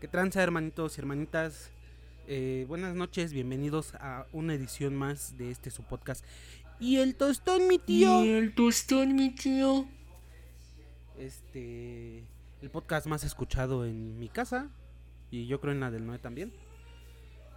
¿Qué 0.00 0.06
tranza, 0.06 0.40
hermanitos 0.44 0.96
y 0.96 1.00
hermanitas? 1.00 1.72
Eh, 2.28 2.66
buenas 2.68 2.94
noches, 2.94 3.32
bienvenidos 3.32 3.96
a 3.96 4.26
una 4.32 4.54
edición 4.54 4.94
más 4.94 5.36
de 5.36 5.50
este 5.50 5.72
su 5.72 5.82
podcast. 5.82 6.24
Y 6.78 6.98
el 6.98 7.16
tostón, 7.16 7.66
mi 7.66 7.80
tío. 7.80 8.24
Y 8.24 8.28
el 8.28 8.54
tostón, 8.54 9.16
mi 9.16 9.34
tío. 9.34 9.88
Este. 11.18 12.22
El 12.62 12.70
podcast 12.70 13.08
más 13.08 13.24
escuchado 13.24 13.84
en 13.84 14.20
mi 14.20 14.28
casa. 14.28 14.68
Y 15.32 15.48
yo 15.48 15.60
creo 15.60 15.72
en 15.72 15.80
la 15.80 15.90
del 15.90 16.06
Noé 16.06 16.20
también. 16.20 16.52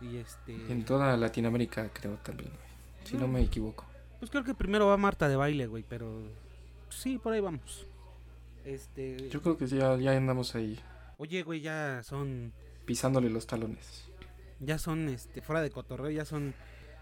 Y 0.02 0.18
este. 0.18 0.56
En 0.72 0.84
toda 0.84 1.16
Latinoamérica, 1.18 1.92
creo 1.94 2.16
también, 2.24 2.50
güey. 2.50 3.08
Si 3.08 3.18
no 3.18 3.28
me 3.28 3.44
equivoco. 3.44 3.86
Pues 4.18 4.32
creo 4.32 4.44
que 4.44 4.56
primero 4.56 4.88
va 4.88 4.98
Marta 4.98 5.30
de 5.30 5.36
baile, 5.36 5.68
güey, 5.68 5.86
pero. 5.88 6.24
Sí, 6.90 7.20
por 7.20 7.34
ahí 7.34 7.40
vamos. 7.40 7.86
Este. 8.66 9.30
Yo 9.30 9.44
creo 9.44 9.58
que 9.58 9.68
ya, 9.68 9.96
ya 9.98 10.18
andamos 10.18 10.56
ahí 10.56 10.80
Oye, 11.22 11.44
güey, 11.44 11.62
ya 11.62 12.02
son. 12.04 12.52
pisándole 12.86 13.30
los 13.30 13.46
talones. 13.46 14.06
Ya 14.60 14.80
son, 14.80 15.08
este, 15.08 15.44
fuera 15.44 15.62
de 15.62 15.70
cotorreo, 15.70 16.10
ya 16.10 16.26
son 16.26 16.56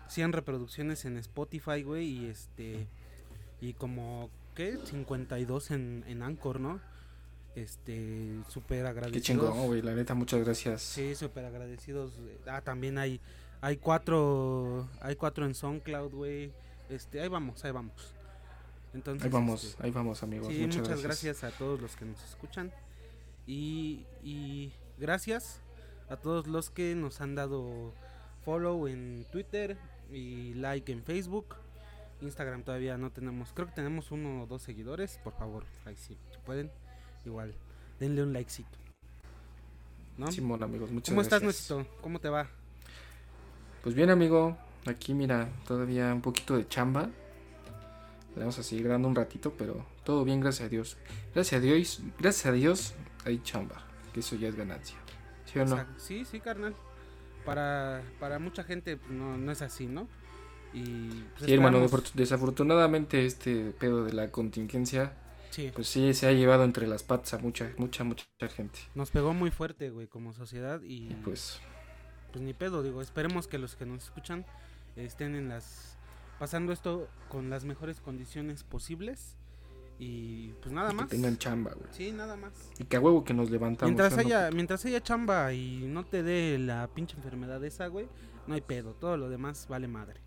100 0.09 0.33
reproducciones 0.33 1.05
en 1.05 1.15
Spotify, 1.17 1.83
güey, 1.83 2.05
y 2.05 2.25
este. 2.27 2.85
Y 3.61 3.73
como, 3.75 4.29
¿qué? 4.55 4.77
52 4.83 5.71
en, 5.71 6.03
en 6.05 6.21
Anchor, 6.21 6.59
¿no? 6.59 6.81
Este, 7.55 8.41
súper 8.49 8.83
Qué 8.83 8.87
agradecidos. 8.89 9.23
chingón, 9.25 9.67
güey. 9.67 9.81
La 9.81 9.93
neta, 9.95 10.13
muchas 10.15 10.43
gracias. 10.43 10.81
Sí, 10.81 11.15
súper 11.15 11.45
agradecidos. 11.45 12.11
Ah, 12.45 12.59
también 12.59 12.97
hay, 12.97 13.21
hay 13.61 13.77
cuatro, 13.77 14.89
hay 14.99 15.15
cuatro 15.15 15.45
en 15.45 15.55
SoundCloud, 15.55 16.11
güey. 16.13 16.51
Este, 16.89 17.21
ahí 17.21 17.29
vamos, 17.29 17.63
ahí 17.63 17.71
vamos. 17.71 18.13
Entonces, 18.93 19.23
Ahí 19.23 19.31
vamos, 19.31 19.63
este, 19.63 19.81
ahí 19.85 19.91
vamos, 19.91 20.23
amigos. 20.23 20.47
Sí, 20.49 20.59
muchas, 20.59 20.81
muchas 20.81 21.03
gracias. 21.03 21.23
gracias. 21.41 21.53
a 21.53 21.57
todos 21.57 21.79
los 21.79 21.95
que 21.95 22.03
nos 22.03 22.21
escuchan. 22.23 22.69
Y, 23.49 24.05
y 24.23 24.71
gracias 24.99 25.59
a 26.07 26.17
todos 26.17 26.45
los 26.45 26.69
que 26.69 26.93
nos 26.93 27.19
han 27.19 27.33
dado 27.33 27.95
follow 28.45 28.87
en 28.87 29.25
Twitter 29.31 29.75
y 30.11 30.53
like 30.53 30.91
en 30.91 31.01
Facebook. 31.01 31.55
Instagram 32.21 32.61
todavía 32.61 32.95
no 32.99 33.11
tenemos, 33.11 33.49
creo 33.55 33.67
que 33.67 33.73
tenemos 33.73 34.11
uno 34.11 34.43
o 34.43 34.45
dos 34.45 34.61
seguidores. 34.61 35.19
Por 35.23 35.33
favor, 35.33 35.63
ahí 35.85 35.95
sí, 35.95 36.15
si 36.31 36.37
pueden, 36.45 36.69
igual, 37.25 37.55
denle 37.99 38.21
un 38.21 38.33
likecito. 38.33 38.77
¿No? 40.19 40.31
Simón, 40.31 40.61
amigos, 40.61 40.91
muchas 40.91 41.09
¿Cómo 41.09 41.23
estás, 41.23 41.41
gracias. 41.41 41.71
Nuestro? 41.71 42.01
¿Cómo 42.01 42.19
te 42.19 42.29
va? 42.29 42.47
Pues 43.81 43.95
bien, 43.95 44.11
amigo. 44.11 44.55
Aquí, 44.85 45.15
mira, 45.15 45.49
todavía 45.65 46.13
un 46.13 46.21
poquito 46.21 46.55
de 46.55 46.67
chamba. 46.67 47.09
Le 48.35 48.41
vamos 48.41 48.59
a 48.59 48.63
seguir 48.63 48.89
dando 48.89 49.07
un 49.07 49.15
ratito, 49.15 49.55
pero 49.57 49.83
todo 50.03 50.23
bien, 50.23 50.39
gracias 50.39 50.67
a 50.67 50.69
Dios. 50.69 50.97
Gracias 51.33 51.59
a 51.59 51.63
Dios, 51.63 52.01
gracias 52.19 52.45
a 52.45 52.51
Dios 52.51 52.93
hay 53.25 53.41
chamba. 53.43 53.85
Que 54.13 54.21
eso 54.21 54.35
ya 54.35 54.47
es 54.47 54.55
ganancia. 54.55 54.97
¿Sí 55.45 55.59
o 55.59 55.65
no? 55.65 55.71
Exacto. 55.71 55.99
Sí, 55.99 56.25
sí, 56.25 56.39
carnal. 56.39 56.75
Para, 57.45 58.03
para 58.19 58.39
mucha 58.39 58.63
gente 58.63 58.97
pues, 58.97 59.11
no, 59.11 59.37
no 59.37 59.51
es 59.51 59.61
así, 59.61 59.87
¿no? 59.87 60.07
Y 60.73 61.23
pues, 61.37 61.45
Sí, 61.45 61.53
hermano, 61.53 61.85
desafortunadamente 62.13 63.25
este 63.25 63.71
pedo 63.71 64.03
de 64.03 64.13
la 64.13 64.31
contingencia, 64.31 65.13
Sí, 65.49 65.71
pues 65.73 65.87
sí, 65.87 66.13
se 66.13 66.27
ha 66.27 66.31
llevado 66.31 66.63
entre 66.63 66.85
las 66.85 67.01
patas 67.01 67.33
a 67.33 67.39
mucha, 67.39 67.71
mucha, 67.77 68.03
mucha 68.03 68.25
gente. 68.55 68.79
nos 68.93 69.09
pegó 69.09 69.33
muy 69.33 69.49
fuerte, 69.49 69.89
güey, 69.89 70.05
como 70.07 70.33
sociedad 70.33 70.81
y 70.83 71.11
Y 71.11 71.21
pues, 71.23 71.59
pues 72.31 72.43
ni 72.43 72.53
pedo, 72.53 72.83
digo, 72.83 73.01
esperemos 73.01 73.47
que 73.47 73.57
los 73.57 73.75
que 73.75 73.85
nos 73.87 74.03
escuchan 74.03 74.45
estén 74.95 75.35
en 75.35 75.49
las 75.49 75.97
pasando 76.37 76.71
esto 76.71 77.09
con 77.29 77.49
las 77.49 77.65
mejores 77.65 77.99
condiciones 77.99 78.63
posibles 78.63 79.35
y 79.99 80.53
pues 80.61 80.73
nada 80.73 80.87
y 80.87 80.91
que 80.91 81.01
más. 81.01 81.09
tengan 81.09 81.37
chamba, 81.37 81.71
güey. 81.73 81.87
Sí, 81.91 82.11
nada 82.11 82.37
más. 82.37 82.53
Y 82.79 82.85
que 82.85 82.95
a 82.95 83.01
huevo 83.01 83.23
que 83.23 83.33
nos 83.33 83.51
levantamos. 83.51 83.91
Mientras 83.91 84.13
¿sí 84.13 84.19
o 84.19 84.23
no? 84.23 84.27
haya 84.27 84.51
mientras 84.51 84.85
haya 84.85 85.03
chamba 85.03 85.53
y 85.53 85.85
no 85.87 86.05
te 86.05 86.23
dé 86.23 86.57
la 86.57 86.87
pinche 86.87 87.17
enfermedad 87.17 87.63
esa, 87.65 87.87
güey, 87.87 88.07
no 88.47 88.55
hay 88.55 88.61
pedo, 88.61 88.93
todo 88.93 89.17
lo 89.17 89.29
demás 89.29 89.67
vale 89.69 89.87
madre. 89.87 90.21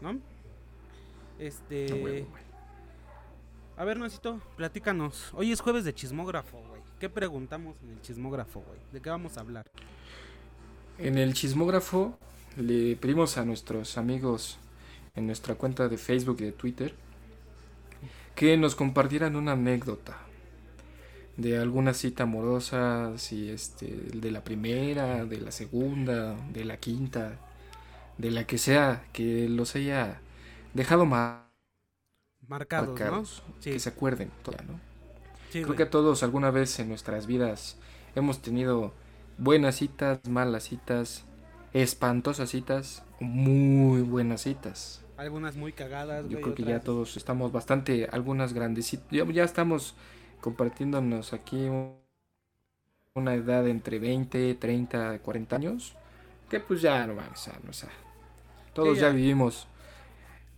¿No? 0.00 0.18
Este 1.38 1.90
A 1.90 1.94
huevo, 1.96 2.26
güey. 2.30 2.44
A 3.76 3.84
ver, 3.84 3.98
Nocito, 3.98 4.40
platícanos. 4.56 5.34
Hoy 5.34 5.50
es 5.50 5.60
jueves 5.60 5.84
de 5.84 5.92
chismógrafo, 5.92 6.58
güey. 6.68 6.80
¿Qué 7.00 7.08
preguntamos 7.08 7.76
en 7.82 7.90
el 7.90 8.00
chismógrafo, 8.00 8.60
güey? 8.60 8.78
¿De 8.92 9.00
qué 9.00 9.10
vamos 9.10 9.36
a 9.36 9.40
hablar? 9.40 9.66
En 10.98 11.18
el 11.18 11.34
chismógrafo 11.34 12.16
le 12.56 12.94
pedimos 12.94 13.36
a 13.36 13.44
nuestros 13.44 13.98
amigos 13.98 14.58
en 15.16 15.26
nuestra 15.26 15.56
cuenta 15.56 15.88
de 15.88 15.98
Facebook 15.98 16.36
y 16.38 16.44
de 16.44 16.52
Twitter 16.52 16.94
que 18.36 18.56
nos 18.56 18.74
compartieran 18.76 19.36
una 19.36 19.52
anécdota 19.52 20.18
de 21.36 21.58
alguna 21.58 21.94
cita 21.94 22.24
amorosa, 22.24 23.12
si 23.18 23.50
este, 23.50 23.86
de 23.88 24.30
la 24.30 24.44
primera, 24.44 25.24
de 25.24 25.40
la 25.40 25.50
segunda, 25.50 26.36
de 26.52 26.64
la 26.64 26.76
quinta, 26.78 27.40
de 28.18 28.30
la 28.32 28.46
que 28.46 28.58
sea, 28.58 29.04
que 29.12 29.48
los 29.48 29.76
haya 29.76 30.20
dejado 30.74 31.06
ma- 31.06 31.48
Marcados, 32.46 33.02
marcados, 33.02 33.42
¿no? 33.46 33.54
Sí, 33.60 33.72
que 33.72 33.78
se 33.80 33.88
acuerden, 33.90 34.30
toda, 34.42 34.62
¿no? 34.64 34.80
sí, 35.50 35.62
Creo 35.62 35.76
güey. 35.76 35.76
que 35.76 35.86
todos 35.86 36.24
alguna 36.24 36.52
vez 36.52 36.78
en 36.80 36.90
nuestras 36.90 37.26
vidas 37.28 37.78
hemos 38.16 38.42
tenido 38.42 38.94
buenas 39.38 39.76
citas, 39.76 40.20
malas 40.28 40.64
citas, 40.64 41.26
espantosas 41.74 42.50
citas, 42.50 43.04
muy 43.20 44.02
buenas 44.02 44.42
citas. 44.42 45.03
Algunas 45.16 45.56
muy 45.56 45.72
cagadas, 45.72 46.26
Yo 46.28 46.40
creo 46.40 46.54
que 46.54 46.64
ya 46.64 46.80
todos 46.80 47.16
estamos 47.16 47.52
bastante, 47.52 48.06
algunas 48.10 48.52
grandecitas, 48.52 49.06
ya, 49.10 49.24
ya 49.30 49.44
estamos 49.44 49.94
compartiéndonos 50.40 51.32
aquí 51.32 51.56
un- 51.68 51.96
una 53.14 53.34
edad 53.34 53.66
entre 53.68 53.98
20, 53.98 54.54
30, 54.54 55.18
40 55.20 55.56
años, 55.56 55.94
que 56.50 56.60
pues 56.60 56.80
ya 56.82 57.06
no 57.06 57.14
mames, 57.14 57.46
ya, 57.46 57.58
no, 57.62 57.70
o 57.70 57.72
sea, 57.72 57.90
todos 58.74 58.98
ya. 58.98 59.00
ya 59.00 59.10
vivimos 59.10 59.68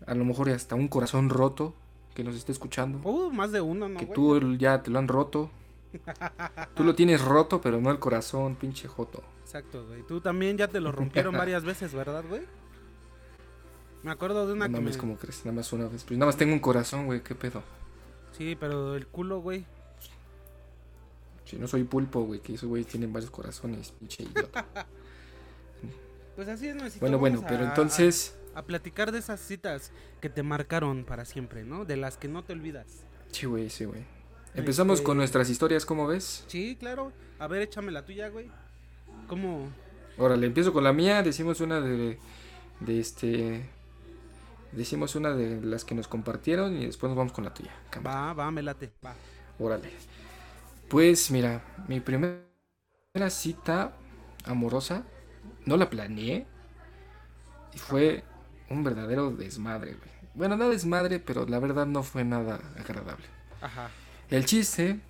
a 0.06 0.14
lo 0.14 0.24
mejor 0.24 0.50
hasta 0.50 0.74
un 0.76 0.88
corazón 0.88 1.30
roto 1.30 1.74
que 2.14 2.24
nos 2.24 2.36
esté 2.36 2.52
escuchando 2.52 3.00
Uh, 3.02 3.30
más 3.32 3.52
de 3.52 3.60
uno, 3.62 3.88
¿no, 3.88 4.00
que 4.00 4.06
güey? 4.06 4.16
tú 4.16 4.56
ya 4.56 4.82
te 4.82 4.90
lo 4.90 4.98
han 5.00 5.08
roto. 5.08 5.50
Tú 6.74 6.84
lo 6.84 6.94
tienes 6.94 7.24
roto, 7.24 7.60
pero 7.60 7.80
no 7.80 7.90
el 7.90 7.98
corazón, 7.98 8.54
pinche 8.54 8.86
joto. 8.86 9.20
Exacto, 9.44 9.86
güey. 9.86 10.02
Tú 10.02 10.20
también 10.20 10.58
ya 10.58 10.68
te 10.68 10.80
lo 10.80 10.92
rompieron 10.92 11.36
varias 11.36 11.64
veces, 11.64 11.94
¿verdad, 11.94 12.24
güey? 12.28 12.46
Me 14.02 14.10
acuerdo 14.12 14.46
de 14.46 14.52
una 14.52 14.68
No 14.68 14.74
que 14.74 14.80
mames, 14.80 14.96
me- 14.96 15.00
como 15.00 15.16
crees, 15.16 15.38
nada 15.44 15.56
más 15.56 15.72
una 15.72 15.88
vez. 15.88 16.04
Pues 16.04 16.18
nada 16.18 16.26
más 16.26 16.36
tengo 16.36 16.52
un 16.52 16.60
corazón, 16.60 17.06
güey, 17.06 17.22
qué 17.22 17.34
pedo. 17.34 17.62
Sí, 18.36 18.56
pero 18.58 18.94
el 18.94 19.06
culo, 19.06 19.40
güey. 19.40 19.64
Si 21.44 21.56
no 21.56 21.66
soy 21.68 21.84
pulpo, 21.84 22.22
güey, 22.22 22.40
que 22.40 22.54
esos 22.54 22.68
güeyes 22.68 22.88
tienen 22.88 23.12
varios 23.12 23.30
corazones, 23.30 23.92
pinche 23.98 24.22
idiota. 24.24 24.64
Pues 26.36 26.48
así 26.48 26.68
es, 26.68 26.76
Nocito. 26.76 27.00
bueno, 27.00 27.18
bueno, 27.18 27.42
pero 27.48 27.64
a- 27.64 27.68
entonces. 27.68 28.36
A, 28.54 28.58
a 28.58 28.62
platicar 28.66 29.10
de 29.10 29.20
esas 29.20 29.40
citas 29.40 29.90
que 30.20 30.28
te 30.28 30.42
marcaron 30.42 31.04
para 31.04 31.24
siempre, 31.24 31.64
¿no? 31.64 31.86
De 31.86 31.96
las 31.96 32.18
que 32.18 32.28
no 32.28 32.44
te 32.44 32.52
olvidas. 32.52 32.86
Sí, 33.32 33.46
güey, 33.46 33.70
sí, 33.70 33.86
güey. 33.86 34.02
Empezamos 34.54 34.96
Este- 34.98 35.06
con 35.06 35.16
nuestras 35.16 35.48
historias, 35.48 35.86
¿cómo 35.86 36.06
ves? 36.06 36.44
Sí, 36.46 36.76
claro. 36.78 37.10
A 37.38 37.46
ver, 37.46 37.62
échame 37.62 37.90
la 37.90 38.04
tuya, 38.04 38.28
güey. 38.28 38.50
¿Cómo? 39.28 39.70
Órale, 40.18 40.46
empiezo 40.46 40.74
con 40.74 40.84
la 40.84 40.92
mía. 40.92 41.22
Decimos 41.22 41.62
una 41.62 41.80
de. 41.80 42.18
De 42.80 43.00
este. 43.00 43.70
Decimos 44.72 45.14
una 45.14 45.30
de 45.30 45.60
las 45.62 45.84
que 45.84 45.94
nos 45.94 46.08
compartieron 46.08 46.76
y 46.76 46.86
después 46.86 47.08
nos 47.10 47.16
vamos 47.16 47.32
con 47.32 47.44
la 47.44 47.54
tuya. 47.54 47.72
cámara. 47.90 48.16
Va, 48.16 48.32
va, 48.34 48.50
me 48.50 48.62
late. 48.62 48.92
Va. 49.04 49.14
Órale. 49.58 49.90
Pues 50.88 51.30
mira, 51.30 51.62
mi 51.88 52.00
primera 52.00 52.40
cita 53.28 53.92
amorosa 54.44 55.04
no 55.64 55.76
la 55.76 55.90
planeé 55.90 56.46
y 57.74 57.78
fue 57.78 58.24
un 58.70 58.84
verdadero 58.84 59.30
desmadre, 59.30 59.94
güey. 59.94 60.10
Bueno, 60.34 60.56
no 60.56 60.68
desmadre, 60.68 61.18
pero 61.18 61.46
la 61.46 61.58
verdad 61.58 61.86
no 61.86 62.02
fue 62.02 62.24
nada 62.24 62.60
agradable. 62.78 63.24
Ajá. 63.60 63.90
El 64.30 64.44
chiste 64.44 65.00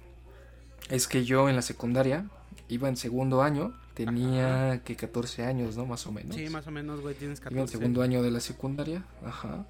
es 0.89 1.09
que 1.09 1.25
yo 1.25 1.49
en 1.49 1.57
la 1.57 1.63
secundaria 1.63 2.29
iba 2.69 2.89
en 2.89 2.97
segundo 2.97 3.43
año, 3.43 3.75
tenía 3.97 4.83
que 4.85 4.95
14 4.95 5.45
años, 5.45 5.77
¿no? 5.77 5.87
Más 5.87 6.07
o 6.07 6.13
menos. 6.13 6.37
Sí, 6.37 6.51
más 6.51 6.67
o 6.67 6.71
menos, 6.71 7.01
güey, 7.01 7.15
tienes 7.15 7.41
Iba 7.41 7.49
en 7.49 7.57
14. 7.57 7.79
segundo 7.79 8.03
año 8.03 8.23
de 8.23 8.31
la 8.31 8.41
secundaria, 8.41 9.03
ajá. 9.25 9.67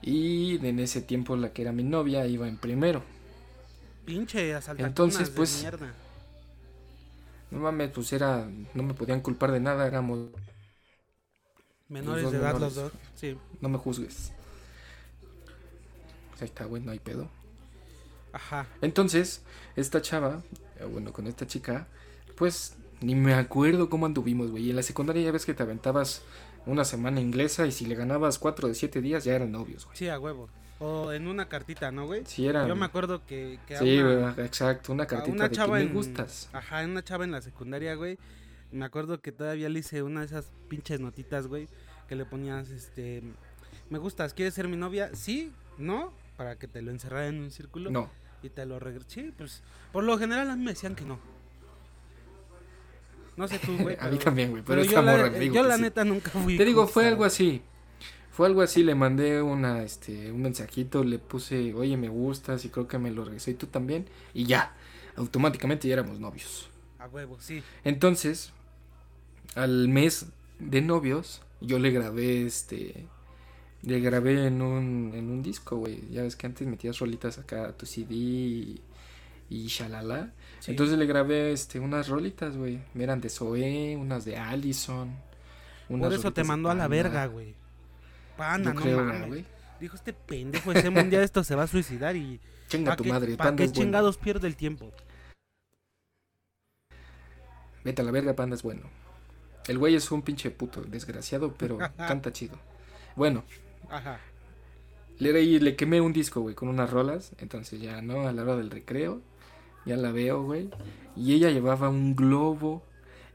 Y 0.00 0.64
en 0.64 0.78
ese 0.78 1.02
tiempo 1.02 1.34
la 1.34 1.52
que 1.52 1.62
era 1.62 1.72
mi 1.72 1.82
novia 1.82 2.24
iba 2.26 2.46
en 2.46 2.56
primero. 2.56 3.02
Pinche 4.04 4.54
asaltacunas 4.54 4.90
Entonces, 4.90 5.30
de 5.30 5.36
pues, 5.36 5.60
mierda. 5.60 5.92
No 7.50 7.58
mames, 7.58 7.90
pues 7.90 8.12
era. 8.12 8.48
No 8.74 8.82
me 8.84 8.94
podían 8.94 9.20
culpar 9.20 9.50
de 9.50 9.58
nada, 9.58 9.88
éramos. 9.88 10.28
Menores 11.88 12.22
dos 12.22 12.32
de 12.32 12.38
edad 12.38 12.54
menores. 12.54 12.76
los 12.76 12.84
dos. 12.84 12.92
Sí. 13.16 13.36
No 13.60 13.68
me 13.68 13.78
juzgues. 13.78 14.32
Pues 16.30 16.42
ahí 16.42 16.46
está, 16.46 16.64
güey, 16.64 16.80
no 16.80 16.92
hay 16.92 17.00
pedo. 17.00 17.28
Ajá. 18.32 18.68
Entonces, 18.82 19.42
esta 19.74 20.00
chava, 20.00 20.42
bueno, 20.92 21.12
con 21.12 21.26
esta 21.26 21.46
chica, 21.46 21.88
pues 22.36 22.76
ni 23.00 23.14
me 23.14 23.34
acuerdo 23.34 23.88
cómo 23.88 24.06
anduvimos, 24.06 24.50
güey. 24.50 24.64
Y 24.66 24.70
en 24.70 24.76
la 24.76 24.82
secundaria 24.82 25.22
ya 25.22 25.32
ves 25.32 25.46
que 25.46 25.54
te 25.54 25.62
aventabas 25.62 26.22
una 26.66 26.84
semana 26.84 27.20
inglesa 27.20 27.66
y 27.66 27.72
si 27.72 27.86
le 27.86 27.94
ganabas 27.94 28.38
cuatro 28.38 28.68
de 28.68 28.74
siete 28.74 29.00
días 29.00 29.24
ya 29.24 29.34
eran 29.34 29.52
novios, 29.52 29.84
güey. 29.86 29.96
Sí, 29.96 30.08
a 30.08 30.18
huevo. 30.18 30.48
O 30.80 31.12
en 31.12 31.26
una 31.26 31.48
cartita, 31.48 31.90
¿no, 31.90 32.06
güey? 32.06 32.22
Sí, 32.26 32.46
era. 32.46 32.66
Yo 32.68 32.76
me 32.76 32.84
acuerdo 32.86 33.24
que, 33.26 33.58
que 33.66 33.76
Sí, 33.78 33.98
una- 33.98 34.30
exacto, 34.38 34.92
una 34.92 35.06
cartita 35.06 35.32
una 35.34 35.48
de 35.48 35.54
chava 35.56 35.78
que 35.78 35.84
me 35.84 35.90
en- 35.90 35.94
gustas. 35.96 36.48
Ajá, 36.52 36.84
una 36.84 37.02
chava 37.02 37.24
en 37.24 37.32
la 37.32 37.40
secundaria, 37.42 37.94
güey. 37.94 38.18
Me 38.70 38.84
acuerdo 38.84 39.20
que 39.20 39.32
todavía 39.32 39.68
le 39.68 39.80
hice 39.80 40.02
una 40.02 40.20
de 40.20 40.26
esas 40.26 40.50
pinches 40.68 41.00
notitas, 41.00 41.46
güey, 41.46 41.68
que 42.08 42.14
le 42.16 42.24
ponías, 42.26 42.68
este, 42.70 43.22
me 43.90 43.98
gustas, 43.98 44.34
¿quieres 44.34 44.54
ser 44.54 44.68
mi 44.68 44.76
novia? 44.76 45.10
Sí, 45.14 45.52
no, 45.78 46.12
para 46.36 46.56
que 46.56 46.68
te 46.68 46.82
lo 46.82 46.90
encerrara 46.90 47.26
en 47.28 47.40
un 47.40 47.50
círculo 47.50 47.90
No, 47.90 48.10
y 48.42 48.50
te 48.50 48.64
lo 48.66 48.78
regresara. 48.78 49.10
Sí, 49.10 49.32
pues, 49.36 49.62
por 49.90 50.04
lo 50.04 50.16
general 50.18 50.50
a 50.50 50.54
mí 50.56 50.62
me 50.64 50.72
decían 50.72 50.94
que 50.94 51.04
no. 51.04 51.18
No 53.38 53.46
sé 53.46 53.58
tú, 53.60 53.76
güey. 53.78 53.96
a 54.00 54.08
mí 54.08 54.18
también, 54.18 54.50
güey, 54.50 54.64
pero, 54.64 54.82
Pero 54.82 54.92
yo, 54.92 55.00
la, 55.00 55.28
dijo 55.28 55.54
yo 55.54 55.62
la 55.62 55.76
sí. 55.76 55.82
neta 55.82 56.04
nunca 56.04 56.30
fui. 56.30 56.56
Te 56.56 56.64
digo, 56.64 56.88
fue 56.88 57.06
algo 57.06 57.24
así. 57.24 57.62
Fue 58.32 58.46
algo 58.48 58.62
así, 58.62 58.82
le 58.82 58.94
mandé 58.94 59.40
una, 59.40 59.82
este, 59.82 60.30
un 60.32 60.42
mensajito, 60.42 61.02
le 61.04 61.18
puse, 61.18 61.72
oye, 61.74 61.96
me 61.96 62.08
gustas 62.08 62.64
y 62.64 62.68
creo 62.68 62.86
que 62.86 62.98
me 62.98 63.10
lo 63.10 63.24
regresé 63.24 63.52
y 63.52 63.54
tú 63.54 63.68
también. 63.68 64.06
Y 64.34 64.44
ya, 64.44 64.74
automáticamente 65.16 65.86
ya 65.86 65.94
éramos 65.94 66.18
novios. 66.18 66.68
A 66.98 67.06
huevo, 67.06 67.36
sí. 67.40 67.62
Entonces, 67.84 68.52
al 69.54 69.88
mes 69.88 70.26
de 70.58 70.82
novios, 70.82 71.42
yo 71.60 71.78
le 71.78 71.90
grabé, 71.90 72.44
este, 72.44 73.06
le 73.82 74.00
grabé 74.00 74.46
en 74.46 74.62
un, 74.62 75.12
en 75.14 75.30
un 75.30 75.42
disco, 75.42 75.76
güey. 75.76 76.08
Ya 76.10 76.22
ves 76.22 76.34
que 76.34 76.46
antes 76.46 76.66
metías 76.66 76.98
rolitas 76.98 77.38
acá 77.38 77.68
a 77.68 77.76
tu 77.76 77.86
CD 77.86 78.14
y, 78.14 78.80
y 79.50 79.66
shalala. 79.66 80.32
sí. 80.60 80.70
Entonces 80.72 80.98
le 80.98 81.06
grabé, 81.06 81.52
este, 81.52 81.80
unas 81.80 82.08
rolitas, 82.08 82.56
güey. 82.56 82.80
Eran 82.98 83.20
de 83.20 83.28
Zoé, 83.30 83.96
unas 83.96 84.24
de 84.24 84.36
Allison. 84.36 85.14
unas 85.88 86.08
por 86.08 86.18
eso 86.18 86.32
te 86.32 86.44
mandó 86.44 86.70
a 86.70 86.74
la 86.74 86.88
verga, 86.88 87.26
güey. 87.26 87.54
Panda, 88.36 88.70
Yo 88.70 88.74
no 88.74 88.80
creo, 88.82 89.04
mames. 89.04 89.28
güey. 89.28 89.44
Dijo 89.80 89.96
este 89.96 90.12
pendejo, 90.12 90.72
ese 90.72 90.90
mundial 90.90 91.22
esto 91.22 91.42
se 91.44 91.54
va 91.54 91.62
a 91.64 91.66
suicidar 91.68 92.16
y 92.16 92.40
Chinga 92.68 92.90
¿para 92.90 92.96
tu 92.96 93.04
madre, 93.04 93.36
pa' 93.36 93.44
Panda 93.44 93.56
qué 93.58 93.64
es 93.64 93.70
bueno. 93.70 93.84
chingados 93.84 94.18
pierde 94.18 94.46
el 94.48 94.56
tiempo? 94.56 94.92
Vete 97.84 98.02
a 98.02 98.04
la 98.04 98.10
verga, 98.10 98.34
Panda 98.34 98.54
es 98.56 98.62
bueno. 98.62 98.82
El 99.66 99.78
güey 99.78 99.94
es 99.94 100.10
un 100.10 100.22
pinche 100.22 100.50
puto 100.50 100.82
desgraciado, 100.82 101.54
pero 101.54 101.78
canta 101.96 102.32
chido. 102.32 102.58
Bueno, 103.16 103.44
Ajá. 103.90 104.18
le, 105.18 105.32
le 105.60 105.76
quemé 105.76 106.00
un 106.00 106.12
disco, 106.12 106.40
güey, 106.40 106.54
con 106.54 106.68
unas 106.68 106.90
rolas. 106.90 107.32
Entonces 107.38 107.80
ya, 107.80 108.02
¿no? 108.02 108.26
A 108.28 108.32
la 108.32 108.42
hora 108.42 108.56
del 108.56 108.70
recreo, 108.70 109.22
ya 109.84 109.96
la 109.96 110.12
veo, 110.12 110.42
güey. 110.42 110.70
Y 111.16 111.34
ella 111.34 111.50
llevaba 111.50 111.88
un 111.88 112.14
globo, 112.14 112.82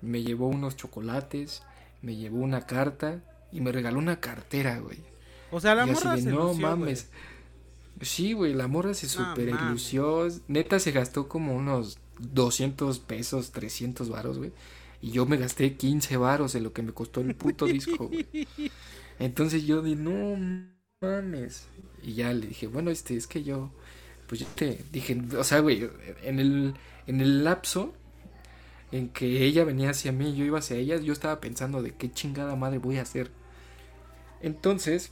me 0.01 0.23
llevó 0.23 0.47
unos 0.47 0.75
chocolates, 0.75 1.63
me 2.01 2.15
llevó 2.15 2.37
una 2.39 2.65
carta 2.65 3.21
y 3.51 3.61
me 3.61 3.71
regaló 3.71 3.99
una 3.99 4.19
cartera, 4.19 4.79
güey. 4.79 4.99
O 5.51 5.59
sea, 5.59 5.75
la 5.75 5.87
Y 5.87 5.91
así 5.91 6.07
de, 6.07 6.21
se 6.21 6.29
no 6.31 6.53
mames. 6.53 7.09
Sí, 8.01 8.33
güey, 8.33 8.53
la 8.53 8.67
morra 8.67 8.93
se 8.93 9.05
No 9.05 9.11
super 9.11 9.49
ilusió. 9.49 10.27
Neta 10.47 10.79
se 10.79 10.91
gastó 10.91 11.27
como 11.27 11.55
unos 11.55 11.99
200 12.19 12.99
pesos, 12.99 13.51
300 13.51 14.09
varos, 14.09 14.37
güey. 14.37 14.51
Y 15.01 15.11
yo 15.11 15.25
me 15.25 15.37
gasté 15.37 15.75
15 15.75 16.17
varos 16.17 16.55
en 16.55 16.63
lo 16.63 16.73
que 16.73 16.81
me 16.81 16.93
costó 16.93 17.21
el 17.21 17.35
puto 17.35 17.65
disco, 17.65 18.07
güey. 18.07 18.25
Entonces 19.19 19.65
yo 19.65 19.81
di, 19.81 19.95
no 19.95 20.37
mames. 21.01 21.67
Y 22.01 22.13
ya 22.13 22.33
le 22.33 22.47
dije, 22.47 22.67
bueno, 22.67 22.89
este, 22.89 23.15
es 23.15 23.27
que 23.27 23.43
yo, 23.43 23.69
pues 24.33 24.39
yo 24.39 24.47
te 24.55 24.83
dije, 24.91 25.21
o 25.37 25.43
sea, 25.43 25.59
güey, 25.59 25.87
en 26.23 26.39
el, 26.39 26.73
en 27.05 27.21
el 27.21 27.43
lapso 27.43 27.93
en 28.91 29.09
que 29.09 29.43
ella 29.43 29.63
venía 29.63 29.91
hacia 29.91 30.11
mí 30.11 30.31
y 30.31 30.35
yo 30.35 30.43
iba 30.43 30.57
hacia 30.57 30.75
ella, 30.75 30.97
yo 30.97 31.13
estaba 31.13 31.39
pensando 31.39 31.83
de 31.83 31.93
qué 31.93 32.11
chingada 32.11 32.55
madre 32.55 32.79
voy 32.79 32.97
a 32.97 33.03
hacer. 33.03 33.29
Entonces, 34.41 35.11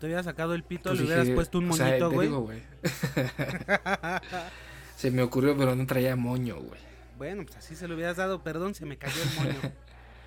Te 0.00 0.06
hubieras 0.06 0.24
sacado 0.24 0.52
el 0.52 0.64
pito, 0.64 0.90
pues 0.90 0.98
le 0.98 1.04
hubieras 1.04 1.26
dije, 1.26 1.36
puesto 1.36 1.58
un 1.58 1.70
o 1.70 1.74
sea, 1.74 1.86
moñito, 1.86 2.10
güey. 2.10 2.26
digo, 2.26 2.40
güey. 2.40 2.60
Se 4.96 5.12
me 5.12 5.22
ocurrió, 5.22 5.56
pero 5.56 5.76
no 5.76 5.86
traía 5.86 6.16
moño, 6.16 6.56
güey. 6.56 6.80
bueno, 7.18 7.44
pues 7.44 7.58
así 7.58 7.76
se 7.76 7.86
lo 7.86 7.94
hubieras 7.94 8.16
dado. 8.16 8.42
Perdón, 8.42 8.74
se 8.74 8.84
me 8.84 8.98
cayó 8.98 9.22
el 9.22 9.44
moño. 9.44 9.72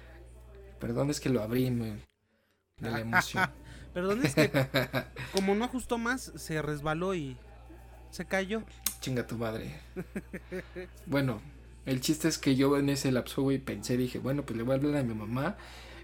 Perdón, 0.80 1.10
es 1.10 1.20
que 1.20 1.28
lo 1.28 1.42
abrí, 1.42 1.72
me, 1.72 2.06
de 2.78 2.90
la 2.90 3.02
emoción. 3.02 3.52
Perdón, 3.94 4.26
es 4.26 4.34
que 4.34 4.50
como 5.34 5.56
no 5.56 5.66
ajustó 5.66 5.98
más, 5.98 6.32
se 6.38 6.62
resbaló 6.62 7.16
y 7.16 7.36
se 8.12 8.26
cayó. 8.26 8.64
Chinga 9.02 9.26
tu 9.28 9.38
madre. 9.38 9.80
Bueno, 11.06 11.42
el 11.86 12.02
chiste 12.02 12.28
es 12.28 12.38
que 12.38 12.56
yo 12.56 12.78
en 12.78 12.90
ese 12.90 13.12
lapso, 13.12 13.42
güey, 13.42 13.58
pensé, 13.58 13.98
dije, 13.98 14.20
bueno, 14.20 14.44
pues 14.44 14.58
le 14.58 14.64
voy 14.64 14.74
a 14.74 14.76
hablar 14.76 14.98
a 14.98 15.04
mi 15.04 15.14
mamá 15.14 15.58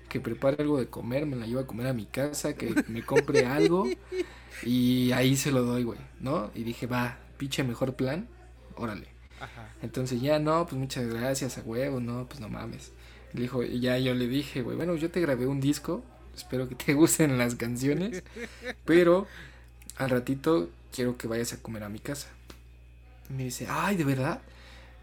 que 0.09 0.19
prepare 0.19 0.57
algo 0.59 0.79
de 0.79 0.87
comer, 0.87 1.25
me 1.25 1.35
la 1.35 1.45
llevo 1.45 1.59
a 1.59 1.67
comer 1.67 1.87
a 1.87 1.93
mi 1.93 2.05
casa, 2.05 2.55
que 2.55 2.73
me 2.87 3.03
compre 3.03 3.45
algo 3.45 3.85
y 4.63 5.11
ahí 5.11 5.35
se 5.35 5.51
lo 5.51 5.63
doy, 5.63 5.83
güey, 5.83 5.99
¿no? 6.19 6.51
Y 6.55 6.63
dije, 6.63 6.87
va, 6.87 7.17
pinche 7.37 7.63
mejor 7.63 7.95
plan, 7.95 8.27
órale. 8.75 9.07
Ajá. 9.39 9.69
Entonces 9.81 10.21
ya, 10.21 10.39
no, 10.39 10.65
pues 10.65 10.79
muchas 10.79 11.07
gracias, 11.07 11.57
a 11.57 11.61
huevo, 11.61 11.99
no, 11.99 12.27
pues 12.27 12.39
no 12.39 12.49
mames. 12.49 12.93
Le 13.33 13.41
dijo, 13.41 13.63
y 13.63 13.79
ya 13.79 13.97
yo 13.99 14.13
le 14.13 14.27
dije, 14.27 14.61
güey, 14.61 14.77
bueno, 14.77 14.95
yo 14.95 15.11
te 15.11 15.21
grabé 15.21 15.45
un 15.45 15.59
disco, 15.59 16.03
espero 16.35 16.67
que 16.69 16.75
te 16.75 16.93
gusten 16.95 17.37
las 17.37 17.55
canciones, 17.55 18.23
pero 18.85 19.27
al 19.97 20.09
ratito 20.09 20.69
quiero 20.95 21.17
que 21.17 21.27
vayas 21.27 21.53
a 21.53 21.61
comer 21.61 21.83
a 21.83 21.89
mi 21.89 21.99
casa. 21.99 22.27
Y 23.29 23.33
me 23.33 23.43
dice, 23.45 23.67
ay, 23.69 23.97
¿de 23.97 24.03
verdad? 24.03 24.41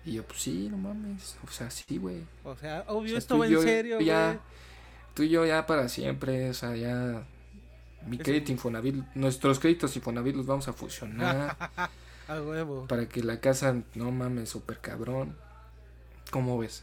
Y 0.04 0.14
yo, 0.14 0.24
pues 0.24 0.40
sí, 0.42 0.68
no 0.70 0.78
mames, 0.78 1.36
o 1.46 1.50
sea, 1.50 1.70
sí, 1.70 1.98
güey. 1.98 2.22
O 2.44 2.56
sea, 2.56 2.84
obvio, 2.88 3.02
O 3.04 3.08
sea, 3.10 3.18
esto 3.18 3.38
va 3.38 3.46
en 3.46 3.52
yo 3.52 3.62
serio, 3.62 4.00
ya, 4.00 4.26
güey. 4.28 4.38
Tú 5.14 5.22
y 5.24 5.28
yo 5.28 5.44
ya 5.46 5.66
para 5.66 5.88
siempre, 5.88 6.50
o 6.50 6.54
sea, 6.54 6.74
ya... 6.74 7.24
Mi 8.06 8.16
Es 8.16 8.22
crédito 8.24 8.50
Infonavit, 8.50 8.96
nuestros 9.14 9.60
créditos 9.60 9.94
Infonavit 9.94 10.34
los 10.34 10.46
vamos 10.46 10.66
a 10.66 10.72
fusionar 10.72 11.56
A 12.28 12.40
huevo. 12.42 12.86
para 12.88 13.08
que 13.08 13.22
la 13.22 13.38
casa, 13.40 13.76
no 13.94 14.10
mames, 14.10 14.48
súper 14.48 14.78
cabrón. 14.80 15.36
¿Cómo 16.32 16.58
ves? 16.58 16.82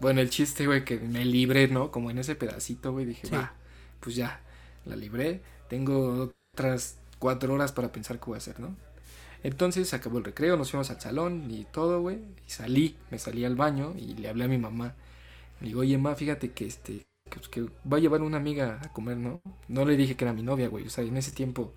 Bueno, 0.00 0.20
el 0.20 0.30
chiste, 0.30 0.66
güey, 0.66 0.84
que 0.84 0.98
me 1.00 1.24
libré, 1.24 1.66
¿no? 1.66 1.90
Como 1.90 2.10
en 2.10 2.18
ese 2.18 2.36
pedacito, 2.36 2.92
güey, 2.92 3.04
dije, 3.06 3.26
Sí. 3.26 3.34
va, 3.34 3.52
pues 3.98 4.14
ya, 4.14 4.40
la 4.84 4.94
libré. 4.94 5.42
Tengo 5.68 6.32
otras 6.54 6.98
cuatro 7.20 7.54
horas 7.54 7.70
para 7.70 7.92
pensar 7.92 8.18
qué 8.18 8.24
voy 8.26 8.34
a 8.34 8.38
hacer, 8.38 8.58
¿no? 8.58 8.74
Entonces 9.44 9.94
acabó 9.94 10.18
el 10.18 10.24
recreo, 10.24 10.56
nos 10.56 10.70
fuimos 10.70 10.90
al 10.90 11.00
salón 11.00 11.48
y 11.50 11.64
todo, 11.64 12.00
güey. 12.00 12.18
Y 12.46 12.50
salí, 12.50 12.96
me 13.10 13.18
salí 13.18 13.44
al 13.44 13.54
baño 13.54 13.94
y 13.96 14.14
le 14.14 14.28
hablé 14.28 14.44
a 14.44 14.48
mi 14.48 14.58
mamá. 14.58 14.94
Le 15.60 15.68
digo, 15.68 15.80
oye, 15.80 15.96
ma, 15.96 16.14
fíjate 16.14 16.50
que 16.52 16.66
este, 16.66 17.06
que, 17.30 17.38
pues, 17.38 17.48
que 17.48 17.62
va 17.90 17.96
a 17.96 18.00
llevar 18.00 18.22
una 18.22 18.38
amiga 18.38 18.80
a 18.82 18.92
comer, 18.92 19.16
¿no? 19.16 19.40
No 19.68 19.84
le 19.84 19.96
dije 19.96 20.16
que 20.16 20.24
era 20.24 20.32
mi 20.32 20.42
novia, 20.42 20.68
güey. 20.68 20.86
O 20.86 20.90
sea, 20.90 21.04
en 21.04 21.16
ese 21.16 21.30
tiempo, 21.30 21.72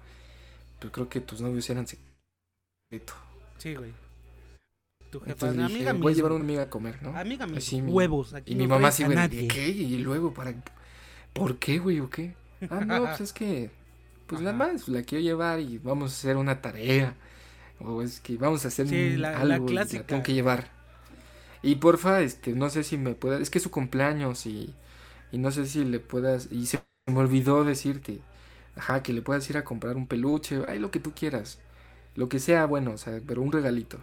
pues 0.80 0.92
creo 0.92 1.08
que 1.08 1.22
tus 1.22 1.40
novios 1.42 1.70
eran 1.70 1.88
secreto. 1.88 3.14
Sí, 3.58 3.76
güey. 3.76 3.94
Tu 5.10 5.20
jefa, 5.20 5.32
Entonces 5.32 5.68
dije, 5.68 5.76
amiga 5.76 5.94
voy 5.94 6.14
a 6.14 6.16
llevar 6.16 6.32
una 6.32 6.44
amiga 6.44 6.64
a 6.64 6.70
comer, 6.70 7.02
¿no? 7.02 7.16
Amiga 7.16 7.46
mis 7.46 7.60
Así 7.60 7.82
huevos. 7.82 8.34
Aquí 8.34 8.54
Y 8.54 8.56
no 8.56 8.62
mi 8.64 8.68
mamá 8.68 8.92
sí, 8.92 9.04
güey, 9.04 9.16
nadie. 9.16 9.44
¿de 9.44 9.48
qué? 9.48 9.70
Y 9.70 10.00
luego, 10.00 10.34
¿para 10.34 10.54
¿por 11.34 11.60
qué, 11.60 11.80
güey, 11.80 12.00
o 12.00 12.10
qué? 12.10 12.36
Ah, 12.70 12.84
no, 12.86 13.06
pues 13.06 13.22
es 13.22 13.34
que, 13.34 13.70
pues 14.28 14.42
nada 14.42 14.56
Ajá. 14.56 14.74
más, 14.74 14.88
la 14.88 15.04
quiero 15.04 15.22
llevar 15.24 15.60
y 15.60 15.78
vamos 15.80 16.12
a 16.12 16.16
hacer 16.16 16.38
una 16.38 16.62
tarea. 16.62 17.16
O 17.80 18.02
es 18.02 18.20
que 18.22 18.38
vamos 18.38 18.66
a 18.66 18.70
hacer 18.70 18.88
Sí, 18.88 19.16
un- 19.16 19.22
la- 19.22 19.44
la 19.44 19.56
algo 19.56 19.70
y 19.70 19.74
la 19.74 19.86
tengo 19.86 20.24
que 20.24 20.34
llevar. 20.34 20.72
Y 21.62 21.76
porfa, 21.76 22.22
este, 22.22 22.54
no 22.54 22.70
sé 22.70 22.84
si 22.84 22.98
me 22.98 23.16
puedas, 23.16 23.42
es 23.42 23.50
que 23.50 23.58
es 23.60 23.64
su 23.64 23.72
cumpleaños 23.72 24.46
y, 24.46 24.74
y 25.32 25.38
no 25.38 25.52
sé 25.52 25.66
si 25.66 25.86
le 25.86 26.00
puedas, 26.00 26.50
y 26.52 26.66
se 26.68 26.84
me 27.08 27.20
olvidó 27.20 27.64
decirte, 27.64 28.22
ajá, 28.76 29.02
que 29.04 29.14
le 29.14 29.22
puedas 29.22 29.50
ir 29.50 29.58
a 29.58 29.64
comprar 29.64 29.96
un 29.96 30.08
peluche, 30.08 30.62
ay, 30.68 30.80
lo 30.80 30.92
que 30.92 31.00
tú 31.00 31.14
quieras, 31.16 31.60
lo 32.16 32.30
que 32.30 32.40
sea, 32.40 32.66
bueno, 32.66 32.92
o 32.92 32.98
sea, 32.98 33.22
pero 33.26 33.42
un 33.42 33.52
regalito. 33.52 34.00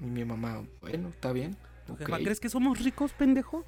Y 0.00 0.06
mi 0.06 0.24
mamá, 0.24 0.62
bueno, 0.82 1.08
está 1.08 1.32
bien, 1.32 1.56
Tu 1.86 1.92
ok. 1.94 1.98
jefa, 2.00 2.18
¿crees 2.18 2.40
que 2.40 2.48
somos 2.50 2.78
ricos, 2.78 3.12
pendejo? 3.12 3.64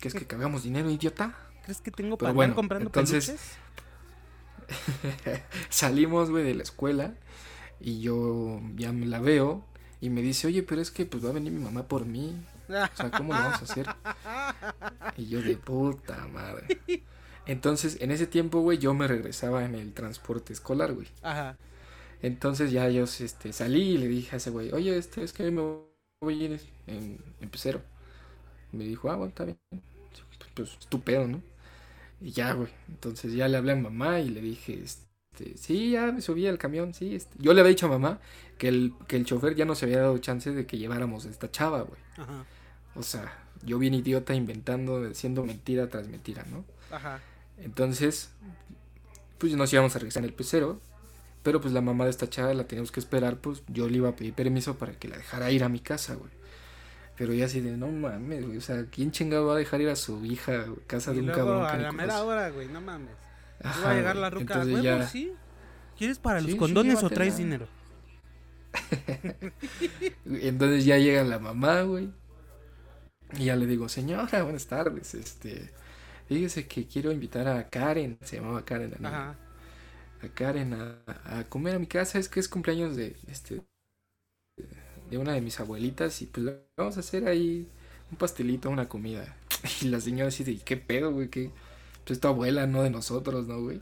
¿Qué 0.00 0.08
es 0.08 0.14
que 0.14 0.26
cagamos 0.26 0.62
dinero, 0.64 0.90
idiota? 0.90 1.34
¿Crees 1.64 1.80
que 1.80 1.90
tengo 1.90 2.16
para 2.18 2.32
bueno, 2.32 2.54
comprando 2.54 2.86
entonces- 2.88 3.26
peluches? 3.26 3.56
Salimos, 5.70 6.30
güey, 6.30 6.44
de 6.44 6.54
la 6.54 6.62
escuela 6.62 7.14
y 7.80 8.00
yo 8.00 8.60
ya 8.76 8.92
me 8.92 9.06
la 9.06 9.20
veo 9.20 9.64
y 10.00 10.10
me 10.10 10.22
dice, 10.22 10.46
oye, 10.46 10.62
pero 10.62 10.80
es 10.80 10.90
que 10.90 11.06
pues 11.06 11.24
va 11.24 11.30
a 11.30 11.32
venir 11.32 11.52
mi 11.52 11.62
mamá 11.62 11.88
por 11.88 12.06
mí. 12.06 12.34
O 12.68 12.96
sea, 12.96 13.10
¿cómo 13.10 13.32
lo 13.34 13.40
vamos 13.40 13.60
a 13.60 13.64
hacer? 13.64 13.86
Y 15.16 15.26
yo 15.28 15.42
de 15.42 15.56
puta 15.56 16.26
madre. 16.28 16.80
Entonces, 17.46 17.98
en 18.00 18.10
ese 18.10 18.26
tiempo, 18.26 18.60
güey, 18.60 18.78
yo 18.78 18.94
me 18.94 19.08
regresaba 19.08 19.64
en 19.64 19.74
el 19.74 19.92
transporte 19.94 20.52
escolar, 20.52 20.92
güey. 20.92 21.08
Ajá. 21.22 21.56
Entonces 22.22 22.72
ya 22.72 22.88
yo 22.88 23.04
este, 23.04 23.52
salí 23.52 23.92
y 23.92 23.98
le 23.98 24.08
dije 24.08 24.36
a 24.36 24.38
ese 24.38 24.50
güey, 24.50 24.72
oye, 24.72 24.96
este, 24.96 25.22
es 25.22 25.32
que 25.32 25.50
me 25.50 25.62
voy 26.20 26.42
a 26.42 26.44
ir 26.44 26.60
en, 26.86 27.18
en 27.40 27.48
pecero. 27.48 27.80
Me 28.72 28.84
dijo, 28.84 29.10
ah, 29.10 29.16
bueno, 29.16 29.30
está 29.30 29.44
bien. 29.44 29.58
Pues 30.54 30.76
estupendo, 30.80 31.28
¿no? 31.28 31.42
Y 32.20 32.32
ya, 32.32 32.52
güey. 32.52 32.70
Entonces 32.88 33.32
ya 33.32 33.48
le 33.48 33.56
hablé 33.56 33.72
a 33.72 33.76
mamá 33.76 34.20
y 34.20 34.30
le 34.30 34.40
dije, 34.40 34.82
este, 34.82 35.56
sí, 35.56 35.92
ya 35.92 36.12
me 36.12 36.20
subí 36.20 36.46
al 36.46 36.58
camión, 36.58 36.94
sí. 36.94 37.14
Este. 37.14 37.36
Yo 37.38 37.54
le 37.54 37.60
había 37.60 37.70
dicho 37.70 37.86
a 37.86 37.90
mamá 37.90 38.20
que 38.58 38.68
el, 38.68 38.92
que 39.06 39.16
el 39.16 39.24
chofer 39.24 39.54
ya 39.54 39.64
nos 39.64 39.82
había 39.82 40.00
dado 40.00 40.18
chance 40.18 40.50
de 40.50 40.66
que 40.66 40.78
lleváramos 40.78 41.26
a 41.26 41.30
esta 41.30 41.50
chava, 41.50 41.82
güey. 41.82 42.00
Ajá. 42.16 42.44
O 42.94 43.02
sea, 43.02 43.46
yo 43.64 43.78
bien 43.78 43.94
idiota 43.94 44.34
inventando, 44.34 45.08
diciendo 45.08 45.44
mentira 45.44 45.88
tras 45.88 46.08
mentira, 46.08 46.44
¿no? 46.50 46.64
Ajá. 46.90 47.20
Entonces, 47.58 48.30
pues 49.38 49.54
nos 49.54 49.72
íbamos 49.72 49.94
a 49.94 49.98
regresar 50.00 50.22
en 50.22 50.28
el 50.28 50.34
pecero. 50.34 50.80
Pero 51.44 51.60
pues 51.60 51.72
la 51.72 51.80
mamá 51.80 52.04
de 52.04 52.10
esta 52.10 52.28
chava 52.28 52.52
la 52.52 52.64
teníamos 52.64 52.90
que 52.90 53.00
esperar, 53.00 53.38
pues 53.38 53.62
yo 53.68 53.88
le 53.88 53.98
iba 53.98 54.08
a 54.08 54.16
pedir 54.16 54.34
permiso 54.34 54.76
para 54.76 54.92
que 54.92 55.08
la 55.08 55.16
dejara 55.16 55.50
ir 55.52 55.62
a 55.62 55.68
mi 55.68 55.78
casa, 55.78 56.14
güey. 56.14 56.30
Pero 57.18 57.34
ya 57.34 57.46
así 57.46 57.60
de, 57.60 57.76
no 57.76 57.88
mames, 57.88 58.46
güey, 58.46 58.58
o 58.58 58.60
sea, 58.62 58.86
¿quién 58.90 59.10
chingado 59.12 59.48
va 59.48 59.54
a 59.54 59.58
dejar 59.58 59.80
ir 59.82 59.88
a 59.90 59.96
su 59.96 60.24
hija, 60.24 60.64
güey, 60.66 60.80
casa 60.86 61.12
Y 61.12 61.14
de 61.14 61.20
un 61.20 61.32
luego 61.32 61.32
cabrón? 61.32 61.64
a 61.66 61.76
la 61.76 61.92
mera 61.92 62.22
hora, 62.24 62.50
güey, 62.50 62.68
no 62.68 62.80
mames. 62.80 63.16
Ajá, 63.60 63.80
Iba 63.80 63.90
a 63.90 63.94
llegar 63.94 64.16
la 64.16 64.30
ruca, 64.30 64.64
Entonces 64.64 64.68
güey, 64.68 64.82
ya- 64.82 65.02
sí. 65.02 65.40
¿Quieres 65.96 66.18
para 66.18 66.40
Sí, 66.40 66.46
los 66.46 66.54
sí, 66.56 66.56
condones 66.56 67.02
o 67.02 67.10
traes 67.10 67.36
dinero? 67.36 67.68
Entonces 70.24 70.84
ya 70.84 70.98
llega 70.98 71.24
la 71.24 71.38
mamá, 71.38 71.82
güey. 71.82 72.12
Y 73.32 73.44
ya 73.46 73.56
le 73.56 73.66
digo, 73.66 73.88
señora, 73.88 74.42
buenas 74.42 74.66
tardes. 74.66 75.14
Este, 75.14 75.70
fíjese 76.26 76.66
que 76.68 76.86
quiero 76.86 77.12
invitar 77.12 77.46
a 77.48 77.68
Karen, 77.68 78.18
se 78.22 78.36
llamaba 78.36 78.64
Karen, 78.64 78.90
la 78.92 78.98
niña, 78.98 79.20
Ajá. 79.20 79.36
a 80.22 80.28
Karen 80.30 80.74
a, 80.74 81.02
a 81.24 81.44
comer 81.48 81.76
a 81.76 81.78
mi 81.78 81.86
casa. 81.86 82.18
Es 82.18 82.28
que 82.28 82.40
es 82.40 82.48
cumpleaños 82.48 82.96
de, 82.96 83.16
este, 83.28 83.62
de 85.10 85.18
una 85.18 85.32
de 85.32 85.40
mis 85.40 85.58
abuelitas 85.60 86.22
y 86.22 86.26
pues 86.26 86.44
le 86.44 86.58
vamos 86.76 86.96
a 86.96 87.00
hacer 87.00 87.26
ahí 87.26 87.66
un 88.10 88.18
pastelito, 88.18 88.70
una 88.70 88.88
comida. 88.88 89.36
Y 89.82 89.86
la 89.88 90.00
señora 90.00 90.28
así 90.28 90.44
de, 90.44 90.56
¿qué 90.58 90.76
pedo, 90.76 91.12
güey? 91.12 91.28
¿Qué? 91.28 91.50
Pues 92.04 92.16
es 92.16 92.20
tu 92.20 92.28
abuela, 92.28 92.66
no 92.66 92.82
de 92.82 92.90
nosotros, 92.90 93.46
¿no, 93.48 93.60
güey? 93.60 93.80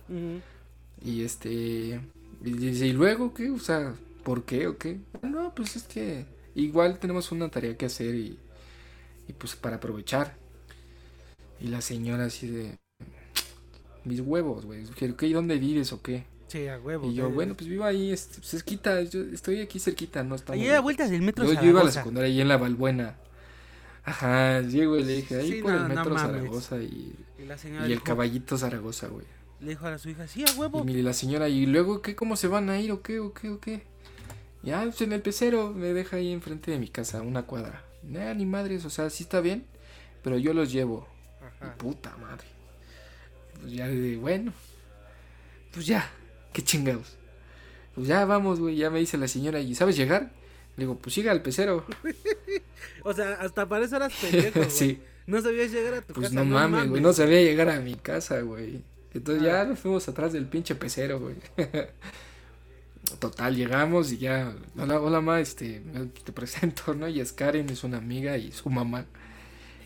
Y 1.04 1.22
este. 1.22 2.00
Y 2.42 2.50
dice, 2.50 2.86
¿y 2.86 2.92
luego 2.92 3.34
qué? 3.34 3.50
O 3.50 3.58
sea, 3.58 3.94
¿por 4.24 4.44
qué 4.44 4.66
o 4.66 4.78
qué? 4.78 4.98
No, 5.22 5.54
pues 5.54 5.76
es 5.76 5.84
que 5.84 6.24
igual 6.54 6.98
tenemos 6.98 7.30
una 7.30 7.50
tarea 7.50 7.76
que 7.76 7.86
hacer 7.86 8.14
y, 8.14 8.38
y 9.28 9.32
pues 9.34 9.54
para 9.54 9.76
aprovechar. 9.76 10.34
Y 11.60 11.68
la 11.68 11.80
señora 11.82 12.24
así 12.24 12.48
de. 12.48 12.78
Mis 14.04 14.20
huevos, 14.20 14.64
güey. 14.64 14.84
¿Qué, 14.96 15.14
qué, 15.14 15.32
¿Dónde 15.32 15.58
vives 15.58 15.92
o 15.92 16.00
qué? 16.00 16.24
Sí, 16.56 16.68
a 16.68 16.78
huevo. 16.78 17.10
Y 17.10 17.14
yo, 17.14 17.30
bueno, 17.30 17.54
pues 17.54 17.68
vivo 17.68 17.84
ahí, 17.84 18.12
este, 18.12 18.36
pues 18.38 18.50
cerquita, 18.50 19.02
yo 19.02 19.20
estoy 19.32 19.60
aquí 19.60 19.78
cerquita, 19.78 20.22
no 20.24 20.34
estamos. 20.36 20.60
Ahí 20.62 20.68
a 20.68 20.80
vueltas 20.80 21.10
del 21.10 21.22
metro 21.22 21.44
yo, 21.44 21.52
yo 21.54 21.60
iba 21.68 21.80
a 21.80 21.84
la 21.84 21.90
Zaragoza. 21.90 22.00
secundaria 22.00 22.28
ahí 22.30 22.40
en 22.40 22.48
la 22.48 22.56
Balbuena. 22.56 23.16
Ajá, 24.04 24.62
sí, 24.68 24.84
güey, 24.84 25.02
le 25.04 25.12
dije, 25.16 25.36
ahí 25.40 25.50
Sí, 25.52 25.62
por 25.62 25.72
no, 25.72 25.82
el 25.82 25.88
metro. 25.88 26.16
Zaragoza 26.18 26.78
y, 26.78 27.14
Y 27.38 27.44
la 27.44 27.58
señora 27.58 27.88
y 27.88 27.92
el 27.92 28.02
caballito 28.02 28.56
Zaragoza, 28.56 29.08
güey. 29.08 29.26
le 29.60 29.70
dijo 29.70 29.86
a 29.86 29.98
su 29.98 30.08
hija, 30.10 30.26
sí, 30.28 30.44
a 30.46 30.52
Y 30.54 30.58
huevo. 30.58 30.84
mire 30.84 31.02
la 31.02 31.12
señora, 31.12 31.48
¿y 31.48 31.66
luego 31.66 32.00
qué? 32.02 32.14
¿Cómo 32.14 32.36
se 32.36 32.46
van 32.48 32.70
a 32.70 32.78
ir 32.78 32.92
o 32.92 33.02
qué? 33.02 33.18
¿O 33.18 33.32
qué? 33.34 33.50
¿O 33.50 33.58
qué? 33.60 33.82
Ya, 34.62 34.82
pues 34.82 35.00
en 35.02 35.12
el 35.12 35.22
pecero 35.22 35.72
me 35.72 35.92
deja 35.92 36.16
ahí 36.16 36.32
enfrente 36.32 36.70
de 36.70 36.78
mi 36.78 36.88
casa, 36.88 37.20
una 37.22 37.42
cuadra. 37.42 37.84
Nah, 38.02 38.32
ni 38.34 38.46
madres, 38.46 38.84
o 38.84 38.90
sea, 38.90 39.10
sí 39.10 39.24
está 39.24 39.40
bien, 39.40 39.64
pero 40.22 40.38
yo 40.38 40.54
los 40.54 40.72
llevo. 40.72 41.06
Y 41.60 41.64
Ajá. 41.64 41.74
puta 41.76 42.16
madre. 42.16 42.46
Pues 43.60 43.72
ya 43.72 43.88
de, 43.88 44.16
bueno, 44.16 44.52
pues 45.72 45.86
ya, 45.86 46.08
qué 46.56 46.64
chingados. 46.64 47.16
Pues 47.94 48.08
ya 48.08 48.24
vamos, 48.24 48.60
güey, 48.60 48.76
ya 48.76 48.88
me 48.88 48.98
dice 48.98 49.18
la 49.18 49.28
señora, 49.28 49.60
¿y 49.60 49.74
sabes 49.74 49.94
llegar? 49.96 50.30
Le 50.76 50.84
digo, 50.84 50.96
pues 50.98 51.14
siga 51.14 51.32
al 51.32 51.42
pecero. 51.42 51.84
O 53.02 53.12
sea, 53.14 53.34
hasta 53.34 53.68
para 53.68 53.84
eso 53.84 53.96
eras 53.96 54.12
pendejo, 54.20 54.58
güey. 54.60 54.70
sí, 54.70 55.00
No 55.26 55.40
sabías 55.40 55.70
llegar 55.70 55.94
a 55.94 56.00
tu 56.02 56.12
pues 56.14 56.28
casa. 56.28 56.34
no 56.34 56.44
mames, 56.44 56.88
güey, 56.88 57.00
no 57.00 57.12
sabía 57.12 57.40
llegar 57.40 57.68
a 57.68 57.78
mi 57.80 57.94
casa, 57.94 58.40
güey. 58.40 58.82
Entonces 59.14 59.44
Ah. 59.44 59.46
ya 59.46 59.64
nos 59.64 59.78
fuimos 59.78 60.08
atrás 60.08 60.32
del 60.32 60.46
pinche 60.46 60.74
pecero, 60.74 61.20
güey. 61.20 61.36
Total, 63.20 63.54
llegamos 63.54 64.10
y 64.12 64.18
ya, 64.18 64.52
hola, 64.76 65.00
hola, 65.00 65.20
ma, 65.20 65.40
este, 65.40 65.82
te 66.24 66.32
presento, 66.32 66.94
¿no? 66.94 67.06
Y 67.08 67.20
es 67.20 67.32
Karen, 67.32 67.70
es 67.70 67.84
una 67.84 67.98
amiga 67.98 68.36
y 68.38 68.50
su 68.50 68.68
mamá. 68.70 69.06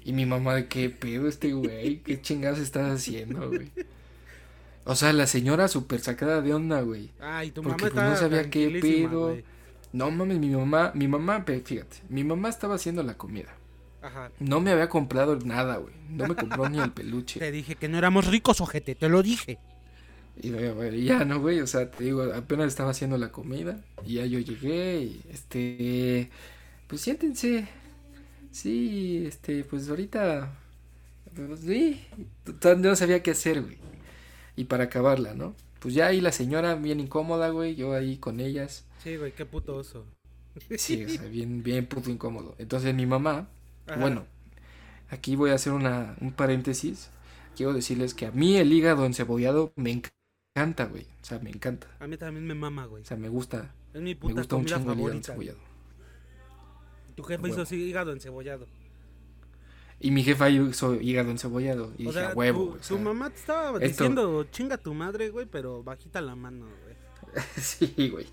Y 0.04 0.12
mi 0.14 0.24
mamá, 0.24 0.54
de 0.54 0.66
qué 0.68 0.88
pedo 0.88 1.28
este 1.28 1.52
güey, 1.52 1.98
qué 1.98 2.22
chingados 2.22 2.58
estás 2.58 2.90
haciendo, 2.90 3.48
güey. 3.48 3.70
O 4.84 4.94
sea, 4.94 5.12
la 5.12 5.26
señora 5.26 5.68
súper 5.68 6.00
sacada 6.00 6.40
de 6.40 6.54
onda, 6.54 6.80
güey. 6.80 7.10
Ah, 7.20 7.44
y 7.44 7.50
tu 7.50 7.62
Porque, 7.62 7.84
mamá 7.84 7.94
pues, 7.94 8.10
no 8.10 8.16
sabía 8.16 8.50
qué 8.50 8.78
pedo. 8.80 9.36
No 9.92 10.10
mames, 10.10 10.38
mi 10.38 10.50
mamá, 10.50 10.92
mi 10.94 11.08
mamá, 11.08 11.44
fíjate, 11.44 11.98
mi 12.08 12.24
mamá 12.24 12.48
estaba 12.48 12.76
haciendo 12.76 13.02
la 13.02 13.14
comida. 13.14 13.48
Ajá. 14.02 14.30
No 14.38 14.60
me 14.60 14.70
había 14.70 14.88
comprado 14.88 15.36
nada, 15.36 15.76
güey. 15.76 15.94
No 16.08 16.26
me 16.26 16.34
compró 16.34 16.68
ni 16.68 16.78
el 16.78 16.92
peluche. 16.92 17.38
Te 17.40 17.50
dije 17.50 17.74
que 17.74 17.88
no 17.88 17.98
éramos 17.98 18.26
ricos, 18.26 18.60
ojete, 18.60 18.94
te 18.94 19.08
lo 19.08 19.22
dije. 19.22 19.58
Y 20.42 20.50
güey, 20.50 21.04
ya 21.04 21.24
no, 21.24 21.40
güey, 21.40 21.60
o 21.60 21.66
sea, 21.66 21.90
te 21.90 22.04
digo, 22.04 22.22
apenas 22.34 22.68
estaba 22.68 22.90
haciendo 22.90 23.18
la 23.18 23.30
comida 23.30 23.84
y 24.06 24.14
ya 24.14 24.24
yo 24.24 24.38
llegué 24.38 25.02
y 25.02 25.20
este, 25.30 26.30
pues 26.86 27.02
siéntense. 27.02 27.68
Sí, 28.50 29.24
este, 29.26 29.64
pues 29.64 29.88
ahorita, 29.88 30.50
pues, 31.34 31.60
sí, 31.60 32.04
no 32.78 32.96
sabía 32.96 33.22
qué 33.22 33.32
hacer, 33.32 33.60
güey. 33.60 33.78
Y 34.60 34.64
para 34.64 34.84
acabarla, 34.84 35.32
¿no? 35.32 35.54
Pues 35.78 35.94
ya 35.94 36.08
ahí 36.08 36.20
la 36.20 36.32
señora 36.32 36.74
bien 36.74 37.00
incómoda, 37.00 37.48
güey, 37.48 37.76
yo 37.76 37.94
ahí 37.94 38.18
con 38.18 38.40
ellas. 38.40 38.84
Sí, 39.02 39.16
güey, 39.16 39.32
qué 39.32 39.46
puto 39.46 39.74
oso. 39.74 40.04
Sí, 40.76 41.02
o 41.02 41.08
sea, 41.08 41.22
bien, 41.22 41.62
bien 41.62 41.86
puto 41.86 42.10
incómodo. 42.10 42.56
Entonces 42.58 42.94
mi 42.94 43.06
mamá, 43.06 43.48
Ajá. 43.86 43.98
bueno, 43.98 44.26
aquí 45.08 45.34
voy 45.34 45.48
a 45.48 45.54
hacer 45.54 45.72
una, 45.72 46.14
un 46.20 46.32
paréntesis. 46.32 47.08
Quiero 47.56 47.72
decirles 47.72 48.12
que 48.12 48.26
a 48.26 48.32
mí 48.32 48.58
el 48.58 48.70
hígado 48.70 49.06
encebollado 49.06 49.72
me 49.76 49.92
encanta, 49.92 50.84
güey. 50.84 51.04
O 51.22 51.24
sea, 51.24 51.38
me 51.38 51.48
encanta. 51.48 51.86
A 51.98 52.06
mí 52.06 52.18
también 52.18 52.46
me 52.46 52.54
mama, 52.54 52.84
güey. 52.84 53.02
O 53.02 53.06
sea, 53.06 53.16
me 53.16 53.30
gusta. 53.30 53.74
Es 53.94 54.02
mi 54.02 54.10
Me 54.10 54.16
puta 54.16 54.42
gusta 54.42 54.56
un 54.56 54.66
chingo 54.66 54.92
el 54.92 55.00
hígado 55.00 55.16
encebollado. 55.16 55.58
Tu 57.16 57.22
jefe 57.22 57.42
Huevo. 57.42 57.54
hizo 57.54 57.62
así 57.62 57.76
hígado 57.76 58.12
encebollado. 58.12 58.66
Y 60.00 60.10
mi 60.12 60.22
jefa 60.24 60.48
hizo 60.48 60.94
hígado 61.00 61.30
encebollado. 61.30 61.92
Y 61.98 62.06
o 62.06 62.10
dije, 62.10 62.12
sea, 62.20 62.30
a 62.30 62.34
huevo, 62.34 62.64
tu, 62.64 62.72
o 62.72 62.78
tu 62.78 62.98
mamá 62.98 63.28
te 63.30 63.36
estaba 63.36 63.78
esto- 63.78 64.04
diciendo 64.04 64.44
chinga 64.50 64.78
tu 64.78 64.94
madre, 64.94 65.28
güey, 65.30 65.46
pero 65.46 65.82
bajita 65.82 66.20
la 66.22 66.34
mano, 66.34 66.66
güey. 66.84 66.96
sí, 67.58 68.08
güey. 68.08 68.26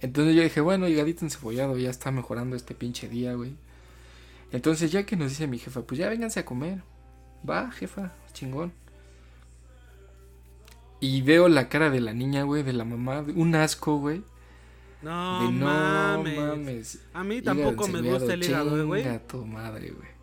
Entonces 0.00 0.34
yo 0.34 0.42
dije, 0.42 0.60
bueno, 0.60 0.88
hígadito 0.88 1.24
encebollado, 1.24 1.78
ya 1.78 1.88
está 1.90 2.10
mejorando 2.10 2.56
este 2.56 2.74
pinche 2.74 3.08
día, 3.08 3.34
güey. 3.34 3.54
Entonces 4.52 4.90
ya 4.92 5.06
que 5.06 5.16
nos 5.16 5.30
dice 5.30 5.46
mi 5.46 5.58
jefa, 5.58 5.82
pues 5.82 5.98
ya 5.98 6.08
vénganse 6.08 6.40
a 6.40 6.44
comer. 6.44 6.82
Va, 7.48 7.70
jefa, 7.70 8.12
chingón. 8.32 8.72
Y 11.00 11.22
veo 11.22 11.48
la 11.48 11.68
cara 11.68 11.90
de 11.90 12.00
la 12.00 12.12
niña, 12.14 12.42
güey, 12.44 12.62
de 12.62 12.72
la 12.72 12.84
mamá, 12.84 13.24
un 13.34 13.54
asco, 13.54 13.98
güey. 13.98 14.22
No, 15.02 15.46
de 15.46 15.52
no 15.52 15.66
mames. 15.66 16.38
mames. 16.38 16.98
A 17.12 17.22
mí 17.24 17.42
tampoco 17.42 17.86
me 17.88 18.00
gusta 18.00 18.34
el 18.34 18.42
hígado, 18.42 18.86
güey. 18.86 19.04
Tu 19.28 19.44
madre, 19.44 19.90
güey. 19.90 20.13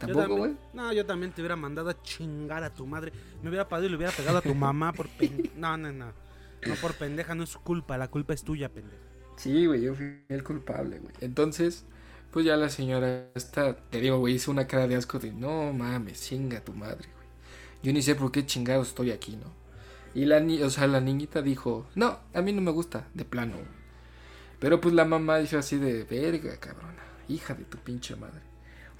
¿Tampoco, 0.00 0.36
güey? 0.36 0.56
No, 0.72 0.92
yo 0.92 1.06
también 1.06 1.32
te 1.32 1.42
hubiera 1.42 1.56
mandado 1.56 1.90
a 1.90 2.02
chingar 2.02 2.64
a 2.64 2.74
tu 2.74 2.86
madre. 2.86 3.12
Me 3.42 3.48
hubiera 3.50 3.68
pagado 3.68 3.86
y 3.86 3.90
le 3.90 3.96
hubiera 3.96 4.12
pegado 4.12 4.38
a 4.38 4.42
tu 4.42 4.54
mamá 4.54 4.92
por 4.94 5.08
pendeja. 5.10 5.54
No, 5.56 5.76
no, 5.76 5.92
no. 5.92 6.14
No 6.64 6.76
por 6.76 6.96
pendeja, 6.96 7.34
no 7.34 7.44
es 7.44 7.50
su 7.50 7.60
culpa. 7.62 7.98
La 7.98 8.08
culpa 8.08 8.34
es 8.34 8.42
tuya, 8.44 8.72
pendeja. 8.72 9.04
Sí, 9.36 9.66
güey, 9.66 9.82
yo 9.82 9.94
fui 9.94 10.24
el 10.28 10.44
culpable, 10.44 10.98
güey. 11.00 11.14
Entonces, 11.20 11.86
pues 12.30 12.46
ya 12.46 12.56
la 12.56 12.68
señora 12.70 13.30
esta, 13.34 13.76
te 13.88 14.00
digo, 14.00 14.18
güey, 14.18 14.34
hizo 14.34 14.50
una 14.50 14.66
cara 14.66 14.86
de 14.88 14.96
asco 14.96 15.18
de, 15.18 15.32
no 15.32 15.72
mames, 15.72 16.22
chinga 16.22 16.62
tu 16.64 16.74
madre, 16.74 17.08
güey. 17.14 17.26
Yo 17.82 17.92
ni 17.92 18.02
sé 18.02 18.14
por 18.14 18.32
qué 18.32 18.46
chingados 18.46 18.88
estoy 18.88 19.10
aquí, 19.10 19.36
¿no? 19.36 19.54
Y 20.14 20.26
la 20.26 20.40
ni 20.40 20.62
o 20.62 20.70
sea, 20.70 20.86
la 20.88 21.00
niñita 21.00 21.42
dijo, 21.42 21.88
no, 21.94 22.20
a 22.34 22.42
mí 22.42 22.52
no 22.52 22.60
me 22.62 22.70
gusta, 22.72 23.08
de 23.14 23.24
plano. 23.24 23.54
güey. 23.56 23.68
Pero 24.58 24.80
pues 24.80 24.94
la 24.94 25.04
mamá 25.04 25.38
dijo 25.38 25.58
así 25.58 25.78
de, 25.78 26.04
verga, 26.04 26.58
cabrona, 26.58 27.02
hija 27.28 27.54
de 27.54 27.64
tu 27.64 27.78
pinche 27.78 28.16
madre. 28.16 28.42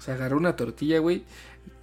O 0.01 0.03
sea, 0.03 0.15
agarró 0.15 0.37
una 0.37 0.55
tortilla, 0.55 0.97
güey, 0.97 1.21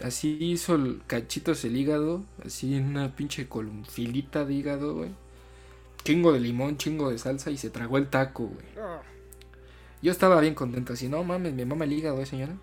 así 0.03 0.37
hizo 0.41 0.75
el 0.75 1.03
cachitos 1.07 1.65
el 1.65 1.77
hígado, 1.77 2.25
así 2.45 2.75
en 2.75 2.87
una 2.89 3.15
pinche 3.15 3.47
columfilita 3.49 4.45
de 4.45 4.55
hígado, 4.55 4.97
güey. 4.97 5.11
Chingo 6.03 6.33
de 6.33 6.41
limón, 6.41 6.79
chingo 6.79 7.11
de 7.11 7.19
salsa 7.19 7.53
y 7.53 7.59
se 7.59 7.71
tragó 7.71 7.97
el 7.97 8.09
taco, 8.09 8.47
güey. 8.49 8.67
Ah, 8.77 9.03
Yo 10.03 10.11
estaba 10.11 10.41
bien 10.41 10.57
contento, 10.57 10.95
así, 10.95 11.09
no 11.09 11.23
mames, 11.23 11.55
me 11.55 11.65
mama 11.65 11.85
el 11.85 11.93
hígado, 11.93 12.21
¿eh, 12.21 12.27
señora? 12.27 12.57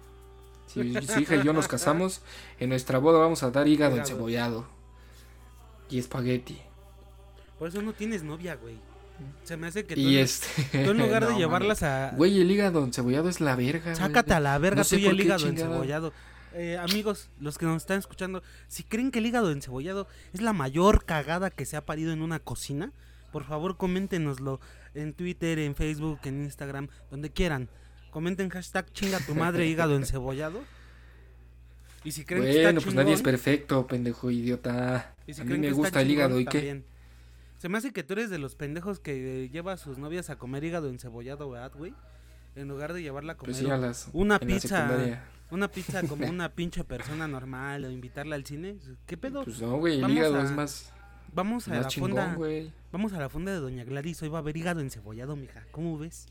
Si 0.68 0.94
su 0.94 1.20
hija 1.22 1.38
y 1.38 1.44
yo 1.44 1.54
nos 1.54 1.70
casamos, 1.70 2.22
en 2.60 2.68
nuestra 2.68 2.98
boda 3.00 3.20
vamos 3.20 3.42
a 3.44 3.52
dar 3.52 3.66
hígado 3.70 3.96
Hígado. 3.96 4.10
encebollado. 4.10 4.68
Y 5.90 6.00
espagueti. 6.00 6.60
Por 7.58 7.70
eso 7.70 7.82
no 7.82 7.94
tienes 7.94 8.24
novia, 8.24 8.56
güey. 8.56 8.76
Se 9.44 9.58
me 9.58 9.68
hace 9.68 9.86
que 9.86 9.96
tú, 9.96 10.02
Y 10.02 10.18
en- 10.18 10.24
este... 10.24 10.84
tú 10.84 10.92
en 10.92 10.98
lugar 10.98 11.28
de 11.30 11.36
llevarlas 11.36 11.84
a... 11.84 12.12
Güey, 12.16 12.42
el 12.42 12.50
hígado 12.52 12.84
encebollado 12.84 13.30
es 13.30 13.40
la 13.42 13.56
verga, 13.56 13.84
güey. 13.84 13.96
Sácate 13.96 14.34
a 14.34 14.40
la 14.40 14.58
verga 14.58 14.78
No 14.80 14.84
sé 14.84 14.98
tú 14.98 15.04
y 15.04 15.06
el 15.08 15.20
hígado 15.20 15.48
encebollado. 15.48 16.14
Eh, 16.54 16.78
amigos, 16.78 17.30
los 17.40 17.58
que 17.58 17.66
nos 17.66 17.84
están 17.84 18.00
escuchando, 18.00 18.42
si 18.68 18.84
creen 18.84 19.12
que 19.12 19.20
el 19.20 19.26
hígado 19.26 19.52
encebollado 19.52 20.08
es 20.34 20.42
la 20.42 20.54
mayor 20.54 21.04
cagada 21.06 21.50
que 21.50 21.66
se 21.66 21.76
ha 21.76 21.86
parido 21.86 22.14
en 22.14 22.22
una 22.22 22.40
cocina, 22.40 22.94
por 23.34 23.44
favor 23.44 23.76
coméntenoslo 23.76 24.62
en 24.94 25.14
Twitter, 25.14 25.60
en 25.60 25.76
Facebook, 25.76 26.20
en 26.24 26.44
Instagram, 26.46 26.88
donde 27.12 27.30
quieran. 27.30 27.70
Comenten 28.10 28.50
hashtag 28.50 28.92
chinga 28.94 29.20
tu 29.20 29.36
madre 29.36 29.68
hígado 29.68 29.98
encebollado. 29.98 30.62
Y 32.06 32.12
si 32.12 32.24
creen 32.24 32.44
que 32.44 32.64
está 32.64 32.82
pues 32.82 32.96
nadie 32.96 33.14
es 33.14 33.22
perfecto, 33.22 33.86
pendejo 33.88 34.32
idiota. 34.32 35.14
y 35.28 35.34
si 35.34 35.42
a 35.42 35.44
mí 35.44 35.58
me 35.58 35.72
gusta 35.72 36.02
el 36.02 36.12
hígado, 36.12 36.40
¿y 36.40 36.46
qué? 36.46 36.84
Se 37.66 37.70
me 37.70 37.80
hace 37.80 37.92
que 37.92 38.04
tú 38.04 38.14
eres 38.14 38.30
de 38.30 38.38
los 38.38 38.54
pendejos 38.54 39.00
que 39.00 39.46
eh, 39.46 39.50
lleva 39.50 39.74
a 39.74 39.78
sus 39.78 39.98
novias 39.98 40.30
a 40.30 40.36
comer 40.36 40.64
hígado 40.64 40.88
encebollado, 40.88 41.50
¿verdad, 41.50 41.72
güey? 41.76 41.96
En 42.56 42.68
lugar 42.68 42.94
de 42.94 43.02
llevarla 43.02 43.34
a 43.34 43.38
comer 43.38 43.56
Pues 43.56 43.58
sí, 43.66 43.68
a 43.72 43.76
las... 43.76 44.08
una 44.14 44.38
pizza. 44.38 45.20
Una 45.50 45.68
pizza 45.72 46.04
como 46.04 46.28
una 46.30 46.50
pinche 46.54 46.84
persona 46.84 47.28
normal 47.28 47.86
o 47.86 47.90
invitarla 47.90 48.36
al 48.36 48.46
cine. 48.46 48.78
¿Qué 49.08 49.18
pedo? 49.18 49.46
Pues 49.46 49.60
no, 49.64 49.78
güey, 49.78 50.00
el 50.00 50.12
hígado 50.12 50.36
a- 50.36 50.44
es 50.44 50.52
más... 50.52 50.94
Vamos 51.34 51.68
a 51.68 51.72
Más 51.72 51.80
la 51.82 51.88
chingón, 51.88 52.12
fonda. 52.12 52.36
güey. 52.36 52.72
Vamos 52.92 53.14
a 53.14 53.20
la 53.20 53.30
fonda 53.30 53.52
de 53.52 53.58
Doña 53.60 53.84
Gladys. 53.84 54.22
Hoy 54.22 54.30
va 54.30 54.38
a 54.38 54.42
haber 54.42 54.56
hígado 54.58 54.82
encebollado, 54.82 55.36
mija. 55.36 55.66
¿Cómo 55.72 55.98
ves? 55.98 56.28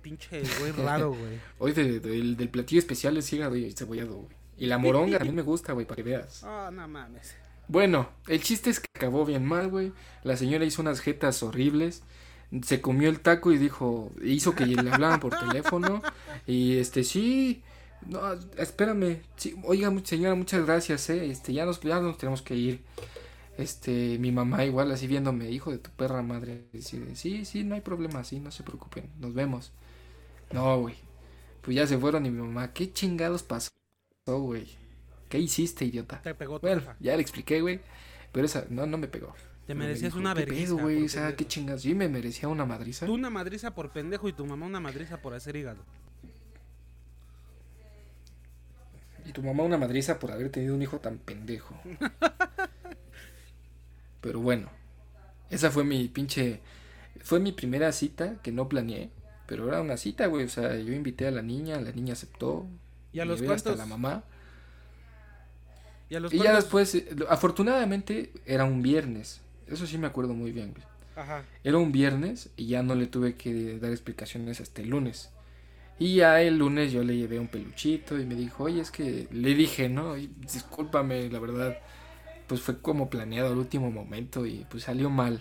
Pinche 0.00 0.40
güey 0.60 0.72
raro, 0.82 1.10
güey. 1.10 1.38
Hoy 1.58 1.72
de- 1.72 2.00
del- 2.00 2.38
del 2.38 2.48
platillo 2.48 2.78
especial 2.78 3.18
es 3.18 3.30
hígado 3.34 3.54
y 3.54 3.70
cebollado, 3.72 4.14
güey. 4.14 4.36
Y 4.56 4.64
la 4.64 4.78
moronga 4.78 5.18
a 5.18 5.24
mí 5.24 5.30
me 5.32 5.42
gusta, 5.42 5.74
güey, 5.74 5.84
para 5.84 5.96
que 5.96 6.02
veas. 6.04 6.42
Ah, 6.42 6.70
no 6.72 6.88
mames. 6.88 7.36
Bueno, 7.68 8.08
el 8.28 8.42
chiste 8.42 8.70
es 8.70 8.80
que 8.80 8.88
acabó 8.94 9.24
bien 9.24 9.44
mal, 9.44 9.68
güey. 9.68 9.92
La 10.22 10.36
señora 10.36 10.64
hizo 10.64 10.82
unas 10.82 11.00
jetas 11.00 11.42
horribles. 11.42 12.02
Se 12.62 12.80
comió 12.80 13.08
el 13.08 13.20
taco 13.20 13.52
y 13.52 13.58
dijo, 13.58 14.12
hizo 14.22 14.54
que 14.54 14.66
le 14.66 14.90
hablaban 14.90 15.20
por 15.20 15.36
teléfono. 15.38 16.02
Y 16.46 16.78
este, 16.78 17.02
sí, 17.04 17.62
no, 18.06 18.20
espérame. 18.56 19.22
Sí, 19.36 19.56
oiga, 19.64 19.92
señora, 20.04 20.34
muchas 20.34 20.64
gracias, 20.64 21.10
eh. 21.10 21.30
Este, 21.30 21.52
ya 21.52 21.66
nos, 21.66 21.80
ya 21.80 22.00
nos 22.00 22.18
tenemos 22.18 22.42
que 22.42 22.54
ir. 22.54 22.84
Este, 23.58 24.18
mi 24.18 24.32
mamá 24.32 24.64
igual 24.64 24.92
así 24.92 25.06
viéndome, 25.06 25.50
hijo 25.50 25.70
de 25.72 25.78
tu 25.78 25.90
perra 25.90 26.22
madre. 26.22 26.66
Sí, 26.80 27.44
sí, 27.44 27.64
no 27.64 27.74
hay 27.74 27.80
problema, 27.80 28.22
sí, 28.24 28.38
no 28.40 28.50
se 28.50 28.62
preocupen, 28.62 29.10
nos 29.18 29.34
vemos. 29.34 29.72
No, 30.52 30.80
güey. 30.80 30.96
Pues 31.62 31.76
ya 31.76 31.86
se 31.86 31.98
fueron 31.98 32.26
y 32.26 32.30
mi 32.30 32.40
mamá, 32.42 32.72
¿qué 32.72 32.92
chingados 32.92 33.42
pasó, 33.42 33.70
güey? 34.26 34.68
¿Qué 35.28 35.38
hiciste, 35.38 35.84
idiota? 35.84 36.20
Te 36.22 36.34
pegó 36.34 36.58
Bueno, 36.60 36.82
ya 37.00 37.16
le 37.16 37.22
expliqué, 37.22 37.60
güey. 37.60 37.80
Pero 38.32 38.46
esa, 38.46 38.66
no, 38.70 38.86
no 38.86 38.98
me 38.98 39.08
pegó. 39.08 39.28
Te 39.66 39.74
Pero 39.74 39.74
me 39.74 39.84
merecías 39.86 40.12
dijo, 40.12 40.20
una 40.20 40.34
¿qué 40.34 40.44
vergüenza. 40.44 40.72
güey? 40.82 41.04
O 41.04 41.08
sea, 41.08 41.34
qué 41.36 41.46
chingas. 41.46 41.82
Sí, 41.82 41.94
me 41.94 42.08
merecía 42.08 42.48
una 42.48 42.64
madriza. 42.64 43.06
Tú 43.06 43.14
una 43.14 43.30
madriza 43.30 43.74
por 43.74 43.90
pendejo 43.92 44.28
y 44.28 44.32
tu 44.32 44.46
mamá 44.46 44.66
una 44.66 44.80
madriza 44.80 45.20
por 45.20 45.34
hacer 45.34 45.56
hígado. 45.56 45.82
Y 49.24 49.32
tu 49.32 49.42
mamá 49.42 49.64
una 49.64 49.78
madriza 49.78 50.20
por 50.20 50.30
haber 50.30 50.50
tenido 50.50 50.74
un 50.74 50.82
hijo 50.82 51.00
tan 51.00 51.18
pendejo. 51.18 51.74
Pero 54.20 54.40
bueno, 54.40 54.68
esa 55.50 55.70
fue 55.70 55.84
mi 55.84 56.08
pinche. 56.08 56.60
Fue 57.22 57.40
mi 57.40 57.52
primera 57.52 57.92
cita 57.92 58.36
que 58.42 58.52
no 58.52 58.68
planeé. 58.68 59.10
Pero 59.46 59.68
era 59.68 59.80
una 59.80 59.96
cita, 59.96 60.26
güey. 60.26 60.44
O 60.44 60.48
sea, 60.48 60.76
yo 60.76 60.92
invité 60.92 61.26
a 61.26 61.30
la 61.30 61.42
niña, 61.42 61.80
la 61.80 61.92
niña 61.92 62.14
aceptó. 62.14 62.66
¿Y 63.12 63.20
a 63.20 63.24
los 63.24 63.40
llevé 63.40 63.54
hasta 63.54 63.70
cuantos? 63.70 63.76
la 63.76 63.86
mamá. 63.86 64.24
Y 66.08 66.14
a 66.14 66.20
los 66.20 66.32
Y 66.32 66.38
ya 66.38 66.54
después, 66.54 66.94
eh, 66.94 67.08
afortunadamente, 67.28 68.32
era 68.44 68.64
un 68.64 68.82
viernes. 68.82 69.40
Eso 69.66 69.86
sí 69.86 69.98
me 69.98 70.06
acuerdo 70.06 70.34
muy 70.34 70.52
bien, 70.52 70.72
güey. 70.72 70.84
Ajá. 71.16 71.44
Era 71.64 71.78
un 71.78 71.92
viernes 71.92 72.50
y 72.56 72.66
ya 72.66 72.82
no 72.82 72.94
le 72.94 73.06
tuve 73.06 73.34
que 73.34 73.78
dar 73.78 73.90
explicaciones 73.90 74.60
hasta 74.60 74.82
el 74.82 74.90
lunes. 74.90 75.30
Y 75.98 76.16
ya 76.16 76.42
el 76.42 76.58
lunes 76.58 76.92
yo 76.92 77.02
le 77.02 77.16
llevé 77.16 77.38
un 77.40 77.48
peluchito 77.48 78.18
y 78.20 78.26
me 78.26 78.34
dijo, 78.34 78.64
oye, 78.64 78.82
es 78.82 78.90
que 78.90 79.26
le 79.32 79.54
dije, 79.54 79.88
¿no? 79.88 80.14
Discúlpame, 80.14 81.30
la 81.30 81.38
verdad, 81.38 81.78
pues 82.46 82.60
fue 82.60 82.78
como 82.80 83.08
planeado 83.08 83.50
al 83.52 83.58
último 83.58 83.90
momento 83.90 84.44
y 84.46 84.66
pues 84.70 84.84
salió 84.84 85.08
mal. 85.08 85.40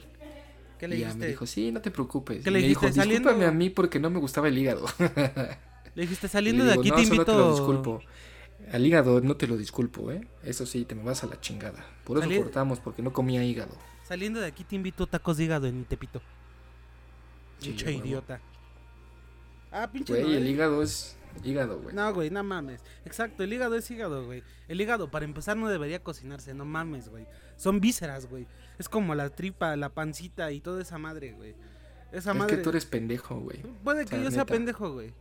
¿Qué 0.79 0.87
le 0.87 0.95
y 0.95 0.99
ya 0.99 1.07
dijiste? 1.07 1.25
me 1.25 1.27
dijo, 1.31 1.45
sí, 1.45 1.71
no 1.73 1.81
te 1.81 1.91
preocupes. 1.91 2.41
¿Qué 2.43 2.49
Y 2.49 2.53
le 2.53 2.61
me 2.61 2.67
dijo? 2.69 2.81
Saliendo- 2.91 3.29
discúlpame 3.29 3.45
a 3.45 3.51
mí 3.51 3.69
porque 3.69 3.99
no 3.99 4.09
me 4.09 4.19
gustaba 4.19 4.47
el 4.47 4.57
hígado. 4.57 4.85
Le 5.95 6.01
dijiste, 6.01 6.27
saliendo 6.27 6.65
le 6.65 6.71
de 6.73 6.79
aquí 6.79 6.89
no, 6.89 6.95
te 6.97 7.03
solo 7.05 7.13
invito. 7.15 7.25
te 7.31 7.37
lo 7.37 7.51
disculpo. 7.51 8.01
Al 8.71 8.85
hígado 8.85 9.21
no 9.21 9.35
te 9.37 9.47
lo 9.47 9.57
disculpo, 9.57 10.11
¿eh? 10.11 10.27
Eso 10.43 10.65
sí, 10.65 10.85
te 10.85 10.95
me 10.95 11.03
vas 11.03 11.23
a 11.23 11.27
la 11.27 11.39
chingada. 11.39 11.85
Por 12.03 12.17
eso 12.17 12.29
cortamos, 12.41 12.79
porque 12.79 13.01
no 13.01 13.13
comía 13.13 13.43
hígado. 13.43 13.75
Saliendo 14.03 14.39
de 14.39 14.47
aquí 14.47 14.63
te 14.63 14.75
invito 14.75 15.07
tacos 15.07 15.37
de 15.37 15.45
hígado 15.45 15.67
en 15.67 15.85
Tepito. 15.85 16.21
Sí, 17.59 17.75
huevo. 17.85 18.05
idiota. 18.05 18.39
Ah, 19.71 19.89
pinche. 19.91 20.13
Güey, 20.13 20.23
no, 20.23 20.29
el 20.29 20.47
eh. 20.47 20.49
hígado 20.49 20.81
es 20.81 21.17
hígado, 21.43 21.79
güey. 21.79 21.95
No, 21.95 22.13
güey, 22.13 22.29
no 22.29 22.43
mames. 22.43 22.81
Exacto, 23.05 23.43
el 23.43 23.51
hígado 23.51 23.75
es 23.75 23.89
hígado, 23.89 24.25
güey. 24.25 24.43
El 24.67 24.79
hígado, 24.79 25.09
para 25.09 25.25
empezar, 25.25 25.57
no 25.57 25.67
debería 25.67 26.03
cocinarse, 26.03 26.53
no 26.53 26.65
mames, 26.65 27.09
güey. 27.09 27.25
Son 27.57 27.79
vísceras, 27.79 28.27
güey. 28.29 28.47
Es 28.77 28.89
como 28.89 29.15
la 29.15 29.29
tripa, 29.29 29.75
la 29.75 29.89
pancita 29.89 30.51
y 30.51 30.61
toda 30.61 30.81
esa 30.81 30.97
madre, 30.97 31.33
güey. 31.33 31.55
Esa 32.11 32.31
es 32.31 32.37
madre. 32.37 32.57
que 32.57 32.63
tú 32.63 32.69
eres 32.69 32.85
pendejo, 32.85 33.39
güey. 33.39 33.61
Puede 33.83 34.03
o 34.03 34.07
que 34.07 34.23
yo 34.23 34.31
sea 34.31 34.45
pendejo, 34.45 34.93
güey. 34.93 35.13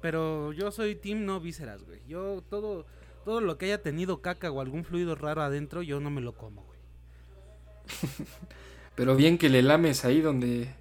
Pero 0.00 0.52
yo 0.52 0.70
soy 0.70 0.94
team 0.94 1.24
no 1.24 1.40
vísceras, 1.40 1.82
güey. 1.84 2.00
Yo 2.06 2.42
todo, 2.48 2.86
todo 3.24 3.40
lo 3.40 3.58
que 3.58 3.66
haya 3.66 3.82
tenido 3.82 4.20
caca 4.22 4.50
o 4.50 4.60
algún 4.60 4.84
fluido 4.84 5.14
raro 5.14 5.42
adentro, 5.42 5.82
yo 5.82 6.00
no 6.00 6.10
me 6.10 6.20
lo 6.20 6.34
como, 6.34 6.64
güey. 6.64 6.78
Pero 8.94 9.16
bien 9.16 9.38
que 9.38 9.48
le 9.48 9.62
lames 9.62 10.04
ahí 10.04 10.20
donde. 10.20 10.74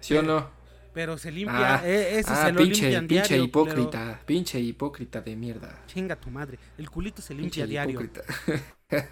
¿Sí 0.00 0.16
o 0.16 0.22
no? 0.22 0.50
Pero 0.94 1.18
se 1.18 1.30
limpia, 1.30 1.76
Ah, 1.76 1.82
eh, 1.84 2.18
ese 2.18 2.32
ah, 2.32 2.46
se 2.46 2.52
lo 2.52 2.58
pinche, 2.60 2.82
limpian 2.82 3.06
pinche 3.06 3.28
diario, 3.34 3.44
hipócrita. 3.44 4.20
Pinche 4.26 4.58
hipócrita 4.58 5.20
de 5.20 5.36
mierda. 5.36 5.82
Chinga 5.86 6.16
tu 6.16 6.30
madre. 6.30 6.58
El 6.76 6.90
culito 6.90 7.22
se 7.22 7.34
Pinche 7.34 7.64
limpia 7.66 7.84
diario. 7.86 8.00
hipócrita. 8.00 8.22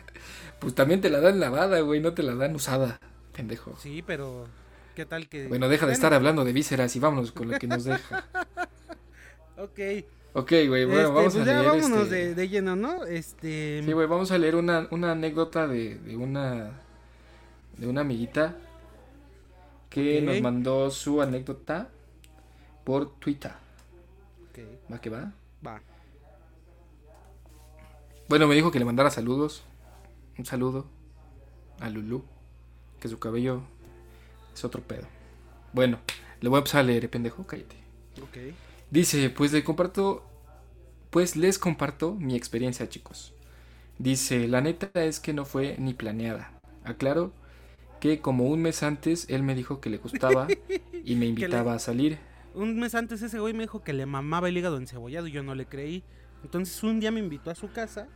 pues 0.58 0.74
también 0.74 1.00
te 1.00 1.10
la 1.10 1.20
dan 1.20 1.38
lavada, 1.38 1.78
güey. 1.80 2.00
No 2.00 2.14
te 2.14 2.22
la 2.22 2.34
dan 2.34 2.54
usada, 2.56 2.98
pendejo. 3.32 3.76
Sí, 3.78 4.02
pero 4.04 4.48
¿qué 4.96 5.06
tal 5.06 5.28
que 5.28 5.46
Bueno, 5.46 5.68
deja 5.68 5.86
de 5.86 5.92
estar 5.92 6.12
hablando 6.14 6.44
de 6.44 6.52
vísceras 6.52 6.96
y 6.96 6.98
vámonos 6.98 7.30
con 7.32 7.50
lo 7.50 7.58
que 7.58 7.66
nos 7.68 7.84
deja. 7.84 8.24
Ok. 9.58 9.80
Ok, 10.34 10.50
güey, 10.68 10.84
bueno, 10.84 11.00
Este, 11.00 11.12
vamos 11.14 11.32
pues 11.34 11.36
a 11.36 11.44
ya 11.46 11.60
leer. 11.62 11.66
vámonos 11.66 12.02
este- 12.04 12.14
de, 12.14 12.34
de 12.34 12.48
lleno, 12.48 12.76
¿no? 12.76 13.04
Este 13.04 13.82
Sí, 13.84 13.92
güey, 13.92 14.06
vamos 14.06 14.30
a 14.30 14.38
leer 14.38 14.54
una, 14.56 14.86
una 14.90 15.12
anécdota 15.12 15.66
de, 15.66 15.98
de 15.98 16.16
una 16.16 16.72
de 17.78 17.86
una 17.86 18.02
amiguita 18.02 18.56
que 19.88 20.20
nos 20.20 20.40
mandó 20.42 20.90
su 20.90 21.22
anécdota 21.22 21.88
por 22.84 23.18
Twitter. 23.18 23.52
Ok, 24.50 24.58
¿Va 24.92 25.00
que 25.00 25.08
va? 25.10 25.32
va. 25.66 25.80
Bueno, 28.28 28.46
me 28.46 28.54
dijo 28.54 28.70
que 28.70 28.78
le 28.78 28.84
mandara 28.84 29.10
saludos. 29.10 29.64
Un 30.38 30.44
saludo 30.44 30.86
a 31.80 31.88
Lulu. 31.88 32.24
Que 33.00 33.08
su 33.08 33.18
cabello 33.18 33.62
es 34.54 34.64
otro 34.64 34.82
pedo. 34.82 35.06
Bueno, 35.72 35.98
le 36.40 36.48
voy 36.48 36.56
a 36.56 36.60
empezar 36.60 36.80
a 36.80 36.84
leer, 36.84 37.04
eh, 37.04 37.08
pendejo, 37.08 37.46
cállate. 37.46 37.76
Ok. 38.22 38.54
Dice, 38.96 39.28
pues 39.28 39.52
le 39.52 39.62
comparto, 39.62 40.24
pues 41.10 41.36
les 41.36 41.58
comparto 41.58 42.14
mi 42.14 42.34
experiencia, 42.34 42.88
chicos. 42.88 43.34
Dice, 43.98 44.48
la 44.48 44.62
neta 44.62 44.88
es 45.04 45.20
que 45.20 45.34
no 45.34 45.44
fue 45.44 45.76
ni 45.78 45.92
planeada. 45.92 46.58
Aclaro 46.82 47.30
que 48.00 48.20
como 48.20 48.46
un 48.46 48.62
mes 48.62 48.82
antes 48.82 49.26
él 49.28 49.42
me 49.42 49.54
dijo 49.54 49.82
que 49.82 49.90
le 49.90 49.98
gustaba 49.98 50.48
y 51.04 51.14
me 51.14 51.26
invitaba 51.26 51.74
a 51.74 51.78
salir. 51.78 52.16
Un 52.54 52.78
mes 52.78 52.94
antes 52.94 53.20
ese 53.20 53.38
güey 53.38 53.52
me 53.52 53.64
dijo 53.64 53.84
que 53.84 53.92
le 53.92 54.06
mamaba 54.06 54.48
el 54.48 54.56
hígado 54.56 54.78
encebollado 54.78 55.26
y 55.26 55.32
yo 55.32 55.42
no 55.42 55.54
le 55.54 55.66
creí. 55.66 56.02
Entonces 56.42 56.82
un 56.82 56.98
día 56.98 57.10
me 57.10 57.20
invitó 57.20 57.50
a 57.50 57.54
su 57.54 57.70
casa. 57.70 58.08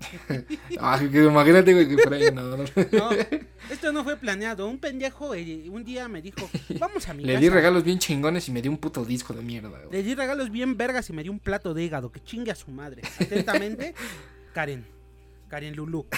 Ah, 0.80 0.98
que 1.00 1.24
imagínate, 1.24 1.72
güey, 1.74 1.88
que 1.88 1.96
por 1.96 2.12
ahí 2.14 2.30
no, 2.32 2.42
no. 2.56 2.64
No, 2.92 3.10
esto 3.70 3.92
no 3.92 4.04
fue 4.04 4.16
planeado. 4.16 4.68
Un 4.68 4.78
pendejo 4.78 5.34
eh, 5.34 5.68
un 5.70 5.84
día 5.84 6.08
me 6.08 6.22
dijo, 6.22 6.48
vamos 6.78 7.08
a 7.08 7.14
mi 7.14 7.24
Le 7.24 7.32
casa. 7.34 7.40
di 7.40 7.48
regalos 7.48 7.84
bien 7.84 7.98
chingones 7.98 8.48
y 8.48 8.52
me 8.52 8.62
dio 8.62 8.70
un 8.70 8.78
puto 8.78 9.04
disco 9.04 9.34
de 9.34 9.42
mierda, 9.42 9.68
güey. 9.70 9.90
Le 9.90 10.02
di 10.02 10.14
regalos 10.14 10.50
bien 10.50 10.76
vergas 10.76 11.08
y 11.10 11.12
me 11.12 11.22
dio 11.22 11.32
un 11.32 11.40
plato 11.40 11.74
de 11.74 11.84
hígado. 11.84 12.12
Que 12.12 12.20
chingue 12.22 12.50
a 12.52 12.54
su 12.54 12.70
madre. 12.70 13.02
Atentamente, 13.20 13.94
Karen. 14.54 14.84
Karen 15.48 15.74
Lulu. 15.74 16.06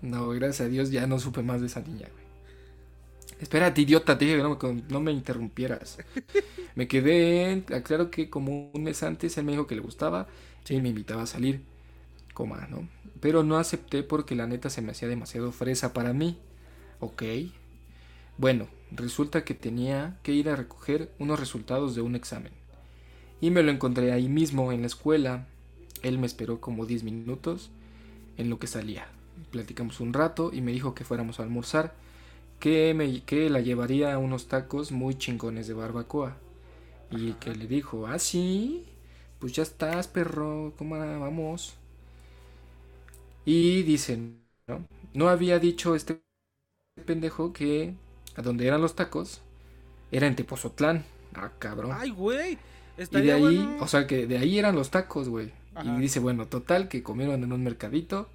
No, 0.00 0.28
gracias 0.28 0.60
a 0.66 0.68
Dios 0.70 0.90
ya 0.90 1.06
no 1.06 1.18
supe 1.18 1.42
más 1.42 1.60
de 1.60 1.66
esa 1.66 1.80
niña, 1.80 2.06
güey. 2.12 2.28
Espérate, 3.40 3.80
idiota, 3.82 4.16
te 4.18 4.24
dije 4.24 4.36
que 4.36 4.42
no 4.42 4.50
me, 4.50 4.58
con- 4.58 4.84
no 4.88 5.00
me 5.00 5.12
interrumpieras. 5.12 5.98
Me 6.74 6.86
quedé, 6.88 7.50
en- 7.52 7.64
aclaro 7.72 8.10
que 8.10 8.30
como 8.30 8.70
un 8.72 8.82
mes 8.84 9.02
antes 9.02 9.36
él 9.38 9.44
me 9.44 9.52
dijo 9.52 9.66
que 9.66 9.74
le 9.74 9.80
gustaba 9.80 10.28
y 10.74 10.80
me 10.80 10.90
invitaba 10.90 11.22
a 11.22 11.26
salir, 11.26 11.62
coma, 12.34 12.66
¿no? 12.70 12.88
Pero 13.20 13.42
no 13.42 13.56
acepté 13.56 14.02
porque 14.02 14.34
la 14.34 14.46
neta 14.46 14.70
se 14.70 14.82
me 14.82 14.92
hacía 14.92 15.08
demasiado 15.08 15.52
fresa 15.52 15.92
para 15.92 16.12
mí. 16.12 16.38
Ok. 17.00 17.22
Bueno, 18.36 18.68
resulta 18.92 19.44
que 19.44 19.54
tenía 19.54 20.18
que 20.22 20.32
ir 20.32 20.48
a 20.48 20.56
recoger 20.56 21.12
unos 21.18 21.40
resultados 21.40 21.94
de 21.94 22.02
un 22.02 22.14
examen. 22.14 22.52
Y 23.40 23.50
me 23.50 23.62
lo 23.62 23.70
encontré 23.70 24.12
ahí 24.12 24.28
mismo 24.28 24.72
en 24.72 24.82
la 24.82 24.86
escuela. 24.86 25.46
Él 26.02 26.18
me 26.18 26.26
esperó 26.26 26.60
como 26.60 26.86
10 26.86 27.02
minutos 27.02 27.70
en 28.36 28.50
lo 28.50 28.58
que 28.58 28.66
salía. 28.66 29.08
Platicamos 29.50 30.00
un 30.00 30.12
rato 30.12 30.50
y 30.52 30.60
me 30.60 30.72
dijo 30.72 30.94
que 30.94 31.04
fuéramos 31.04 31.40
a 31.40 31.42
almorzar, 31.44 31.94
que, 32.60 32.94
me, 32.94 33.22
que 33.22 33.50
la 33.50 33.60
llevaría 33.60 34.12
a 34.12 34.18
unos 34.18 34.46
tacos 34.48 34.92
muy 34.92 35.16
chingones 35.16 35.66
de 35.66 35.74
barbacoa. 35.74 36.36
Y 37.10 37.30
Ajá. 37.30 37.40
que 37.40 37.54
le 37.54 37.66
dijo, 37.66 38.06
ah, 38.06 38.18
sí, 38.18 38.84
pues 39.38 39.52
ya 39.52 39.62
estás, 39.62 40.08
perro, 40.08 40.72
¿cómo 40.76 40.98
vamos? 40.98 41.76
Y 43.44 43.82
dicen, 43.82 44.42
¿no? 44.66 44.86
No 45.14 45.28
había 45.28 45.58
dicho 45.58 45.94
este 45.94 46.20
pendejo 47.06 47.52
que 47.52 47.94
a 48.36 48.42
donde 48.42 48.66
eran 48.66 48.80
los 48.82 48.94
tacos 48.94 49.40
era 50.12 50.26
en 50.26 50.36
Tepozotlán. 50.36 51.04
Ah, 51.34 51.52
cabrón. 51.58 51.92
Ay, 51.94 52.10
güey. 52.10 52.58
Y 53.10 53.20
de 53.20 53.32
ahí, 53.32 53.42
bueno. 53.42 53.76
o 53.80 53.86
sea 53.86 54.06
que 54.06 54.26
de 54.26 54.38
ahí 54.38 54.58
eran 54.58 54.74
los 54.74 54.90
tacos, 54.90 55.28
güey. 55.28 55.52
Y 55.82 55.90
dice, 56.00 56.18
bueno, 56.20 56.46
total, 56.46 56.88
que 56.88 57.04
comieron 57.04 57.44
en 57.44 57.52
un 57.52 57.62
mercadito, 57.62 58.28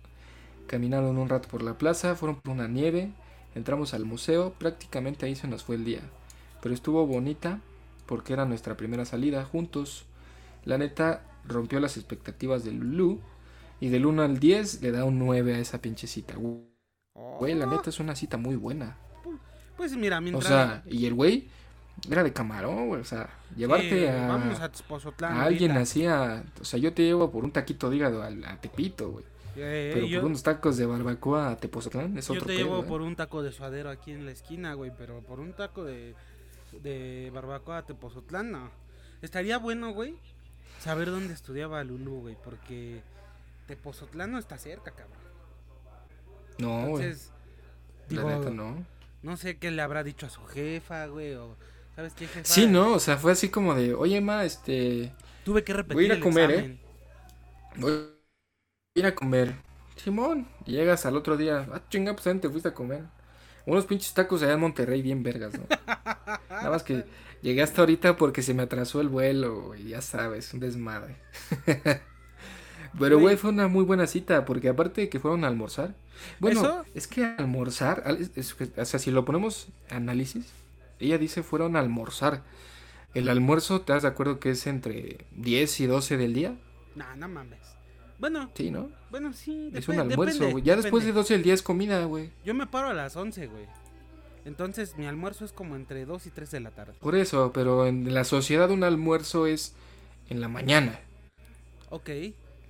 caminaron 0.68 1.18
un 1.18 1.30
rato 1.30 1.50
por 1.50 1.62
la 1.64 1.78
plaza, 1.78 2.16
fueron 2.16 2.38
por 2.42 2.54
una 2.54 2.68
nieve, 2.68 3.12
entramos 3.56 3.94
al 3.94 4.06
museo, 4.06 4.54
prácticamente 4.58 5.26
ahí 5.26 5.36
se 5.36 5.48
nos 5.48 5.64
fue 5.64 5.76
el 5.76 5.86
día. 5.86 6.02
Pero 6.62 6.74
estuvo 6.74 7.06
bonita 7.06 7.60
porque 8.06 8.34
era 8.34 8.46
nuestra 8.46 8.78
primera 8.78 9.06
salida 9.06 9.44
juntos. 9.46 10.06
La 10.66 10.78
neta 10.78 11.24
rompió 11.48 11.80
las 11.80 11.98
expectativas 11.98 12.64
de 12.64 12.72
Lulu 12.72 13.20
Y 13.80 13.90
del 13.90 14.06
1 14.06 14.22
al 14.24 14.40
10 14.40 14.82
le 14.82 14.92
da 14.92 15.04
un 15.06 15.20
9 15.20 15.56
a 15.56 15.60
esa 15.60 15.82
pinche 15.82 16.08
cita. 16.08 16.36
Güey, 17.14 17.56
la 17.56 17.66
neta 17.66 17.90
es 17.90 18.00
una 18.00 18.16
cita 18.16 18.38
muy 18.38 18.56
buena. 18.56 18.98
Pues 19.78 19.96
mira, 19.98 20.20
O 20.20 20.22
mientras. 20.22 20.48
sea, 20.48 20.84
y 20.88 21.06
el 21.06 21.14
güey 21.14 21.48
era 22.10 22.24
de 22.24 22.32
camarón, 22.32 22.88
güey. 22.88 23.02
O 23.02 23.06
sea, 23.06 23.30
llevarte 23.56 24.10
a, 24.10 24.28
Vamos 24.28 24.60
a 24.60 24.70
Tezpozotlán. 24.72 25.34
a 25.34 25.44
alguien 25.44 25.72
así 25.72 26.06
a... 26.06 26.44
O 26.62 26.64
sea, 26.66 26.80
yo 26.80 26.94
te 26.94 27.04
llevo 27.04 27.30
por 27.32 27.44
un 27.44 27.52
taquito 27.52 27.90
de 27.90 27.98
hígado 27.98 28.24
al- 28.24 28.44
a, 28.46 28.60
Tepito, 28.62 29.10
güey. 29.12 29.26
Eh, 29.56 29.92
Pero 29.94 30.08
yo, 30.08 30.22
por 30.22 30.30
unos 30.30 30.42
tacos 30.42 30.78
de 30.78 30.86
barbacoa 30.88 31.52
a 31.52 31.58
Tepozotlán 31.58 32.18
es 32.18 32.28
yo 32.28 32.34
otro 32.34 32.48
te 32.48 32.54
pedo, 32.56 32.66
llevo 32.66 32.80
¿eh? 32.84 32.86
por 32.88 33.02
un 33.02 33.16
taco 33.16 33.44
de 33.44 33.52
suadero 33.52 33.92
aquí 33.92 34.12
en 34.12 34.26
la 34.26 34.32
esquina, 34.32 34.74
güey. 34.74 34.92
Pero 34.98 35.22
por 35.22 35.40
un 35.40 35.54
taco 35.54 35.84
de, 35.84 36.16
de 36.82 37.30
barbacoa 37.34 37.80
a 37.80 37.86
Tepozotlán, 37.86 38.52
no. 38.52 38.72
Estaría 39.22 39.60
bueno, 39.60 39.92
güey, 39.94 40.16
saber 40.84 41.10
dónde 41.10 41.34
estudiaba 41.34 41.84
Lulu, 41.84 42.22
güey. 42.22 42.38
Porque 42.44 43.02
Tepozotlán 43.68 44.32
no 44.32 44.38
está 44.38 44.58
cerca, 44.58 44.92
cabrón. 44.92 45.24
No, 46.58 46.88
güey. 46.88 47.06
Entonces, 47.06 47.32
La 48.10 48.24
digo, 48.24 48.30
neta, 48.30 48.50
no. 48.50 48.86
no 49.22 49.38
sé 49.38 49.58
qué 49.58 49.72
le 49.72 49.82
habrá 49.82 50.04
dicho 50.04 50.26
a 50.26 50.30
su 50.30 50.44
jefa, 50.46 51.08
güey. 51.08 51.34
O, 51.36 51.56
¿sabes 51.96 52.14
qué, 52.14 52.28
jefa? 52.28 52.46
Sí, 52.46 52.68
no, 52.68 52.94
o 52.94 53.00
sea, 53.00 53.18
fue 53.18 53.32
así 53.32 53.50
como 53.50 53.74
de, 53.76 53.94
oye, 53.94 54.20
ma, 54.22 54.44
este... 54.44 55.14
Tuve 55.46 55.64
que 55.64 55.74
repetir 55.74 55.96
Voy 55.96 56.04
a 56.04 56.08
ir 56.08 56.12
a 56.12 56.16
el 56.16 56.22
comer, 56.22 56.52
¿eh? 56.52 56.80
Voy 57.76 57.92
a 57.94 59.00
ir 59.00 59.06
a 59.06 59.16
comer. 59.16 59.56
Simón, 59.96 60.48
llegas 60.66 61.06
al 61.06 61.16
otro 61.16 61.38
día. 61.38 61.68
Ah, 61.72 61.82
chinga, 61.90 62.16
pues 62.16 62.42
te 62.42 62.50
fuiste 62.50 62.70
a 62.70 62.74
comer. 62.74 63.04
Unos 63.66 63.86
pinches 63.86 64.14
tacos 64.14 64.44
allá 64.44 64.54
en 64.54 64.60
Monterrey 64.60 65.02
bien 65.02 65.24
vergas, 65.24 65.54
¿no? 65.54 65.64
Nada 66.50 66.70
más 66.70 66.84
que 66.84 67.06
llegué 67.42 67.62
hasta 67.62 67.82
ahorita 67.82 68.18
porque 68.18 68.42
se 68.42 68.54
me 68.54 68.64
atrasó 68.64 69.00
el 69.02 69.08
vuelo, 69.10 69.74
y 69.76 69.90
ya 69.90 70.02
sabes, 70.02 70.54
un 70.54 70.60
desmadre. 70.60 71.16
Pero, 73.00 73.20
güey, 73.20 73.38
fue 73.38 73.50
una 73.50 73.68
muy 73.68 73.84
buena 73.84 74.06
cita, 74.06 74.46
porque 74.46 74.70
aparte 74.70 75.02
de 75.02 75.10
que 75.10 75.20
fueron 75.20 75.44
a 75.44 75.48
almorzar. 75.48 75.96
Bueno, 76.40 76.62
¿Eso? 76.62 76.86
es 76.94 77.08
que 77.08 77.26
almorzar, 77.26 78.04
es- 78.20 78.32
es 78.36 78.56
o 78.78 78.86
sea, 78.86 79.00
si 79.00 79.10
lo 79.12 79.26
ponemos 79.26 79.68
análisis, 79.90 80.46
ella 81.00 81.18
dice 81.18 81.42
fueron 81.42 81.76
a 81.76 81.80
almorzar. 81.80 82.44
El 83.16 83.30
almuerzo, 83.30 83.82
¿te 83.82 83.94
das 83.94 84.04
de 84.04 84.10
acuerdo 84.10 84.40
que 84.40 84.52
es 84.52 84.68
entre 84.68 85.26
10 85.36 85.80
y 85.82 85.86
12 85.88 86.18
del 86.18 86.34
día? 86.34 86.56
Nah, 86.96 87.16
no 87.16 87.28
mames. 87.28 87.60
Bueno, 88.24 88.50
Sí, 88.56 88.72
¿no? 88.72 88.90
bueno, 89.12 89.34
sí. 89.34 89.70
Es 89.74 89.90
un 89.90 90.00
almuerzo, 90.00 90.50
güey. 90.50 90.64
Ya 90.64 90.78
después 90.78 91.04
de 91.04 91.08
depende. 91.08 91.20
12 91.20 91.34
del 91.34 91.44
día 91.44 91.54
es 91.54 91.62
comida, 91.62 92.06
güey. 92.06 92.30
Yo 92.46 92.54
me 92.54 92.66
paro 92.66 92.88
a 92.88 92.94
las 92.94 93.18
11, 93.18 93.48
güey. 93.48 93.66
Entonces 94.46 94.98
mi 94.98 95.06
almuerzo 95.08 95.44
es 95.44 95.52
como 95.52 95.76
entre 95.76 96.06
2 96.06 96.26
y 96.28 96.30
3 96.30 96.50
de 96.52 96.60
la 96.62 96.72
tarde. 96.72 96.94
Por 97.02 97.16
eso, 97.16 97.52
pero 97.54 97.86
en 97.86 98.14
la 98.14 98.24
sociedad 98.24 98.72
un 98.72 98.86
almuerzo 98.86 99.46
es 99.46 99.74
en 100.30 100.40
la 100.40 100.48
mañana. 100.48 101.02
Ok. 101.90 102.10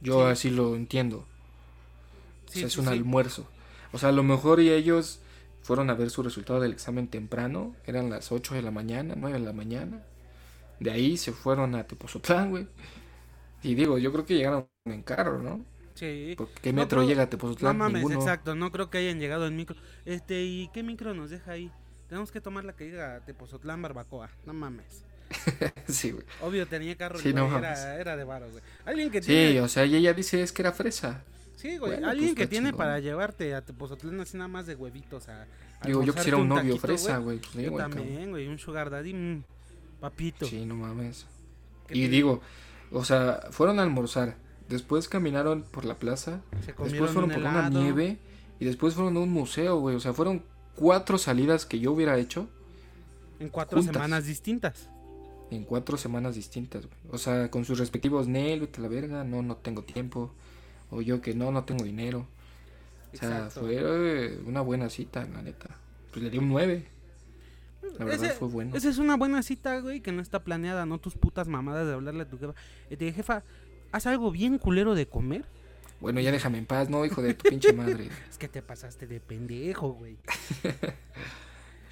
Yo 0.02 0.26
Sí. 0.26 0.32
así 0.32 0.50
lo 0.50 0.76
entiendo. 0.76 1.18
O 1.18 2.52
Sí, 2.52 2.58
sea, 2.62 2.68
es 2.68 2.74
sí, 2.74 2.80
un 2.80 2.88
almuerzo. 2.88 3.48
O 3.92 4.00
sea, 4.00 4.10
a 4.10 4.12
lo 4.12 4.24
mejor 4.24 4.60
y 4.60 4.72
ellos 4.72 5.20
fueron 5.62 5.92
a 5.92 5.94
ver 5.94 6.10
su 6.10 6.24
resultado 6.24 6.62
del 6.62 6.72
examen 6.74 7.08
temprano. 7.08 7.76
Eran 7.86 8.10
las 8.10 8.32
8 8.32 8.56
de 8.56 8.64
la 8.64 8.72
mañana, 8.72 9.14
9 9.16 9.38
de 9.38 9.46
la 9.46 9.54
mañana. 9.54 10.02
De 10.80 10.90
ahí 10.90 11.16
se 11.16 11.32
fueron 11.32 11.76
a 11.76 11.84
Tepozotlán, 11.86 12.50
güey. 12.50 12.66
Y 13.64 13.76
digo, 13.76 13.98
yo 13.98 14.12
creo 14.12 14.26
que 14.26 14.36
llegaron 14.36 14.68
en 14.86 15.02
carro, 15.04 15.42
¿no? 15.42 15.66
Sí. 15.96 16.36
¿qué 16.62 16.74
No, 16.74 16.82
metro 16.82 17.04
llega 17.04 17.24
a 17.24 17.26
No 17.26 17.30
Tepozotlán? 17.30 17.78
mames, 17.78 18.04
Ninguno. 18.04 18.20
exacto. 18.20 18.56
No 18.56 18.72
creo 18.72 18.90
que 18.90 18.98
hayan 19.00 19.20
llegado 19.20 19.48
en 19.48 19.56
micro. 19.56 19.76
Este, 20.06 20.44
¿y 20.44 20.70
qué 20.74 20.84
micro 20.84 21.14
nos 21.14 21.30
deja 21.30 21.52
ahí? 21.52 21.72
Tenemos 22.10 22.32
que 22.32 22.42
tomar 22.42 22.66
la 22.66 22.74
que 22.76 22.86
diga 22.86 23.22
Tepozotlán 23.26 23.82
Barbacoa. 23.82 24.30
No 24.46 24.54
mames. 24.54 25.06
sí, 25.88 26.12
güey. 26.12 26.26
Obvio 26.42 26.68
tenía 26.68 26.96
carro. 26.96 27.18
Sí, 27.20 27.34
no 27.34 27.58
era, 27.58 28.00
era 28.00 28.16
de 28.18 28.24
varo, 28.24 28.50
güey. 28.52 28.64
Alguien 28.86 29.10
que 29.10 29.22
Sí, 29.22 29.28
tiene. 29.28 29.62
o 29.62 29.68
sea, 29.68 29.86
y 29.86 29.96
ella 29.96 30.14
dice 30.14 30.42
es 30.44 30.52
que 30.52 30.62
era 30.62 30.72
fresa. 30.72 31.24
Sí, 31.56 31.78
güey. 31.78 31.94
Bueno, 31.94 32.10
alguien 32.10 32.36
pues, 32.36 32.38
que 32.40 32.48
tiene 32.48 32.68
chingón. 32.70 32.78
para 32.78 33.00
llevarte 33.00 33.56
a 33.56 33.62
Tepozotlán 33.64 34.20
así 34.20 34.36
nada 34.38 34.48
más 34.50 34.66
de 34.68 34.76
huevitos 34.76 35.30
a. 35.30 35.44
a 35.80 35.88
Digo, 35.88 36.04
yo 36.04 36.14
quisiera 36.14 36.38
un 36.38 36.50
novio 36.50 36.76
taquito, 36.76 36.88
fresa, 36.88 37.18
güey. 37.20 37.40
Pues, 37.40 37.66
Yo 37.66 37.76
también, 37.78 38.32
güey. 38.32 38.48
Un 38.48 38.60
sugar 38.60 38.90
daddy. 38.90 39.44
papito. 40.00 40.46
Sí, 40.46 40.66
no 40.66 40.76
mames. 40.76 41.26
¿Qué 41.88 41.98
Y 41.98 42.02
te- 42.04 42.10
digo, 42.10 42.42
o 42.94 43.04
sea, 43.04 43.42
fueron 43.52 43.80
a 43.80 43.84
almorzar, 43.84 44.38
después 44.70 45.08
caminaron 45.10 45.64
por 45.64 45.86
la 45.86 45.96
plaza, 45.96 46.42
después 46.66 47.12
fueron 47.12 47.32
un 47.32 47.32
por 47.32 47.46
una 47.46 47.70
nieve 47.70 48.18
y 48.60 48.66
después 48.66 48.94
fueron 48.94 49.18
a 49.18 49.20
un 49.20 49.32
museo, 49.32 49.80
güey. 49.80 49.96
O 49.96 50.00
sea, 50.00 50.14
fueron 50.14 50.44
cuatro 50.76 51.18
salidas 51.18 51.66
que 51.66 51.80
yo 51.80 51.92
hubiera 51.92 52.18
hecho 52.18 52.48
En 53.40 53.50
cuatro 53.50 53.78
juntas. 53.80 53.94
semanas 53.94 54.26
distintas. 54.26 54.90
en 55.52 55.66
cuatro 55.66 55.98
semanas 55.98 56.36
distintas, 56.36 56.86
güey. 56.86 56.98
O 57.12 57.18
sea, 57.18 57.52
con 57.52 57.66
sus 57.66 57.78
respectivos 57.80 58.28
Nel, 58.28 58.62
vete 58.62 58.80
a 58.80 58.84
la 58.84 58.88
verga, 58.88 59.24
no, 59.24 59.42
no 59.42 59.58
tengo 59.58 59.84
tiempo. 59.84 60.32
O 60.90 61.02
yo 61.02 61.22
que 61.22 61.34
no, 61.36 61.52
no 61.52 61.64
tengo 61.64 61.84
dinero. 61.84 62.28
O 63.14 63.18
sea, 63.18 63.30
Exacto. 63.46 63.62
fue 63.62 63.76
eh, 63.80 64.40
una 64.46 64.62
buena 64.62 64.90
cita, 64.90 65.26
la 65.32 65.42
neta. 65.42 65.70
Pues 66.12 66.24
le 66.24 66.30
di 66.30 66.38
un 66.40 66.50
9. 66.50 66.88
La 68.00 68.06
verdad 68.06 68.26
Ese- 68.26 68.34
fue 68.36 68.48
bueno. 68.48 68.76
Esa 68.76 68.90
es 68.90 68.98
una 68.98 69.16
buena 69.18 69.44
cita, 69.44 69.80
güey, 69.80 70.02
que 70.02 70.12
no 70.12 70.22
está 70.22 70.44
planeada, 70.44 70.86
no 70.86 71.00
tus 71.00 71.16
putas 71.16 71.48
mamadas 71.48 71.86
de 71.88 71.94
hablarle 71.94 72.24
a 72.24 72.28
tu 72.30 72.38
jefa. 72.38 72.54
Eh, 72.90 72.98
te 72.98 73.06
dije, 73.06 73.18
jefa, 73.18 73.44
haz 73.92 74.08
algo 74.08 74.32
bien 74.32 74.58
culero 74.58 74.96
de 74.96 75.08
comer. 75.08 75.46
Bueno, 76.02 76.20
ya 76.20 76.32
déjame 76.32 76.58
en 76.58 76.66
paz, 76.66 76.90
no, 76.90 77.06
hijo 77.06 77.22
de 77.22 77.34
tu 77.34 77.50
pinche 77.50 77.72
madre. 77.74 78.10
Es 78.30 78.38
que 78.38 78.48
te 78.50 78.62
pasaste 78.62 79.08
de 79.08 79.20
pendejo, 79.20 79.94
güey. 79.94 80.18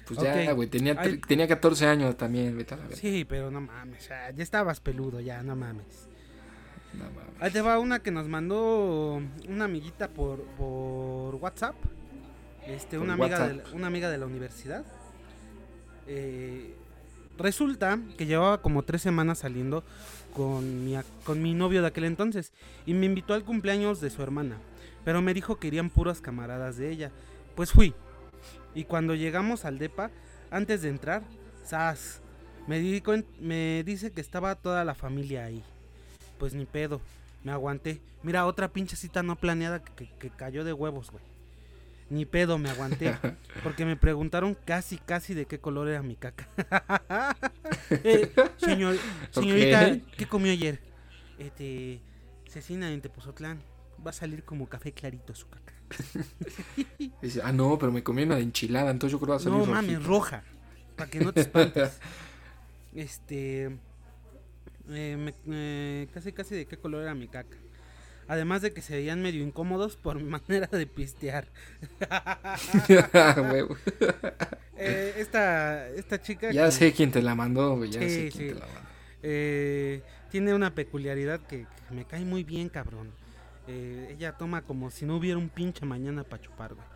Pues 0.06 0.18
Ok. 0.18 0.24
ya, 0.24 0.52
güey, 0.52 0.68
tenía, 0.68 0.96
Ay. 0.98 1.18
tenía 1.18 1.46
14 1.46 1.86
años 1.86 2.16
también, 2.16 2.56
vete 2.56 2.74
a 2.74 2.76
la. 2.76 2.90
Sí, 2.96 3.24
pero 3.24 3.50
no 3.52 3.60
mames, 3.60 4.08
ya, 4.08 4.30
ya 4.32 4.42
estabas 4.42 4.80
peludo, 4.80 5.20
ya, 5.20 5.42
no 5.44 5.54
mames. 5.54 6.08
No 6.92 7.04
mames. 7.04 7.40
Ahí 7.40 7.52
te 7.52 7.60
va 7.62 7.78
una 7.78 8.00
que 8.00 8.10
nos 8.10 8.26
mandó 8.28 9.22
una 9.48 9.64
amiguita 9.64 10.08
por, 10.08 10.42
por 10.58 11.36
WhatsApp. 11.36 11.76
Este, 12.66 12.96
Por 12.98 13.04
una 13.06 13.14
amiga, 13.14 13.46
de 13.48 13.54
la, 13.54 13.62
una 13.74 13.86
amiga 13.86 14.10
de 14.10 14.18
la 14.18 14.26
universidad. 14.26 14.84
Eh, 16.06 16.74
resulta 17.38 17.98
que 18.16 18.26
llevaba 18.26 18.60
como 18.62 18.82
tres 18.82 19.02
semanas 19.02 19.38
saliendo 19.38 19.84
con 20.34 20.84
mi, 20.84 20.96
con 21.24 21.42
mi 21.42 21.54
novio 21.54 21.80
de 21.82 21.88
aquel 21.88 22.04
entonces. 22.04 22.52
Y 22.86 22.94
me 22.94 23.06
invitó 23.06 23.34
al 23.34 23.44
cumpleaños 23.44 24.00
de 24.00 24.10
su 24.10 24.22
hermana. 24.22 24.56
Pero 25.04 25.20
me 25.22 25.34
dijo 25.34 25.56
que 25.56 25.66
irían 25.68 25.90
puras 25.90 26.20
camaradas 26.20 26.76
de 26.76 26.90
ella. 26.90 27.10
Pues 27.56 27.72
fui. 27.72 27.94
Y 28.74 28.84
cuando 28.84 29.14
llegamos 29.14 29.64
al 29.64 29.78
DEPA, 29.78 30.10
antes 30.50 30.82
de 30.82 30.88
entrar, 30.88 31.22
¡zas! 31.66 32.20
Me, 32.66 32.78
di 32.78 33.02
me 33.40 33.82
dice 33.84 34.12
que 34.12 34.20
estaba 34.20 34.54
toda 34.54 34.84
la 34.84 34.94
familia 34.94 35.44
ahí. 35.44 35.62
Pues 36.38 36.54
ni 36.54 36.64
pedo, 36.64 37.00
me 37.44 37.52
aguanté. 37.52 38.00
Mira, 38.22 38.46
otra 38.46 38.68
pinche 38.68 38.96
cita 38.96 39.22
no 39.22 39.36
planeada 39.36 39.82
que- 39.82 40.08
que 40.18 40.30
cayó 40.30 40.64
de 40.64 40.72
huevos, 40.72 41.10
güey. 41.10 41.24
Ni 42.12 42.26
pedo, 42.26 42.58
me 42.58 42.68
aguanté. 42.68 43.16
Porque 43.62 43.86
me 43.86 43.96
preguntaron 43.96 44.54
casi, 44.66 44.98
casi 44.98 45.32
de 45.32 45.46
qué 45.46 45.58
color 45.58 45.88
era 45.88 46.02
mi 46.02 46.16
caca. 46.16 46.46
Eh, 48.04 48.30
señor, 48.58 48.96
señorita. 49.30 49.98
¿qué 50.16 50.26
comió 50.26 50.52
ayer? 50.52 50.80
Este, 51.38 52.00
cecina 52.48 52.90
en 52.92 53.00
Tepozotlán. 53.00 53.60
Va 54.04 54.10
a 54.10 54.14
salir 54.14 54.44
como 54.44 54.66
café 54.68 54.92
clarito 54.92 55.34
su 55.34 55.46
caca. 55.48 55.72
Dice, 57.22 57.40
ah, 57.44 57.52
no, 57.52 57.78
pero 57.78 57.92
me 57.92 58.02
comí 58.02 58.22
una 58.22 58.36
de 58.36 58.42
enchilada, 58.42 58.90
entonces 58.90 59.12
yo 59.12 59.18
creo 59.18 59.26
que 59.26 59.30
va 59.32 59.36
a 59.36 59.40
salir 59.40 59.58
No 59.58 59.66
mames, 59.66 59.94
rojito". 59.96 60.08
roja. 60.08 60.44
Para 60.96 61.10
que 61.10 61.20
no 61.20 61.32
te 61.32 61.40
espantes. 61.42 61.98
Este. 62.94 63.64
eh, 64.90 65.16
me- 65.16 65.34
eh, 65.48 66.08
casi, 66.12 66.32
casi 66.32 66.54
de 66.54 66.66
qué 66.66 66.76
color 66.78 67.02
era 67.02 67.14
mi 67.14 67.28
caca. 67.28 67.56
Además 68.28 68.62
de 68.62 68.72
que 68.72 68.82
se 68.82 68.94
veían 68.96 69.22
medio 69.22 69.42
incómodos 69.42 69.96
por 69.96 70.16
mi 70.22 70.24
manera 70.24 70.66
de 70.66 70.86
pistear. 70.86 71.48
Eh, 74.74 75.14
esta, 75.18 75.88
esta 75.90 76.20
chica. 76.20 76.50
ya 76.50 76.64
que, 76.66 76.72
sé 76.72 76.92
quién 76.92 77.12
te 77.12 77.22
la 77.22 77.34
mandó, 77.34 77.76
güey, 77.76 77.90
ya 77.90 78.00
Sí, 78.00 78.08
sé 78.08 78.28
quién 78.30 78.32
sí. 78.32 78.48
te 78.48 78.54
la 78.54 78.66
mandó. 78.66 78.90
eh, 79.22 80.02
tiene 80.30 80.54
una 80.54 80.74
peculiaridad 80.74 81.40
que, 81.40 81.66
que 81.88 81.94
me 81.94 82.04
cae 82.06 82.24
muy 82.24 82.42
bien, 82.42 82.68
cabrón. 82.68 83.12
Eh, 83.68 84.08
ella 84.16 84.32
toma 84.32 84.62
como 84.62 84.90
si 84.90 85.04
no 85.06 85.16
hubiera 85.16 85.38
un 85.38 85.50
pinche 85.50 85.86
mañana 85.86 86.24
para 86.24 86.42
chupar, 86.42 86.74
güey. 86.74 86.86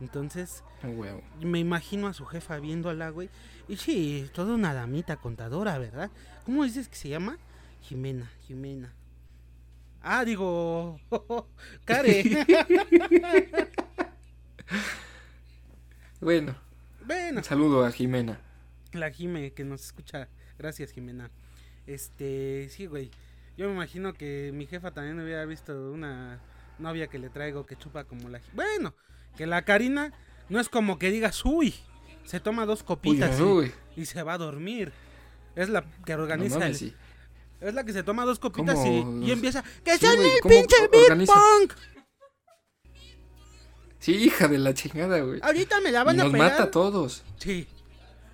Entonces, 0.00 0.64
huevo. 0.82 1.22
me 1.40 1.58
imagino 1.60 2.08
a 2.08 2.12
su 2.14 2.26
jefa 2.26 2.58
viéndola, 2.58 3.10
güey. 3.10 3.30
Y 3.68 3.76
sí, 3.76 4.28
toda 4.34 4.54
una 4.54 4.74
damita 4.74 5.16
contadora, 5.16 5.78
¿verdad? 5.78 6.10
¿Cómo 6.44 6.64
dices 6.64 6.88
que 6.88 6.96
se 6.96 7.08
llama? 7.08 7.38
Jimena, 7.80 8.30
Jimena. 8.46 8.92
Ah, 10.02 10.24
digo, 10.24 10.98
Care. 11.84 12.22
Bueno, 16.20 16.54
bueno, 17.06 17.38
un 17.38 17.44
saludo 17.44 17.84
a 17.84 17.90
Jimena. 17.92 18.38
la 18.92 19.10
Jime 19.10 19.52
que 19.52 19.64
nos 19.64 19.82
escucha. 19.86 20.28
Gracias, 20.58 20.92
Jimena. 20.92 21.30
Este, 21.86 22.68
sí, 22.70 22.86
güey. 22.86 23.10
Yo 23.56 23.66
me 23.68 23.72
imagino 23.74 24.12
que 24.12 24.50
mi 24.54 24.66
jefa 24.66 24.90
también 24.92 25.18
hubiera 25.18 25.44
visto 25.46 25.90
una 25.92 26.38
novia 26.78 27.06
que 27.08 27.18
le 27.18 27.30
traigo 27.30 27.64
que 27.66 27.76
chupa 27.76 28.04
como 28.04 28.28
la... 28.28 28.40
Bueno, 28.52 28.94
que 29.36 29.46
la 29.46 29.62
Karina 29.62 30.12
no 30.50 30.60
es 30.60 30.68
como 30.68 30.98
que 30.98 31.10
digas, 31.10 31.44
uy, 31.44 31.74
se 32.24 32.38
toma 32.40 32.66
dos 32.66 32.80
Uy, 32.80 32.86
copitas 32.86 33.38
y- 33.38 33.42
uy, 33.42 33.72
y, 33.96 34.04
se 34.04 34.22
va 34.22 34.34
a 34.34 34.38
dormir. 34.38 34.92
Es 35.56 35.68
la 35.70 35.84
que 36.04 36.16
no 36.16 36.22
organiza 36.22 36.66
el... 36.66 36.74
sí. 36.74 36.94
Es 37.60 37.74
la 37.74 37.84
que 37.84 37.92
se 37.92 38.02
toma 38.02 38.24
dos 38.24 38.38
copitas 38.38 38.78
y, 38.86 39.04
y 39.26 39.30
empieza. 39.32 39.62
¡Que 39.84 39.98
Sí, 39.98 40.06
son 40.06 40.18
el 40.20 40.40
¿cómo 40.40 40.54
pinche 40.54 40.76
beer 40.90 41.02
organiza? 41.04 41.32
pong! 41.34 41.70
Sí, 43.98 44.12
hija 44.14 44.48
de 44.48 44.58
la 44.58 44.72
chingada, 44.72 45.20
güey. 45.20 45.40
Ahorita 45.42 45.80
me 45.80 45.92
la 45.92 46.00
Y 46.00 46.04
van 46.04 46.20
a 46.20 46.24
nos 46.24 46.32
pelar. 46.32 46.50
mata 46.52 46.62
a 46.64 46.70
todos. 46.70 47.22
Sí. 47.36 47.66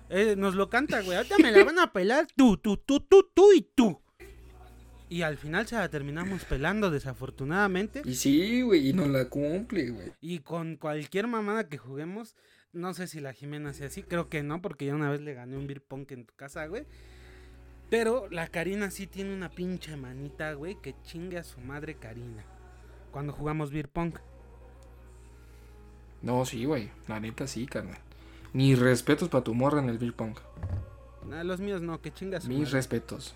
Eh, 0.09 0.35
nos 0.37 0.55
lo 0.55 0.69
canta, 0.69 1.01
güey. 1.01 1.17
Ahorita 1.17 1.37
me 1.39 1.51
la 1.51 1.63
van 1.65 1.79
a 1.79 1.91
pelar 1.91 2.27
tú, 2.37 2.55
tú, 2.57 2.77
tú, 2.77 3.01
tú, 3.01 3.29
tú 3.33 3.51
y 3.53 3.61
tú. 3.61 4.01
Y 5.09 5.21
al 5.23 5.37
final 5.37 5.67
se 5.67 5.75
la 5.75 5.89
terminamos 5.89 6.45
pelando, 6.45 6.89
desafortunadamente. 6.89 8.01
Y 8.05 8.15
sí, 8.15 8.61
güey, 8.61 8.89
y 8.89 8.93
no 8.93 9.07
la 9.07 9.25
cumple, 9.29 9.89
güey. 9.89 10.13
Y 10.21 10.39
con 10.39 10.77
cualquier 10.77 11.27
mamada 11.27 11.67
que 11.67 11.77
juguemos, 11.77 12.35
no 12.71 12.93
sé 12.93 13.07
si 13.07 13.19
la 13.19 13.33
Jimena 13.33 13.73
sea 13.73 13.87
así, 13.87 14.03
creo 14.03 14.29
que 14.29 14.43
no, 14.43 14.61
porque 14.61 14.85
ya 14.85 14.95
una 14.95 15.09
vez 15.09 15.19
le 15.21 15.33
gané 15.33 15.57
un 15.57 15.67
beer 15.67 15.81
pong 15.81 16.05
en 16.11 16.25
tu 16.25 16.33
casa, 16.35 16.65
güey. 16.67 16.85
Pero 17.89 18.27
la 18.29 18.47
Karina 18.47 18.91
sí 18.91 19.07
tiene 19.07 19.33
una 19.33 19.49
pinche 19.49 19.95
manita, 19.95 20.53
güey, 20.53 20.75
que 20.81 20.95
chingue 21.03 21.37
a 21.37 21.43
su 21.43 21.59
madre 21.61 21.95
Karina. 21.95 22.43
Cuando 23.11 23.31
jugamos 23.33 23.71
beer 23.71 23.87
pong. 23.87 24.13
No, 26.21 26.45
sí, 26.45 26.65
güey. 26.65 26.91
La 27.07 27.19
neta 27.19 27.47
sí, 27.47 27.65
carnal. 27.65 27.99
Mis 28.53 28.77
respetos 28.79 29.29
para 29.29 29.43
tu 29.43 29.53
morra 29.53 29.79
en 29.79 29.89
el 29.89 29.97
beer 29.97 30.13
pong. 30.13 30.35
Nah, 31.27 31.43
los 31.43 31.59
míos 31.59 31.81
no, 31.81 32.01
que 32.01 32.11
chinga 32.11 32.37
a 32.39 32.41
su 32.41 32.47
Mis 32.49 32.59
madre. 32.59 32.71
respetos. 32.71 33.35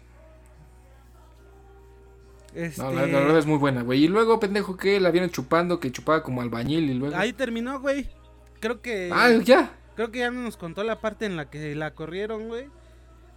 Este, 2.53 2.81
No, 2.81 2.91
la, 2.91 3.05
la 3.07 3.19
verdad 3.19 3.37
es 3.37 3.45
muy 3.45 3.57
buena, 3.57 3.81
güey. 3.83 4.03
Y 4.03 4.07
luego, 4.07 4.39
pendejo, 4.39 4.75
que 4.75 4.99
la 4.99 5.11
vieron 5.11 5.29
chupando, 5.29 5.79
que 5.79 5.91
chupaba 5.91 6.23
como 6.23 6.41
albañil 6.41 6.89
y 6.89 6.93
luego. 6.95 7.15
Ahí 7.15 7.31
terminó, 7.33 7.79
güey. 7.79 8.09
Creo 8.59 8.81
que... 8.81 9.09
Ah, 9.13 9.31
ya. 9.43 9.73
Creo 9.95 10.11
que 10.11 10.19
ya 10.19 10.31
no 10.31 10.41
nos 10.41 10.57
contó 10.57 10.83
la 10.83 10.99
parte 10.99 11.25
en 11.25 11.37
la 11.37 11.49
que 11.49 11.75
la 11.75 11.93
corrieron, 11.95 12.47
güey. 12.47 12.67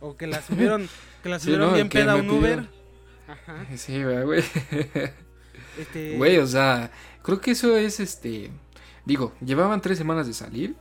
O 0.06 0.16
que 0.16 0.26
la 0.26 0.42
subieron, 0.42 0.88
que 1.22 1.28
la 1.28 1.38
Sí, 1.38 1.44
subieron 1.46 1.68
¿no? 1.68 1.74
bien 1.74 1.88
peda 1.88 2.12
a 2.12 2.16
un. 2.16 2.28
Uber. 2.30 2.68
Ajá. 3.26 3.66
Sí, 3.76 4.02
güey. 4.02 4.44
Este, 5.78 6.16
Güey, 6.18 6.38
o 6.38 6.46
sea, 6.46 6.90
creo 7.22 7.40
que 7.40 7.52
eso 7.52 7.76
es 7.76 7.98
este. 7.98 8.50
Digo, 9.06 9.32
llevaban 9.44 9.80
tres 9.80 9.98
semanas 9.98 10.26
de 10.26 10.32
salir. 10.32 10.76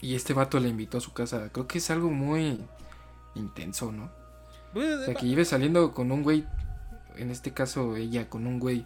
Y 0.00 0.14
este 0.16 0.34
vato 0.34 0.58
le 0.58 0.68
invitó 0.68 0.98
a 0.98 1.00
su 1.00 1.12
casa. 1.12 1.50
Creo 1.52 1.66
que 1.68 1.78
es 1.78 1.90
algo 1.90 2.10
muy 2.10 2.60
intenso, 3.34 3.92
¿no? 3.92 4.10
O 4.74 5.04
sea, 5.04 5.14
que 5.14 5.26
lleve 5.26 5.44
saliendo 5.44 5.92
con 5.92 6.10
un 6.10 6.22
güey. 6.22 6.44
En 7.16 7.30
este 7.30 7.52
caso, 7.52 7.96
ella 7.96 8.28
con 8.28 8.46
un 8.46 8.58
güey. 8.58 8.84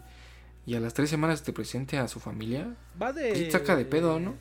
Y 0.66 0.74
a 0.74 0.80
las 0.80 0.92
tres 0.92 1.08
semanas 1.08 1.42
te 1.42 1.52
presente 1.52 1.98
a 1.98 2.06
su 2.08 2.20
familia. 2.20 2.74
va 3.00 3.12
de... 3.12 3.34
Sí, 3.34 3.50
saca 3.50 3.74
de 3.74 3.84
pedo, 3.86 4.20
¿no? 4.20 4.34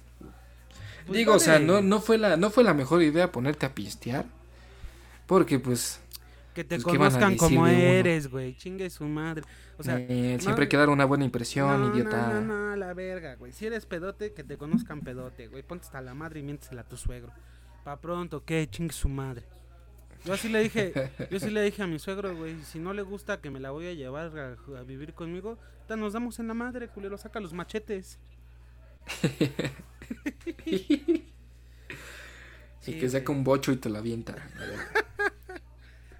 pues 1.05 1.17
Digo, 1.17 1.35
o 1.35 1.39
sea, 1.39 1.53
de- 1.57 1.65
no, 1.65 1.81
no, 1.81 2.01
fue 2.01 2.17
la, 2.17 2.35
no 2.35 2.49
fue 2.49 2.63
la 2.65 2.73
mejor 2.73 3.01
idea 3.01 3.31
ponerte 3.31 3.65
a 3.65 3.73
pistear. 3.73 4.25
Porque, 5.27 5.59
pues, 5.59 5.99
Que 6.55 6.63
te 6.63 6.79
pues, 6.79 6.85
¿qué 6.85 6.97
conozcan 6.97 7.37
como 7.37 7.67
eres, 7.67 8.29
güey. 8.29 8.55
Chingue 8.55 8.89
su 8.89 9.03
madre. 9.05 9.43
O 9.77 9.83
sea, 9.83 9.99
eh, 9.99 10.33
no- 10.37 10.41
siempre 10.41 10.63
hay 10.63 10.69
que 10.69 10.77
dar 10.77 10.89
una 10.89 11.05
buena 11.05 11.23
impresión, 11.25 11.81
no, 11.81 11.93
idiota. 11.93 12.29
No, 12.29 12.41
no, 12.41 12.69
no, 12.69 12.75
la 12.75 12.93
verga, 12.95 13.35
güey. 13.35 13.51
Si 13.51 13.67
eres 13.67 13.85
pedote, 13.85 14.33
que 14.33 14.43
te 14.43 14.57
conozcan 14.57 15.01
pedote, 15.01 15.47
güey. 15.47 15.61
Ponte 15.61 15.85
hasta 15.85 16.01
la 16.01 16.15
madre 16.15 16.39
y 16.39 16.43
miéntesela 16.43 16.81
a 16.81 16.87
tu 16.87 16.97
suegro. 16.97 17.31
Pa' 17.83 18.01
pronto, 18.01 18.43
que 18.43 18.67
chingue 18.69 18.93
su 18.93 19.09
madre. 19.09 19.43
Yo 20.25 20.33
así 20.33 20.49
le 20.49 20.63
dije, 20.63 20.93
yo 21.31 21.39
sí 21.39 21.51
le 21.51 21.61
dije 21.61 21.83
a 21.83 21.87
mi 21.87 21.99
suegro, 21.99 22.35
güey, 22.35 22.55
si 22.63 22.79
no 22.79 22.93
le 22.93 23.03
gusta 23.03 23.39
que 23.39 23.51
me 23.51 23.59
la 23.59 23.69
voy 23.71 23.87
a 23.87 23.93
llevar 23.93 24.37
a, 24.39 24.79
a 24.79 24.83
vivir 24.83 25.13
conmigo, 25.13 25.59
ahorita 25.75 25.95
nos 25.95 26.13
damos 26.13 26.39
en 26.39 26.47
la 26.47 26.53
madre, 26.55 26.87
culero, 26.87 27.17
saca 27.17 27.39
los 27.39 27.53
machetes. 27.53 28.17
y 30.65 31.27
Sí, 32.79 32.97
que 32.99 33.09
saca 33.09 33.33
un 33.33 33.43
bocho 33.43 33.73
y 33.73 33.75
te 33.75 33.89
la 33.89 33.99
avienta. 33.99 34.35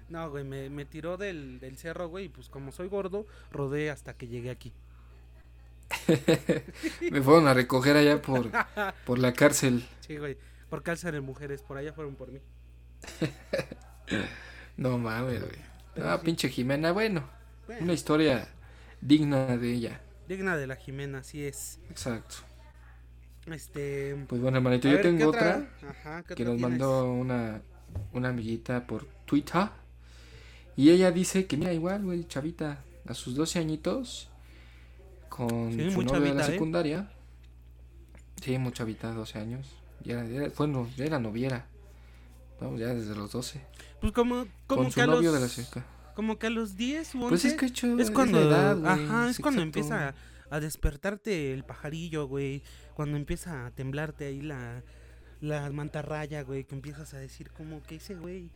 No, 0.08 0.30
güey, 0.30 0.44
me, 0.44 0.70
me 0.70 0.84
tiró 0.86 1.16
del, 1.16 1.60
del 1.60 1.76
cerro, 1.76 2.08
güey, 2.08 2.26
y 2.26 2.28
pues 2.30 2.48
como 2.48 2.72
soy 2.72 2.88
gordo, 2.88 3.26
rodé 3.50 3.90
hasta 3.90 4.14
que 4.16 4.26
llegué 4.28 4.50
aquí. 4.50 4.72
Me 7.10 7.22
fueron 7.22 7.48
a 7.48 7.54
recoger 7.54 7.96
allá 7.96 8.20
por, 8.20 8.50
por 9.04 9.18
la 9.18 9.32
cárcel. 9.32 9.86
Sí, 10.00 10.16
güey, 10.18 10.38
por 10.68 10.82
cárcel 10.82 11.12
de 11.12 11.20
mujeres, 11.20 11.62
por 11.62 11.76
allá 11.78 11.92
fueron 11.92 12.16
por 12.16 12.30
mí. 12.32 12.40
No 14.76 14.98
mames, 14.98 15.40
güey. 15.40 15.58
Ah, 15.96 16.20
sí. 16.20 16.22
pinche 16.22 16.48
Jimena, 16.48 16.92
bueno. 16.92 17.28
Bueno, 17.66 17.84
Una 17.84 17.92
historia 17.92 18.54
digna 19.00 19.56
de 19.56 19.72
ella. 19.72 20.00
digna 20.26 20.56
de 20.56 20.66
la 20.66 20.76
Jimena, 20.76 21.18
así 21.18 21.44
es. 21.44 21.80
Exacto. 21.90 22.36
Este... 23.46 24.14
Pues 24.26 24.40
bueno, 24.40 24.58
hermanito, 24.58 24.88
yo 24.88 24.98
ver, 24.98 25.10
¿qué 25.16 25.18
tengo 25.18 25.28
otra, 25.28 25.70
Ajá, 25.82 26.22
¿qué 26.24 26.34
que 26.34 26.44
nos 26.44 26.58
mandó 26.58 27.12
una, 27.12 27.62
una 28.12 28.28
amiguita 28.30 28.86
por 28.86 29.06
Twitter. 29.24 29.70
Y 30.78 30.90
ella 30.90 31.10
dice 31.10 31.46
que, 31.46 31.56
mira, 31.56 31.72
igual, 31.72 32.04
güey, 32.04 32.24
chavita, 32.28 32.84
a 33.04 33.12
sus 33.12 33.34
12 33.34 33.58
añitos, 33.58 34.28
con 35.28 35.72
Sí, 35.72 35.90
su 35.90 36.02
novio 36.02 36.20
de 36.20 36.34
la 36.34 36.46
¿eh? 36.46 36.52
secundaria. 36.52 37.10
Sí, 38.40 38.56
muy 38.58 38.70
chavita, 38.70 39.12
12 39.12 39.40
años. 39.40 39.66
Ya, 40.04 40.24
ya, 40.24 40.52
bueno, 40.56 40.88
ya 40.96 41.06
era 41.06 41.18
noviera. 41.18 41.66
Vamos, 42.60 42.78
ya 42.78 42.94
desde 42.94 43.16
los 43.16 43.32
12. 43.32 43.60
Pues 44.00 44.12
como, 44.12 44.46
como 44.68 44.82
con 44.82 44.86
que 44.86 44.92
su 44.92 45.00
a 45.00 45.06
novio 45.08 45.32
los... 45.32 45.34
de 45.34 45.40
la 45.40 45.48
seca. 45.48 45.84
Como 46.14 46.38
que 46.38 46.46
a 46.46 46.50
los 46.50 46.76
10 46.76 47.12
u 47.16 47.18
11... 47.24 47.28
Pues 47.28 47.44
es 47.44 47.54
que 47.54 47.66
hecho, 47.66 47.98
es 47.98 48.12
cuando... 48.12 48.40
edad, 48.40 48.78
güey, 48.78 48.92
ajá, 48.92 49.30
es 49.30 49.40
cuando 49.40 49.62
exacto. 49.62 49.80
empieza 49.80 50.08
a, 50.10 50.14
a 50.56 50.60
despertarte 50.60 51.54
el 51.54 51.64
pajarillo, 51.64 52.28
güey. 52.28 52.62
Cuando 52.94 53.16
empieza 53.16 53.66
a 53.66 53.72
temblarte 53.72 54.26
ahí 54.26 54.42
la, 54.42 54.84
la 55.40 55.68
mantarraya, 55.72 56.42
güey. 56.42 56.62
Que 56.62 56.76
empiezas 56.76 57.14
a 57.14 57.18
decir 57.18 57.50
como 57.50 57.82
que 57.82 57.96
ese 57.96 58.14
güey 58.14 58.52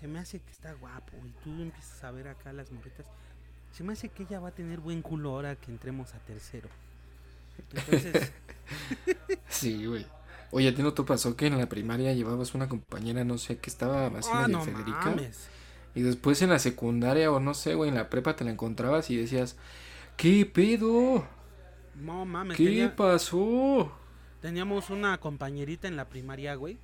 se 0.00 0.08
me 0.08 0.18
hace 0.18 0.40
que 0.40 0.50
está 0.50 0.72
guapo. 0.74 1.12
Y 1.24 1.30
tú 1.44 1.50
empiezas 1.62 2.02
a 2.04 2.10
ver 2.10 2.28
acá 2.28 2.52
las 2.52 2.70
morritas. 2.72 3.06
Se 3.72 3.84
me 3.84 3.92
hace 3.92 4.08
que 4.08 4.24
ella 4.24 4.40
va 4.40 4.48
a 4.48 4.52
tener 4.52 4.80
buen 4.80 5.02
culo 5.02 5.30
ahora 5.30 5.54
que 5.56 5.70
entremos 5.70 6.14
a 6.14 6.18
tercero. 6.20 6.68
Entonces, 7.74 8.32
Sí, 9.48 9.86
güey. 9.86 10.06
Oye, 10.52 10.68
¿a 10.68 10.74
ti 10.74 10.82
no 10.82 10.92
te 10.94 11.02
pasó 11.04 11.36
que 11.36 11.46
en 11.46 11.58
la 11.58 11.68
primaria 11.68 12.12
llevabas 12.12 12.54
una 12.54 12.68
compañera, 12.68 13.22
no 13.24 13.38
sé, 13.38 13.58
que 13.58 13.70
estaba 13.70 14.06
ah, 14.06 14.10
medio 14.10 14.48
no 14.48 14.62
Federica? 14.64 15.04
mames. 15.04 15.48
Y 15.94 16.02
después 16.02 16.40
en 16.42 16.50
la 16.50 16.58
secundaria 16.58 17.30
o 17.30 17.38
no 17.40 17.54
sé, 17.54 17.74
güey, 17.74 17.90
en 17.90 17.96
la 17.96 18.08
prepa 18.10 18.34
te 18.34 18.44
la 18.44 18.50
encontrabas 18.50 19.10
y 19.10 19.16
decías, 19.16 19.56
¿qué 20.16 20.46
pedo? 20.46 21.24
No 21.96 22.24
mames. 22.24 22.56
¿Qué 22.56 22.64
tenía- 22.64 22.96
pasó? 22.96 23.92
Teníamos 24.40 24.90
una 24.90 25.18
compañerita 25.18 25.86
en 25.86 25.96
la 25.96 26.08
primaria, 26.08 26.54
güey, 26.54 26.78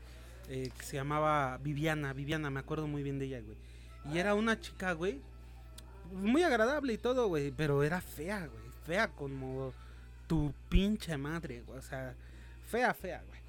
eh, 0.49 0.71
que 0.77 0.85
se 0.85 0.97
llamaba 0.97 1.59
Viviana, 1.59 2.13
Viviana, 2.13 2.51
me 2.51 2.61
acuerdo 2.61 2.87
muy 2.87 3.03
bien 3.03 3.19
de 3.19 3.27
ella, 3.27 3.41
güey. 3.41 3.57
Y 4.13 4.19
era 4.19 4.35
una 4.35 4.61
chica, 4.61 4.93
güey, 4.93 5.21
muy 6.13 6.43
agradable 6.43 6.93
y 6.93 6.99
todo, 6.99 7.29
güey, 7.29 7.51
pero 7.51 7.83
era 7.83 8.01
fea, 8.01 8.47
güey, 8.47 8.65
fea 8.85 9.09
como 9.09 9.73
tu 10.27 10.53
pinche 10.69 11.17
madre, 11.17 11.63
güey, 11.67 11.79
o 11.79 11.83
sea, 11.83 12.15
fea, 12.67 12.95
fea, 12.95 13.23
güey. 13.27 13.41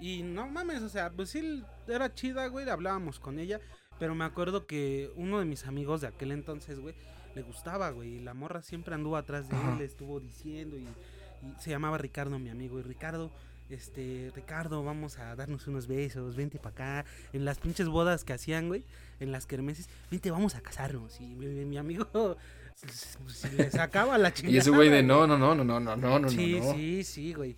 Y 0.00 0.22
no 0.24 0.48
mames, 0.48 0.82
o 0.82 0.88
sea, 0.88 1.10
pues 1.10 1.30
sí, 1.30 1.62
era 1.86 2.12
chida, 2.12 2.48
güey, 2.48 2.68
hablábamos 2.68 3.20
con 3.20 3.38
ella, 3.38 3.60
pero 4.00 4.14
me 4.14 4.24
acuerdo 4.24 4.66
que 4.66 5.12
uno 5.14 5.38
de 5.38 5.44
mis 5.44 5.66
amigos 5.66 6.00
de 6.00 6.08
aquel 6.08 6.32
entonces, 6.32 6.80
güey, 6.80 6.94
le 7.36 7.42
gustaba, 7.42 7.90
güey, 7.90 8.16
y 8.16 8.20
la 8.20 8.34
morra 8.34 8.62
siempre 8.62 8.94
anduvo 8.94 9.16
atrás 9.16 9.48
de 9.48 9.56
él, 9.56 9.78
le 9.78 9.84
estuvo 9.84 10.18
diciendo 10.18 10.76
y, 10.76 10.82
y 10.82 11.60
se 11.60 11.70
llamaba 11.70 11.98
Ricardo, 11.98 12.38
mi 12.38 12.50
amigo, 12.50 12.80
y 12.80 12.82
Ricardo, 12.82 13.30
este, 13.72 14.30
Ricardo, 14.34 14.84
vamos 14.84 15.18
a 15.18 15.34
darnos 15.34 15.66
unos 15.66 15.86
besos, 15.86 16.36
vente 16.36 16.58
para 16.58 17.00
acá. 17.00 17.10
En 17.32 17.44
las 17.44 17.58
pinches 17.58 17.88
bodas 17.88 18.24
que 18.24 18.32
hacían, 18.32 18.68
güey, 18.68 18.84
en 19.20 19.32
las 19.32 19.46
kermeses, 19.46 19.88
vente, 20.10 20.30
vamos 20.30 20.54
a 20.54 20.60
casarnos. 20.60 21.20
Y 21.20 21.34
mi, 21.34 21.78
amigo 21.78 22.06
pues, 22.12 23.16
se, 23.28 23.52
le 23.52 23.70
sacaba 23.70 24.18
la 24.18 24.32
chingada. 24.32 24.54
y 24.54 24.58
ese 24.58 24.70
güey 24.70 24.90
de 24.90 25.02
no, 25.02 25.26
no, 25.26 25.38
no, 25.38 25.54
no, 25.54 25.64
no, 25.64 25.80
no, 25.80 25.96
no, 25.96 26.18
no. 26.18 26.28
Sí, 26.28 26.60
no. 26.60 26.74
sí, 26.74 27.04
sí, 27.04 27.32
güey. 27.32 27.56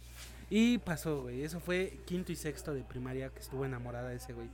Y 0.51 0.79
pasó, 0.79 1.23
güey. 1.23 1.43
Eso 1.43 1.59
fue 1.59 1.99
quinto 2.05 2.31
y 2.31 2.37
sexto 2.37 2.75
de 2.75 2.83
primaria 2.83 3.31
que 3.31 3.41
estuvo 3.41 3.65
enamorada 3.65 4.11
de 4.11 4.17
ese 4.17 4.33
güey. 4.33 4.49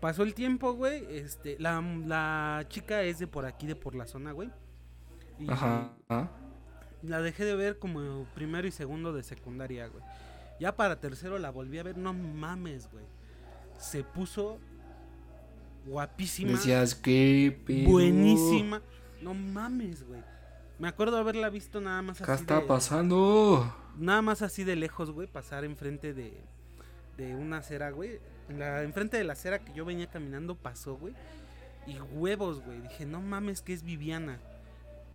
Pasó 0.00 0.24
el 0.24 0.34
tiempo, 0.34 0.74
güey. 0.74 1.06
Este, 1.10 1.56
la, 1.58 1.80
la 1.80 2.66
chica 2.68 3.02
es 3.02 3.18
de 3.18 3.26
por 3.26 3.46
aquí, 3.46 3.66
de 3.66 3.76
por 3.76 3.94
la 3.94 4.06
zona, 4.06 4.32
güey. 4.32 4.50
Y 5.38 5.50
Ajá. 5.50 5.92
La 7.02 7.20
dejé 7.20 7.44
de 7.44 7.56
ver 7.56 7.78
como 7.78 8.26
primero 8.34 8.66
y 8.68 8.70
segundo 8.70 9.12
de 9.12 9.22
secundaria, 9.22 9.86
güey. 9.88 10.04
Ya 10.62 10.76
para 10.76 11.00
tercero 11.00 11.40
la 11.40 11.50
volví 11.50 11.80
a 11.80 11.82
ver. 11.82 11.98
No 11.98 12.12
mames, 12.14 12.88
güey. 12.92 13.04
Se 13.80 14.04
puso 14.04 14.60
guapísima. 15.86 16.52
Decías, 16.52 16.94
¿qué 16.94 17.60
pedo? 17.66 17.90
buenísima. 17.90 18.80
No 19.20 19.34
mames, 19.34 20.06
güey. 20.06 20.22
Me 20.78 20.86
acuerdo 20.86 21.16
haberla 21.18 21.50
visto 21.50 21.80
nada 21.80 22.00
más 22.02 22.18
¿Qué 22.18 22.30
así 22.30 22.42
está 22.42 22.60
de- 22.60 22.66
pasando? 22.66 23.76
nada 23.98 24.22
más 24.22 24.40
así 24.42 24.62
de 24.62 24.76
lejos, 24.76 25.10
güey, 25.10 25.26
pasar 25.26 25.64
enfrente 25.64 26.14
de, 26.14 26.40
de 27.16 27.34
una 27.34 27.56
acera, 27.58 27.90
güey. 27.90 28.20
La, 28.48 28.84
enfrente 28.84 29.16
de 29.16 29.24
la 29.24 29.32
acera 29.32 29.58
que 29.64 29.72
yo 29.74 29.84
venía 29.84 30.06
caminando 30.06 30.54
pasó, 30.54 30.94
güey. 30.96 31.14
Y 31.88 31.98
huevos, 31.98 32.62
güey. 32.64 32.80
Dije, 32.82 33.04
no 33.04 33.20
mames, 33.20 33.62
que 33.62 33.72
es 33.72 33.82
Viviana. 33.82 34.38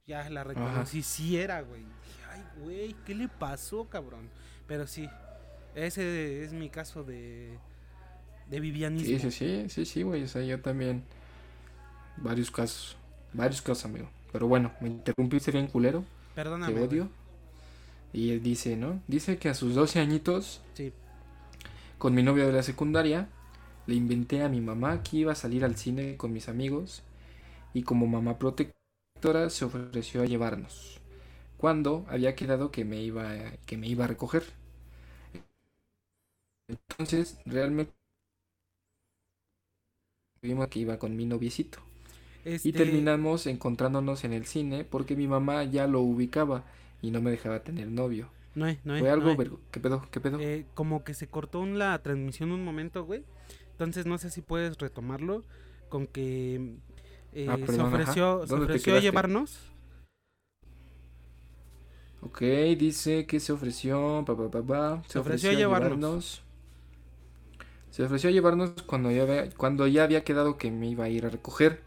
Ya 0.07 0.29
la 0.29 0.43
reconocí, 0.43 1.03
sí 1.03 1.37
era, 1.37 1.61
güey. 1.61 1.83
Dije, 1.83 2.23
ay, 2.31 2.43
güey, 2.61 2.95
¿qué 3.05 3.15
le 3.15 3.29
pasó, 3.29 3.85
cabrón? 3.85 4.29
Pero 4.67 4.85
sí, 4.87 5.09
ese 5.85 6.43
es 6.43 6.53
mi 6.53 6.69
caso 6.69 7.03
de, 7.03 7.59
de 8.49 8.59
Vivianismo. 8.59 9.19
Sí, 9.19 9.19
sí, 9.19 9.31
sí, 9.31 9.69
sí, 9.69 9.85
sí, 9.85 10.03
güey. 10.03 10.23
O 10.23 10.27
sea, 10.27 10.41
yo 10.43 10.59
también. 10.61 11.03
varios 12.17 12.51
casos. 12.51 12.97
Varios 13.33 13.61
casos, 13.61 13.85
amigo. 13.85 14.09
Pero 14.31 14.47
bueno, 14.47 14.73
me 14.81 14.89
interrumpiste 14.89 15.51
bien 15.51 15.67
culero. 15.67 16.03
Perdóname. 16.35 16.73
Te 16.73 16.81
odio. 16.81 17.09
Y 18.13 18.31
él 18.31 18.41
dice, 18.41 18.75
¿no? 18.77 19.01
Dice 19.07 19.37
que 19.37 19.49
a 19.49 19.53
sus 19.53 19.75
12 19.75 19.99
añitos, 19.99 20.61
Sí. 20.73 20.93
con 21.97 22.13
mi 22.13 22.23
novia 22.23 22.45
de 22.45 22.53
la 22.53 22.63
secundaria, 22.63 23.29
le 23.85 23.95
inventé 23.95 24.43
a 24.43 24.49
mi 24.49 24.61
mamá 24.61 25.03
que 25.03 25.17
iba 25.17 25.31
a 25.33 25.35
salir 25.35 25.63
al 25.65 25.75
cine 25.77 26.17
con 26.17 26.33
mis 26.33 26.49
amigos 26.49 27.03
y 27.73 27.83
como 27.83 28.07
mamá 28.07 28.37
protectora 28.39 29.49
se 29.49 29.65
ofreció 29.65 30.21
a 30.23 30.25
llevarnos. 30.25 30.99
Cuando 31.57 32.05
había 32.09 32.35
quedado 32.35 32.71
que 32.71 32.85
me 32.85 33.01
iba 33.01 33.33
que 33.65 33.77
me 33.77 33.87
iba 33.87 34.05
a 34.05 34.07
recoger. 34.07 34.43
Entonces, 36.67 37.37
realmente 37.45 37.93
vimos 40.41 40.67
que 40.67 40.79
iba 40.79 40.97
con 40.99 41.15
mi 41.15 41.25
noviecito. 41.25 41.79
Este, 42.45 42.69
Y 42.69 42.71
terminamos 42.71 43.45
encontrándonos 43.47 44.23
en 44.23 44.33
el 44.33 44.45
cine 44.45 44.85
porque 44.85 45.15
mi 45.15 45.27
mamá 45.27 45.63
ya 45.65 45.87
lo 45.87 46.01
ubicaba 46.01 46.63
y 47.01 47.11
no 47.11 47.21
me 47.21 47.31
dejaba 47.31 47.63
tener 47.63 47.87
novio. 47.89 48.29
No 48.55 48.65
hay, 48.65 48.79
no 48.85 48.93
hay, 48.93 49.01
Fue 49.01 49.09
no 49.09 49.13
algo 49.13 49.29
hay. 49.29 49.35
vergo- 49.35 49.59
¿Qué 49.71 49.79
pedo? 49.79 50.07
¿Qué 50.11 50.19
pedo? 50.19 50.39
Eh, 50.39 50.65
como 50.73 51.03
que 51.03 51.13
se 51.13 51.27
cortó 51.27 51.65
la 51.65 52.01
transmisión 52.01 52.51
un 52.51 52.63
momento, 52.63 53.03
güey. 53.05 53.23
Entonces 53.71 54.05
no 54.05 54.17
sé 54.17 54.29
si 54.31 54.41
puedes 54.41 54.77
retomarlo 54.77 55.43
con 55.89 56.07
que 56.07 56.75
eh, 57.33 57.47
Ah, 57.49 57.57
se 57.57 57.65
perdón, 57.65 57.93
ofreció, 57.93 58.41
se 58.47 58.47
¿Dónde 58.47 58.65
te 58.67 58.71
ofreció 58.73 58.99
llevarnos. 58.99 59.59
Ok, 62.21 62.41
dice 62.77 63.25
que 63.27 63.39
se 63.39 63.51
ofreció. 63.53 64.23
pa, 64.25 64.35
pa, 64.35 64.49
pa, 64.49 64.63
pa, 64.63 65.03
Se 65.07 65.19
ofreció 65.19 65.49
a 65.51 65.53
llevarnos. 65.53 66.41
Se 67.97 68.03
ofreció 68.03 68.29
a 68.29 68.31
llevarnos 68.31 68.73
cuando 68.85 69.09
ya, 69.09 69.23
había, 69.23 69.49
cuando 69.49 69.87
ya 69.87 70.03
había 70.03 70.23
quedado 70.23 70.59
que 70.59 70.69
me 70.69 70.87
iba 70.87 71.05
a 71.05 71.09
ir 71.09 71.25
a 71.25 71.31
recoger. 71.31 71.81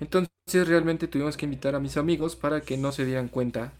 Entonces 0.00 0.28
realmente 0.66 1.06
tuvimos 1.06 1.36
que 1.36 1.44
invitar 1.44 1.76
a 1.76 1.78
mis 1.78 1.96
amigos 1.96 2.34
para 2.34 2.62
que 2.62 2.76
no 2.76 2.90
se 2.90 3.04
dieran 3.04 3.28
cuenta 3.28 3.72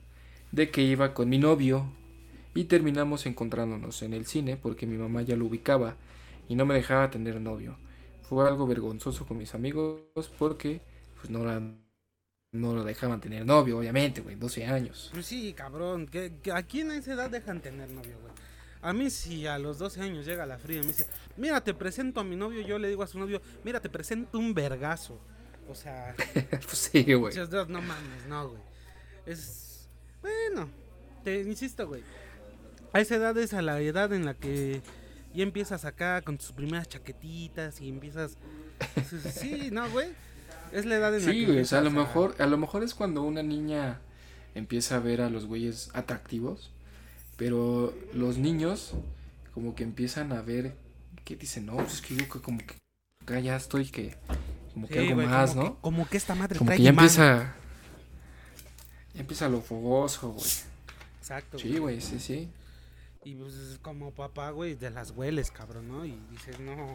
de 0.52 0.70
que 0.70 0.82
iba 0.82 1.12
con 1.12 1.28
mi 1.28 1.38
novio. 1.38 1.86
Y 2.54 2.66
terminamos 2.66 3.26
encontrándonos 3.26 4.00
en 4.02 4.14
el 4.14 4.26
cine 4.26 4.58
porque 4.58 4.86
mi 4.86 4.96
mamá 4.96 5.22
ya 5.22 5.34
lo 5.34 5.46
ubicaba 5.46 5.96
y 6.48 6.54
no 6.54 6.66
me 6.66 6.74
dejaba 6.74 7.10
tener 7.10 7.40
novio. 7.40 7.76
Fue 8.22 8.46
algo 8.46 8.68
vergonzoso 8.68 9.26
con 9.26 9.36
mis 9.36 9.52
amigos 9.52 10.02
porque 10.38 10.82
pues 11.16 11.30
no 11.30 11.44
la, 11.44 11.60
no 12.52 12.74
lo 12.74 12.84
dejaban 12.84 13.20
tener 13.20 13.44
novio, 13.44 13.78
obviamente, 13.78 14.20
güey, 14.20 14.36
12 14.36 14.66
años. 14.66 15.10
Pues 15.12 15.26
sí, 15.26 15.52
cabrón. 15.52 16.06
Que, 16.06 16.32
que 16.44 16.52
aquí 16.52 16.82
en 16.82 16.92
esa 16.92 17.14
edad 17.14 17.28
dejan 17.28 17.60
tener 17.60 17.90
novio, 17.90 18.16
güey. 18.20 18.49
A 18.82 18.92
mí 18.92 19.10
si 19.10 19.46
a 19.46 19.58
los 19.58 19.78
12 19.78 20.00
años 20.00 20.24
llega 20.24 20.46
la 20.46 20.58
fría 20.58 20.78
y 20.78 20.80
me 20.80 20.88
dice, 20.88 21.06
mira, 21.36 21.60
te 21.60 21.74
presento 21.74 22.20
a 22.20 22.24
mi 22.24 22.36
novio, 22.36 22.62
yo 22.62 22.78
le 22.78 22.88
digo 22.88 23.02
a 23.02 23.06
su 23.06 23.18
novio, 23.18 23.42
mira, 23.62 23.80
te 23.80 23.90
presento 23.90 24.38
un 24.38 24.54
vergazo. 24.54 25.20
O 25.68 25.74
sea, 25.74 26.14
pues 26.50 26.90
sí, 26.92 27.12
güey. 27.14 27.34
no 27.68 27.82
mames, 27.82 28.26
no, 28.28 28.48
güey. 28.48 28.62
Es, 29.26 29.88
bueno, 30.22 30.68
te 31.22 31.42
insisto, 31.42 31.86
güey. 31.86 32.02
A 32.92 33.00
esa 33.00 33.16
edad 33.16 33.36
es 33.38 33.52
a 33.54 33.62
la 33.62 33.80
edad 33.80 34.12
en 34.12 34.24
la 34.24 34.34
que 34.34 34.82
ya 35.34 35.42
empiezas 35.42 35.84
acá 35.84 36.22
con 36.22 36.38
tus 36.38 36.52
primeras 36.52 36.88
chaquetitas 36.88 37.80
y 37.80 37.88
empiezas... 37.88 38.36
Sí, 39.32 39.68
no, 39.70 39.88
güey. 39.90 40.08
Es 40.72 40.86
la 40.86 40.96
edad 40.96 41.14
en 41.14 41.26
la 41.26 41.32
que... 41.32 41.38
Sí, 41.38 41.46
güey, 41.46 41.60
o 41.60 41.64
sea, 41.64 41.78
a 41.80 41.82
lo 41.82 41.90
mejor, 41.90 42.34
a 42.38 42.46
lo 42.46 42.56
mejor 42.56 42.82
es 42.82 42.94
cuando 42.94 43.22
una 43.22 43.42
niña 43.42 44.00
empieza 44.54 44.96
a 44.96 45.00
ver 45.00 45.20
a 45.20 45.30
los 45.30 45.46
güeyes 45.46 45.90
atractivos, 45.92 46.72
pero 47.40 47.94
los 48.12 48.36
niños 48.36 48.92
como 49.54 49.74
que 49.74 49.82
empiezan 49.82 50.30
a 50.32 50.42
ver 50.42 50.74
que 51.24 51.36
dicen, 51.36 51.64
no, 51.66 51.76
pues 51.76 51.94
es 51.94 52.00
que 52.02 52.14
yo 52.14 52.28
que 52.28 52.38
como 52.40 52.58
que 52.58 52.74
acá 53.22 53.40
ya 53.40 53.56
estoy 53.56 53.86
que 53.86 54.14
como 54.74 54.86
que 54.86 54.94
Sí, 54.94 55.00
algo 55.00 55.14
güey, 55.14 55.26
más, 55.26 55.50
como 55.52 55.62
¿no? 55.64 55.74
Que, 55.74 55.80
como 55.80 56.08
que 56.08 56.16
esta 56.18 56.34
madre 56.34 56.58
Como 56.58 56.68
trae 56.68 56.76
que 56.76 56.82
ya 56.84 56.90
empieza 56.90 57.54
ya 59.14 59.20
empieza 59.22 59.48
lo 59.48 59.62
fogoso, 59.62 60.32
güey. 60.32 60.46
Exacto. 61.18 61.58
Sí, 61.58 61.78
güey, 61.78 62.00
sí, 62.02 62.20
sí. 62.20 62.48
Y 63.24 63.34
pues 63.36 63.54
como 63.80 64.10
papá, 64.12 64.50
güey, 64.50 64.74
de 64.74 64.90
las 64.90 65.10
hueles, 65.12 65.50
cabrón, 65.50 65.88
¿no? 65.88 66.04
Y 66.04 66.14
dices, 66.30 66.60
no. 66.60 66.94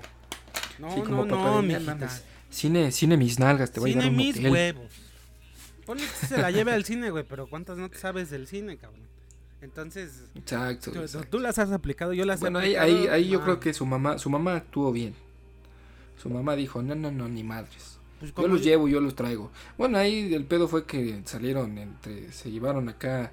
No, 0.77 0.93
Sí, 0.93 1.01
como 1.01 1.25
no, 1.25 1.36
papá 1.36 1.49
no, 1.51 1.62
de, 1.63 1.67
"Ya 1.69 1.79
mijita. 1.79 1.95
mames, 1.95 2.23
Cine, 2.51 2.91
cine 2.91 3.17
mis 3.17 3.39
nalgas, 3.39 3.71
te 3.71 3.79
voy 3.79 3.91
a 3.91 3.93
Cine 3.93 4.03
dar 4.03 4.12
un 4.12 4.17
mis 4.17 4.36
motel. 4.36 4.51
huevos. 4.51 4.91
Ponle 5.88 6.03
que 6.03 6.27
se 6.27 6.38
la 6.38 6.51
lleve 6.51 6.71
al 6.71 6.86
cine, 6.86 7.10
güey, 7.10 7.23
pero 7.27 7.47
¿cuántas 7.47 7.77
no 7.77 7.89
te 7.89 7.97
sabes 7.97 8.29
del 8.29 8.47
cine, 8.47 8.77
cabrón? 8.77 9.01
Entonces, 9.65 10.23
Exacto, 10.36 10.91
tú, 10.91 10.99
exacto. 11.01 11.28
tú 11.30 11.39
las 11.39 11.58
has 11.60 11.71
aplicado, 11.71 12.13
yo 12.13 12.23
las 12.25 12.39
Bueno, 12.39 12.60
he 12.62 12.63
ahí, 12.65 12.75
aplicado. 12.75 12.97
ahí, 13.15 13.23
ahí 13.23 13.30
yo 13.30 13.39
no. 13.39 13.43
creo 13.45 13.60
que 13.60 13.73
su 13.73 13.86
mamá, 13.86 14.17
su 14.17 14.30
mamá 14.30 14.56
actuó 14.56 14.91
bien. 14.91 15.13
Su 16.21 16.30
mamá 16.30 16.56
dijo, 16.56 16.82
no, 16.82 16.95
no, 16.95 17.12
no, 17.12 17.28
ni 17.28 17.43
madres. 17.43 17.97
Pues 18.19 18.34
Yo 18.34 18.47
los 18.47 18.63
llevo, 18.63 18.88
yo 18.88 19.01
los 19.01 19.15
traigo. 19.15 19.51
Bueno, 19.78 19.97
ahí 19.97 20.34
el 20.34 20.45
pedo 20.45 20.67
fue 20.69 20.86
que 20.86 21.21
salieron 21.25 21.78
entre, 21.78 22.32
se 22.32 22.49
llevaron 22.49 22.88
acá 22.88 23.32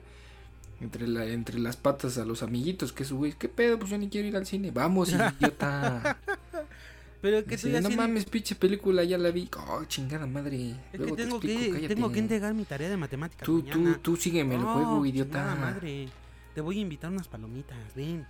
entre 0.81 1.07
la, 1.07 1.25
entre 1.27 1.59
las 1.61 1.77
patas 1.77 2.18
a 2.18 2.25
los 2.25 2.42
amiguitos, 2.42 2.92
que 2.92 3.05
su 3.05 3.16
güey, 3.18 3.35
¿qué 3.38 3.49
pedo? 3.49 3.79
Pues 3.79 3.90
yo 3.90 3.99
ni 3.99 4.09
quiero 4.09 4.27
ir 4.27 4.37
al 4.37 4.45
cine. 4.47 4.73
Vamos, 4.73 5.11
idiota. 5.12 6.18
Pero 7.23 7.45
que 7.45 7.57
ya 7.57 7.81
no 7.81 7.88
sí- 7.88 7.97
mames, 7.97 8.25
pinche 8.25 8.57
película, 8.57 9.05
ya 9.05 9.16
la 9.16 9.31
vi. 9.31 9.49
Oh, 9.68 9.85
chingada 9.85 10.27
madre. 10.27 10.71
Es 10.71 10.77
que 10.90 10.99
Luego 10.99 11.14
te 11.16 11.23
explico, 11.23 11.61
que, 11.61 11.71
cállate. 11.71 11.95
tengo 11.95 12.11
que 12.11 12.18
entregar 12.18 12.53
mi 12.53 12.64
tarea 12.64 12.88
de 12.90 12.97
matemáticas 12.97 13.47
Tú, 13.47 13.62
tú, 13.62 13.79
mañana. 13.79 14.01
tú 14.03 14.16
sígueme 14.16 14.57
el 14.57 14.62
No, 14.62 14.75
juego, 14.75 15.07
idiota. 15.07 15.55
madre. 15.55 16.09
Te 16.55 16.61
voy 16.61 16.79
a 16.79 16.81
invitar 16.81 17.11
unas 17.11 17.29
palomitas, 17.29 17.79
ven. 17.95 18.27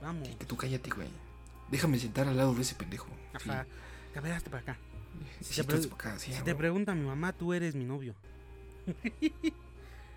Vamos. 0.00 0.28
Que 0.28 0.44
tú 0.44 0.56
cállate, 0.56 0.90
güey. 0.90 1.08
Déjame 1.70 1.98
sentar 1.98 2.28
al 2.28 2.36
lado 2.36 2.54
de 2.54 2.62
ese 2.62 2.74
pendejo. 2.74 3.08
Sí. 3.40 3.50
Ajá. 3.50 3.66
Hazte 4.34 4.50
para 4.50 4.62
acá. 4.62 4.78
Sí, 5.40 5.62
te 5.62 5.64
para 5.64 5.94
acá, 5.94 6.18
sí, 6.18 6.32
Si 6.32 6.42
te 6.42 6.54
pregunta 6.54 6.94
mi 6.94 7.06
mamá, 7.06 7.32
tú 7.32 7.52
eres 7.52 7.74
mi 7.74 7.84
novio. 7.84 8.14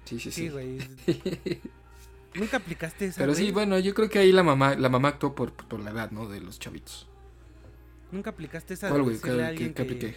sí, 0.05 0.19
sí, 0.19 0.19
Sí, 0.19 0.31
sí. 0.31 0.49
güey. 0.49 0.79
Nunca 2.35 2.57
aplicaste 2.57 3.05
esa, 3.05 3.19
Pero 3.21 3.33
sí, 3.33 3.51
bueno, 3.51 3.79
yo 3.79 3.93
creo 3.93 4.09
que 4.09 4.19
ahí 4.19 4.31
la 4.31 4.43
mamá, 4.43 4.75
la 4.75 4.89
mamá 4.89 5.09
actuó 5.09 5.33
por, 5.33 5.51
por 5.53 5.79
la 5.79 5.91
edad, 5.91 6.11
¿no? 6.11 6.27
De 6.27 6.39
los 6.39 6.59
chavitos. 6.59 7.07
Nunca 8.11 8.29
aplicaste 8.31 8.73
esa 8.75 8.89
¿Cuál, 8.89 9.03
güey? 9.03 9.19
¿Qué, 9.19 9.73
qué, 9.73 9.81
apliqué? 9.81 10.15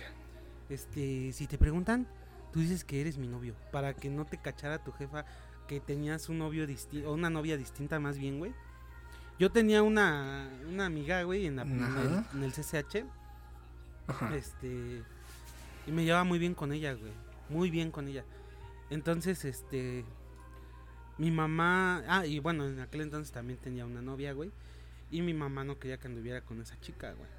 este, 0.69 1.33
si 1.33 1.47
te 1.47 1.59
preguntan, 1.59 2.07
tú 2.53 2.61
dices 2.61 2.85
que 2.85 3.01
eres 3.01 3.19
mi 3.19 3.29
novio, 3.29 3.55
para 3.71 3.95
que 3.95 4.11
no 4.11 4.25
te 4.27 4.39
cachara 4.39 4.83
tu 4.83 4.93
jefa 4.93 5.25
que 5.73 5.81
tenías 5.81 6.29
un 6.29 6.39
novio 6.39 6.67
distinto, 6.67 7.09
o 7.11 7.15
una 7.15 7.31
novia 7.31 7.57
distinta 7.57 7.99
más 7.99 8.19
bien, 8.19 8.39
güey. 8.39 8.53
Yo 9.39 9.51
tenía 9.51 9.83
una, 9.83 10.51
una 10.69 10.85
amiga, 10.87 11.23
güey, 11.23 11.47
en, 11.47 11.57
la- 11.57 11.63
en 11.63 11.83
el, 11.83 12.25
en 12.35 12.43
el 12.45 12.53
CCH, 12.53 13.07
Ajá. 14.07 14.37
este, 14.37 15.03
y 15.87 15.91
me 15.93 16.05
llevaba 16.05 16.25
muy 16.25 16.39
bien 16.39 16.55
con 16.55 16.73
ella, 16.73 16.93
güey, 16.93 17.13
muy 17.49 17.71
bien 17.71 17.91
con 17.91 18.07
ella. 18.07 18.25
Entonces, 18.91 19.45
este, 19.47 20.05
mi 21.17 21.31
mamá, 21.31 22.03
ah, 22.07 22.27
y 22.27 22.39
bueno, 22.39 22.67
en 22.69 22.79
aquel 22.81 23.01
entonces 23.01 23.33
también 23.33 23.59
tenía 23.59 23.87
una 23.87 24.03
novia, 24.03 24.33
güey, 24.35 24.51
y 25.11 25.23
mi 25.23 25.33
mamá 25.33 25.65
no 25.65 25.79
quería 25.79 25.97
que 25.99 26.09
anduviera 26.09 26.43
con 26.43 26.61
esa 26.61 26.79
chica, 26.81 27.13
güey. 27.15 27.31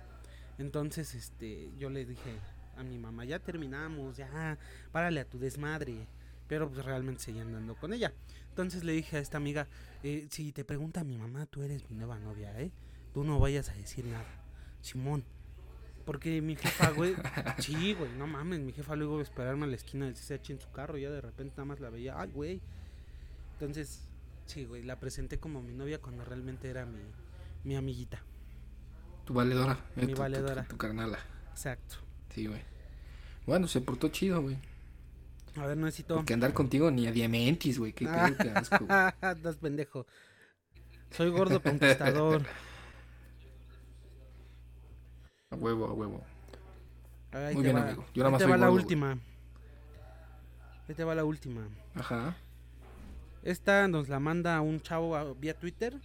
Entonces, 0.58 1.14
este, 1.14 1.72
yo 1.78 1.90
le 1.92 2.04
dije 2.06 2.40
a 2.78 2.84
mi 2.84 2.98
mamá, 2.98 3.26
ya 3.26 3.38
terminamos, 3.38 4.18
ya, 4.18 4.58
párale 4.92 5.20
a 5.20 5.26
tu 5.26 5.38
desmadre. 5.38 6.08
Pero 6.54 6.70
pues 6.70 6.86
realmente 6.86 7.24
seguía 7.24 7.42
andando 7.42 7.74
con 7.74 7.94
ella. 7.94 8.14
Entonces 8.50 8.84
le 8.84 8.92
dije 8.92 9.18
a 9.18 9.20
esta 9.20 9.38
amiga, 9.38 9.68
eh, 10.04 10.28
si 10.30 10.52
te 10.52 10.64
pregunta 10.64 11.04
mi 11.04 11.18
mamá, 11.18 11.48
tú 11.48 11.64
eres 11.64 11.90
mi 11.90 11.96
nueva 11.98 12.20
novia, 12.20 12.62
¿eh? 12.62 12.70
Tú 13.12 13.24
no 13.24 13.40
vayas 13.40 13.70
a 13.70 13.74
decir 13.74 14.06
nada. 14.06 14.24
Simón. 14.80 15.24
Porque 16.06 16.44
mi 16.44 16.56
jefa, 16.56 16.92
güey, 16.92 17.16
sí, 17.58 17.96
güey, 17.96 18.12
no 18.20 18.28
mames, 18.28 18.60
mi 18.60 18.72
jefa 18.72 18.96
luego 18.96 19.18
a 19.18 19.24
esperarme 19.24 19.64
a 19.66 19.68
la 19.68 19.76
esquina 19.78 20.06
del 20.06 20.14
CCH 20.14 20.52
en 20.52 20.62
su 20.62 20.70
carro, 20.70 20.96
ya 21.00 21.10
de 21.10 21.22
repente 21.22 21.54
nada 21.58 21.66
más 21.66 21.80
la 21.80 21.90
veía, 21.90 22.20
ay, 22.22 22.30
güey. 22.32 22.62
Entonces, 23.54 24.08
sí, 24.46 24.66
güey, 24.66 24.84
la 24.84 25.00
presenté 25.00 25.40
como 25.40 25.64
mi 25.64 25.74
novia 25.74 26.00
cuando 26.00 26.24
realmente 26.24 26.70
era 26.70 26.86
mi, 26.86 27.00
mi 27.64 27.76
amiguita. 27.76 28.22
Tu 29.26 29.34
valedora. 29.34 29.74
eh, 29.96 30.02
Mi 30.02 30.02
tu- 30.02 30.08
tu- 30.10 30.14
tu- 30.14 30.22
valedora. 30.22 30.64
Tu, 30.66 30.78
carnala. 30.78 31.18
Exacto. 31.50 31.96
Sí, 32.30 32.46
güey. 32.46 32.62
Bueno, 33.48 33.68
se 33.68 33.82
portó 33.82 34.10
chido, 34.10 34.40
güey. 34.40 34.58
A 35.56 35.66
ver, 35.68 35.78
no 35.78 35.86
necesito. 35.86 36.16
Porque 36.16 36.34
andar 36.34 36.54
contigo 36.54 36.90
ni 36.92 37.08
a 37.08 37.12
Diamantis, 37.12 37.78
güey. 37.80 37.94
Qué 37.94 38.06
pedo, 38.06 38.38
qué 38.38 38.50
asco. 38.52 38.86
Estás 39.22 39.58
pendejo. 39.58 40.06
Soy 41.12 41.30
gordo 41.30 41.62
conquistador. 41.62 42.42
A 45.52 45.56
huevo, 45.56 45.86
a 45.86 45.94
huevo. 45.94 46.24
Ahí 47.32 47.54
Muy 47.56 47.64
bien, 47.64 47.76
va. 47.76 47.84
amigo. 47.84 48.06
Yo 48.14 48.24
nada 48.24 48.28
Ahí 48.28 48.32
más 48.32 48.40
te 48.40 48.44
soy 48.46 48.52
va 48.52 48.58
la 48.58 48.68
güey. 48.70 48.82
última. 48.82 49.18
Ahí 50.88 50.96
te 50.96 51.04
va 51.04 51.16
la 51.16 51.26
última. 51.26 51.68
Ajá. 51.96 52.36
Esta 53.44 53.88
nos 53.88 54.10
la 54.10 54.20
manda 54.20 54.60
un 54.62 54.82
chavo 54.82 55.16
a- 55.16 55.34
vía 55.34 55.54
Twitter. 55.58 55.96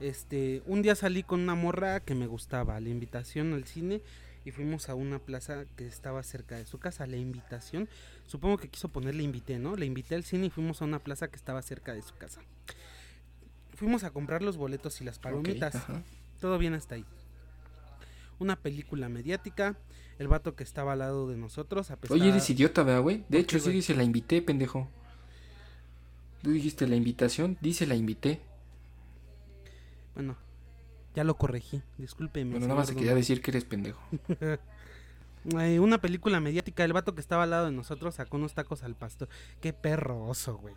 Este, 0.00 0.62
un 0.66 0.82
día 0.82 0.94
salí 0.94 1.22
con 1.22 1.40
una 1.40 1.54
morra 1.54 2.00
que 2.00 2.14
me 2.14 2.26
gustaba, 2.26 2.78
la 2.80 2.88
invitación 2.88 3.52
al 3.52 3.64
cine 3.64 4.02
y 4.44 4.50
fuimos 4.50 4.88
a 4.88 4.94
una 4.94 5.18
plaza 5.18 5.64
que 5.76 5.86
estaba 5.86 6.22
cerca 6.22 6.56
de 6.56 6.66
su 6.66 6.78
casa. 6.78 7.06
La 7.06 7.16
invitación, 7.16 7.88
supongo 8.26 8.58
que 8.58 8.68
quiso 8.68 8.88
poner 8.88 9.14
le 9.14 9.22
invité, 9.22 9.58
¿no? 9.58 9.76
Le 9.76 9.86
invité 9.86 10.14
al 10.14 10.24
cine 10.24 10.46
y 10.46 10.50
fuimos 10.50 10.82
a 10.82 10.84
una 10.84 10.98
plaza 10.98 11.28
que 11.28 11.36
estaba 11.36 11.62
cerca 11.62 11.94
de 11.94 12.02
su 12.02 12.14
casa. 12.16 12.40
Fuimos 13.74 14.04
a 14.04 14.10
comprar 14.10 14.42
los 14.42 14.56
boletos 14.56 15.00
y 15.00 15.04
las 15.04 15.18
palomitas. 15.18 15.74
Todo 16.40 16.58
bien 16.58 16.74
hasta 16.74 16.94
ahí. 16.96 17.04
una 18.40 18.56
película 18.56 19.08
mediática. 19.08 19.76
El 20.18 20.28
vato 20.28 20.54
que 20.54 20.62
estaba 20.64 20.92
al 20.92 20.98
lado 21.00 21.28
de 21.28 21.36
nosotros. 21.36 21.90
apestaba- 21.90 22.20
Oye, 22.20 22.30
eres 22.30 22.48
idiota, 22.50 22.82
¿verdad, 22.82 23.00
güey? 23.02 23.24
De 23.28 23.38
hecho, 23.38 23.58
sí 23.58 23.70
dice 23.70 23.94
la 23.94 24.04
invité, 24.04 24.42
pendejo. 24.42 24.88
Tú 26.42 26.50
dijiste 26.52 26.86
la 26.86 26.94
invitación, 26.96 27.56
dice 27.60 27.86
la 27.86 27.94
invité. 27.96 28.40
Bueno, 30.14 30.36
ya 31.14 31.24
lo 31.24 31.36
corregí. 31.36 31.82
Discúlpeme. 31.98 32.52
Bueno, 32.52 32.66
nada 32.66 32.78
más 32.80 32.88
señor 32.88 33.00
quería 33.02 33.14
decir 33.14 33.40
que 33.42 33.50
eres 33.50 33.64
pendejo. 33.64 34.00
Eh, 35.60 35.78
una 35.78 35.98
película 35.98 36.40
mediática. 36.40 36.84
El 36.84 36.94
vato 36.94 37.14
que 37.14 37.20
estaba 37.20 37.42
al 37.42 37.50
lado 37.50 37.66
de 37.66 37.72
nosotros 37.72 38.14
sacó 38.14 38.38
unos 38.38 38.54
tacos 38.54 38.82
al 38.82 38.94
pastor. 38.94 39.28
Qué 39.60 39.74
perro 39.74 40.24
oso, 40.24 40.56
güey. 40.56 40.74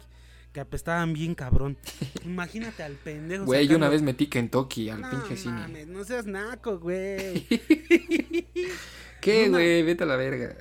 Que 0.51 0.59
apestaban 0.59 1.13
bien 1.13 1.35
cabrón. 1.35 1.77
Imagínate 2.25 2.83
al 2.83 2.95
pendejo. 2.95 3.45
Güey, 3.45 3.65
yo 3.69 3.77
una 3.77 3.87
vez 3.87 4.01
metí 4.01 4.27
Kentucky 4.27 4.89
al 4.89 4.99
No 4.99 5.09
pinche 5.09 5.37
cine. 5.37 5.53
mames, 5.53 5.87
no 5.87 6.03
seas 6.03 6.25
naco, 6.25 6.79
güey. 6.79 7.47
¿Qué, 9.21 9.43
Una- 9.47 9.57
güey? 9.57 9.83
Vete 9.83 10.03
a 10.03 10.07
la 10.07 10.17
verga. 10.17 10.53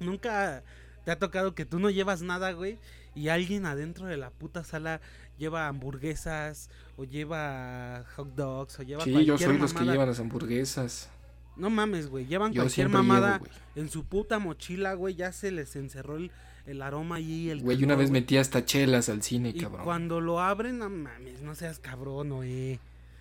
Nunca 0.00 0.62
te 1.06 1.10
ha 1.10 1.18
tocado 1.18 1.54
que 1.54 1.64
tú 1.64 1.78
no 1.78 1.88
llevas 1.90 2.22
nada, 2.22 2.52
güey, 2.52 2.78
y 3.14 3.28
alguien 3.28 3.66
adentro 3.66 4.06
de 4.06 4.16
la 4.16 4.30
puta 4.30 4.64
sala 4.64 5.00
lleva 5.40 5.66
hamburguesas 5.66 6.70
o 6.96 7.04
lleva 7.04 8.04
hot 8.14 8.34
dogs 8.36 8.78
o 8.78 8.82
lleva 8.84 9.02
Sí, 9.02 9.10
cualquier 9.10 9.38
yo 9.38 9.44
soy 9.44 9.58
los 9.58 9.74
que 9.74 9.84
llevan 9.84 10.06
las 10.08 10.20
hamburguesas. 10.20 11.08
No 11.56 11.68
mames, 11.70 12.08
güey, 12.08 12.26
llevan 12.26 12.52
Yo 12.52 12.62
cualquier 12.62 12.88
mamada 12.88 13.38
llevo, 13.38 13.50
en 13.74 13.88
su 13.90 14.04
puta 14.04 14.38
mochila, 14.38 14.94
güey, 14.94 15.14
ya 15.16 15.32
se 15.32 15.50
les 15.50 15.74
encerró 15.76 16.16
el, 16.16 16.30
el 16.66 16.80
aroma 16.82 17.16
ahí, 17.16 17.50
el 17.50 17.60
Güey, 17.62 17.82
una 17.82 17.96
vez 17.96 18.10
metí 18.10 18.36
hasta 18.36 18.64
chelas 18.64 19.08
al 19.08 19.22
cine, 19.22 19.50
Y 19.50 19.60
cabrón. 19.60 19.84
cuando 19.84 20.20
lo 20.20 20.40
abren, 20.40 20.78
no 20.78 20.88
mames, 20.88 21.42
no 21.42 21.54
seas 21.54 21.78
cabrón, 21.80 22.30
güey. 22.30 22.78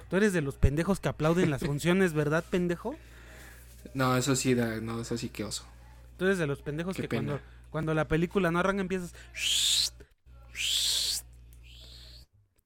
Tú 0.10 0.16
eres 0.18 0.34
de 0.34 0.42
los 0.42 0.56
pendejos 0.56 1.00
que 1.00 1.10
aplauden 1.10 1.50
las 1.50 1.62
funciones, 1.66 2.14
¿verdad, 2.14 2.44
pendejo? 2.50 2.96
No, 3.94 4.16
eso 4.18 4.36
sí, 4.36 4.54
da, 4.54 4.80
no, 4.82 5.02
eso 5.02 5.18
sí 5.18 5.30
que 5.30 5.44
oso. 5.44 5.66
Tú 6.18 6.26
eres 6.26 6.38
de 6.38 6.48
los 6.48 6.62
pendejos 6.62 6.96
Qué 6.96 7.04
que 7.04 7.08
pena. 7.08 7.24
cuando, 7.28 7.44
cuando 7.72 7.94
la 7.94 8.08
película 8.08 8.52
no 8.52 8.60
arranca 8.60 8.82
empiezas. 8.82 9.14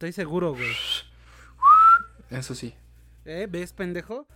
Estoy 0.04 0.12
seguro, 0.12 0.52
güey. 0.54 0.68
Eso 2.30 2.56
sí. 2.56 2.74
¿Eh? 3.24 3.48
¿Ves, 3.50 3.72
pendejo? 3.72 4.28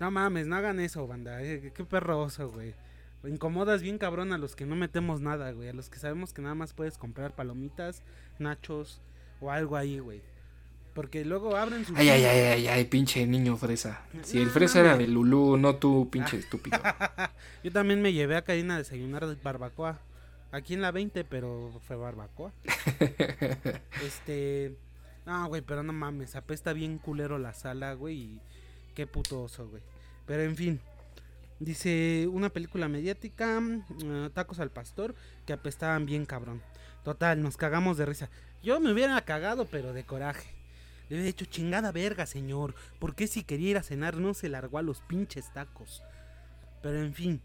No 0.00 0.10
mames, 0.10 0.48
no 0.48 0.56
hagan 0.56 0.80
eso, 0.80 1.06
banda. 1.06 1.40
eh, 1.40 1.70
qué 1.72 1.84
perroso, 1.84 2.50
güey. 2.50 2.74
Incomodas 3.22 3.80
bien 3.80 3.98
cabrón 3.98 4.32
a 4.32 4.38
los 4.38 4.56
que 4.56 4.66
no 4.66 4.74
metemos 4.74 5.20
nada, 5.20 5.52
güey. 5.52 5.68
A 5.68 5.72
los 5.72 5.88
que 5.88 6.00
sabemos 6.00 6.32
que 6.32 6.42
nada 6.42 6.56
más 6.56 6.72
puedes 6.72 6.98
comprar 6.98 7.32
palomitas, 7.36 8.02
nachos 8.40 9.00
o 9.40 9.52
algo 9.52 9.76
ahí, 9.76 10.00
güey. 10.00 10.20
Porque 10.94 11.24
luego 11.24 11.54
abren 11.56 11.84
su. 11.84 11.94
Ay, 11.94 12.08
ay, 12.08 12.24
ay, 12.24 12.38
ay, 12.40 12.66
ay, 12.66 12.84
pinche 12.86 13.24
niño 13.24 13.56
fresa. 13.56 14.00
Si 14.22 14.38
el 14.38 14.46
No, 14.46 14.50
fresa 14.50 14.80
era 14.80 14.96
de 14.96 15.06
Lulú, 15.06 15.58
no 15.58 15.76
tú, 15.76 16.10
pinche 16.10 16.38
estúpido. 16.38 16.80
Yo 17.62 17.70
también 17.70 18.02
me 18.02 18.12
llevé 18.12 18.34
a 18.34 18.42
Karina 18.42 18.74
a 18.74 18.78
desayunar 18.78 19.28
de 19.28 19.36
barbacoa. 19.36 20.00
Aquí 20.52 20.74
en 20.74 20.82
la 20.82 20.90
20, 20.90 21.24
pero 21.24 21.80
fue 21.86 21.96
barbacoa. 21.96 22.52
este. 24.04 24.76
No, 25.24 25.48
güey, 25.48 25.62
pero 25.62 25.82
no 25.82 25.94
mames. 25.94 26.36
Apesta 26.36 26.74
bien 26.74 26.98
culero 26.98 27.38
la 27.38 27.54
sala, 27.54 27.94
güey. 27.94 28.16
Y 28.16 28.40
qué 28.94 29.06
puto 29.06 29.42
oso, 29.42 29.66
güey. 29.68 29.82
Pero 30.26 30.42
en 30.42 30.54
fin. 30.54 30.80
Dice 31.58 32.28
una 32.30 32.50
película 32.50 32.86
mediática. 32.88 33.60
mm, 33.60 34.30
tacos 34.34 34.60
al 34.60 34.70
pastor. 34.70 35.14
Que 35.46 35.54
apestaban 35.54 36.04
bien 36.04 36.26
cabrón. 36.26 36.60
Total, 37.02 37.40
nos 37.42 37.56
cagamos 37.56 37.96
de 37.96 38.04
risa. 38.04 38.28
Yo 38.62 38.78
me 38.78 38.92
hubiera 38.92 39.18
cagado, 39.22 39.64
pero 39.64 39.94
de 39.94 40.04
coraje. 40.04 40.50
Le 41.08 41.16
hubiera 41.16 41.26
dicho 41.26 41.46
chingada 41.46 41.92
verga, 41.92 42.26
señor. 42.26 42.74
¿Por 42.98 43.14
qué 43.14 43.26
si 43.26 43.42
quería 43.42 43.70
ir 43.70 43.76
a 43.78 43.82
cenar 43.82 44.18
no 44.18 44.34
se 44.34 44.50
largó 44.50 44.76
a 44.76 44.82
los 44.82 45.00
pinches 45.00 45.50
tacos? 45.52 46.02
Pero 46.82 47.02
en 47.02 47.14
fin. 47.14 47.40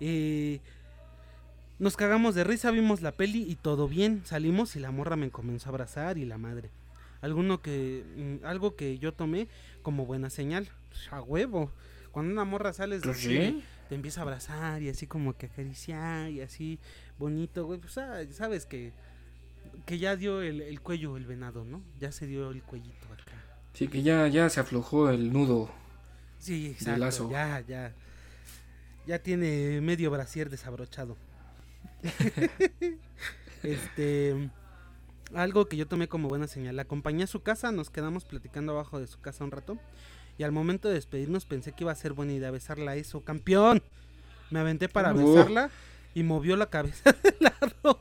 Eh, 0.00 0.60
nos 1.80 1.96
cagamos 1.96 2.34
de 2.36 2.44
risa, 2.44 2.70
vimos 2.70 3.00
la 3.02 3.10
peli 3.12 3.42
y 3.50 3.56
todo 3.56 3.88
bien. 3.88 4.22
Salimos 4.24 4.76
y 4.76 4.80
la 4.80 4.90
morra 4.92 5.16
me 5.16 5.30
comenzó 5.30 5.68
a 5.68 5.70
abrazar 5.70 6.18
y 6.18 6.24
la 6.26 6.38
madre. 6.38 6.70
Alguno 7.22 7.60
que, 7.60 8.04
mm, 8.16 8.46
algo 8.46 8.76
que 8.76 8.98
yo 8.98 9.12
tomé 9.12 9.48
como 9.82 10.06
buena 10.06 10.30
señal. 10.30 10.68
Pues, 10.90 11.12
A 11.12 11.22
huevo. 11.22 11.72
Cuando 12.12 12.32
una 12.32 12.44
morra 12.44 12.72
sales 12.72 13.02
del 13.02 13.10
Pues 13.12 13.22
cine, 13.22 13.46
sí. 13.50 13.64
te 13.88 13.94
empieza 13.94 14.20
a 14.20 14.24
abrazar 14.24 14.82
y 14.82 14.88
así 14.88 15.06
como 15.06 15.34
que 15.36 15.46
acariciar 15.46 16.30
y 16.30 16.40
así 16.40 16.78
bonito, 17.18 17.64
güey. 17.66 17.78
Pues 17.80 17.96
ah, 17.98 18.20
sabes 18.30 18.66
que, 18.66 18.92
que 19.86 19.98
ya 19.98 20.16
dio 20.16 20.42
el, 20.42 20.60
el 20.60 20.80
cuello 20.80 21.16
el 21.16 21.24
venado, 21.26 21.64
¿no? 21.64 21.82
Ya 21.98 22.12
se 22.12 22.26
dio 22.26 22.50
el 22.50 22.62
cuellito 22.62 23.06
acá. 23.12 23.32
Sí, 23.74 23.88
que 23.88 24.02
ya, 24.02 24.26
ya 24.28 24.48
se 24.50 24.60
aflojó 24.60 25.10
el 25.10 25.32
nudo. 25.32 25.70
Sí, 26.38 26.66
exacto. 26.66 27.00
lazo. 27.00 27.30
Ya, 27.30 27.60
ya. 27.60 27.94
Ya 29.06 29.18
tiene 29.22 29.80
medio 29.80 30.10
brasier 30.10 30.50
desabrochado. 30.50 31.16
este. 33.62 34.50
Algo 35.34 35.66
que 35.68 35.76
yo 35.76 35.86
tomé 35.86 36.08
como 36.08 36.28
buena 36.28 36.48
señal. 36.48 36.74
La 36.76 36.82
acompañé 36.82 37.22
a 37.24 37.28
su 37.28 37.40
casa, 37.42 37.70
nos 37.70 37.88
quedamos 37.90 38.24
platicando 38.24 38.72
abajo 38.72 38.98
de 38.98 39.06
su 39.06 39.20
casa 39.20 39.44
un 39.44 39.52
rato. 39.52 39.78
Y 40.38 40.42
al 40.42 40.52
momento 40.52 40.88
de 40.88 40.94
despedirnos 40.94 41.44
pensé 41.46 41.72
que 41.72 41.84
iba 41.84 41.92
a 41.92 41.96
ser 41.96 42.14
buena 42.14 42.32
idea 42.32 42.50
besarla. 42.50 42.96
Eso, 42.96 43.20
campeón. 43.22 43.82
Me 44.50 44.58
aventé 44.58 44.88
para 44.88 45.14
Uh. 45.14 45.34
besarla 45.34 45.70
y 46.14 46.24
movió 46.24 46.56
la 46.56 46.66
cabeza 46.66 47.12
de 47.22 47.36
lado. 47.38 48.00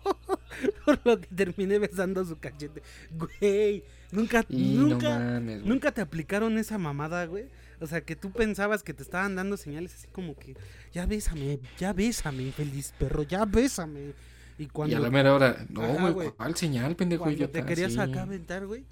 Por 0.86 1.00
lo 1.04 1.22
que 1.22 1.28
terminé 1.28 1.78
besando 1.78 2.26
su 2.26 2.40
cachete. 2.40 2.82
Güey, 3.12 3.84
nunca, 4.12 4.44
Y 4.50 4.74
nunca, 4.76 5.20
no 5.20 5.26
mames, 5.34 5.60
güey. 5.60 5.70
¿Nunca 5.70 5.92
te 5.92 6.02
aplicaron 6.02 6.58
esa 6.58 6.78
mamada, 6.80 7.26
güey? 7.26 7.46
O 7.82 7.88
sea, 7.88 8.02
que 8.02 8.16
tú 8.16 8.32
pensabas 8.32 8.84
que 8.84 8.94
te 8.94 9.04
estaban 9.04 9.36
dando 9.36 9.56
señales 9.58 9.94
así 9.96 10.08
como 10.08 10.36
que, 10.36 10.56
ya 10.94 11.06
bésame, 11.06 11.60
ya 11.78 11.94
bésame, 11.94 12.44
infeliz 12.44 12.94
perro, 12.98 13.24
ya 13.24 13.46
bésame. 13.46 14.14
Y 14.58 14.64
Y 14.64 14.68
cuando, 14.68 14.98
a 14.98 15.00
la 15.00 15.10
mera 15.10 15.34
hora, 15.34 15.66
no, 15.70 16.14
güey. 16.14 16.32
¿cuál 16.32 16.56
señal, 16.56 16.96
pendejo? 16.96 17.24
cuando 17.24 17.38
idiota? 17.38 17.54
te 17.54 17.66
querías 17.66 17.98
acá 17.98 18.24
aventar, 18.24 18.68
güey. 18.68 18.84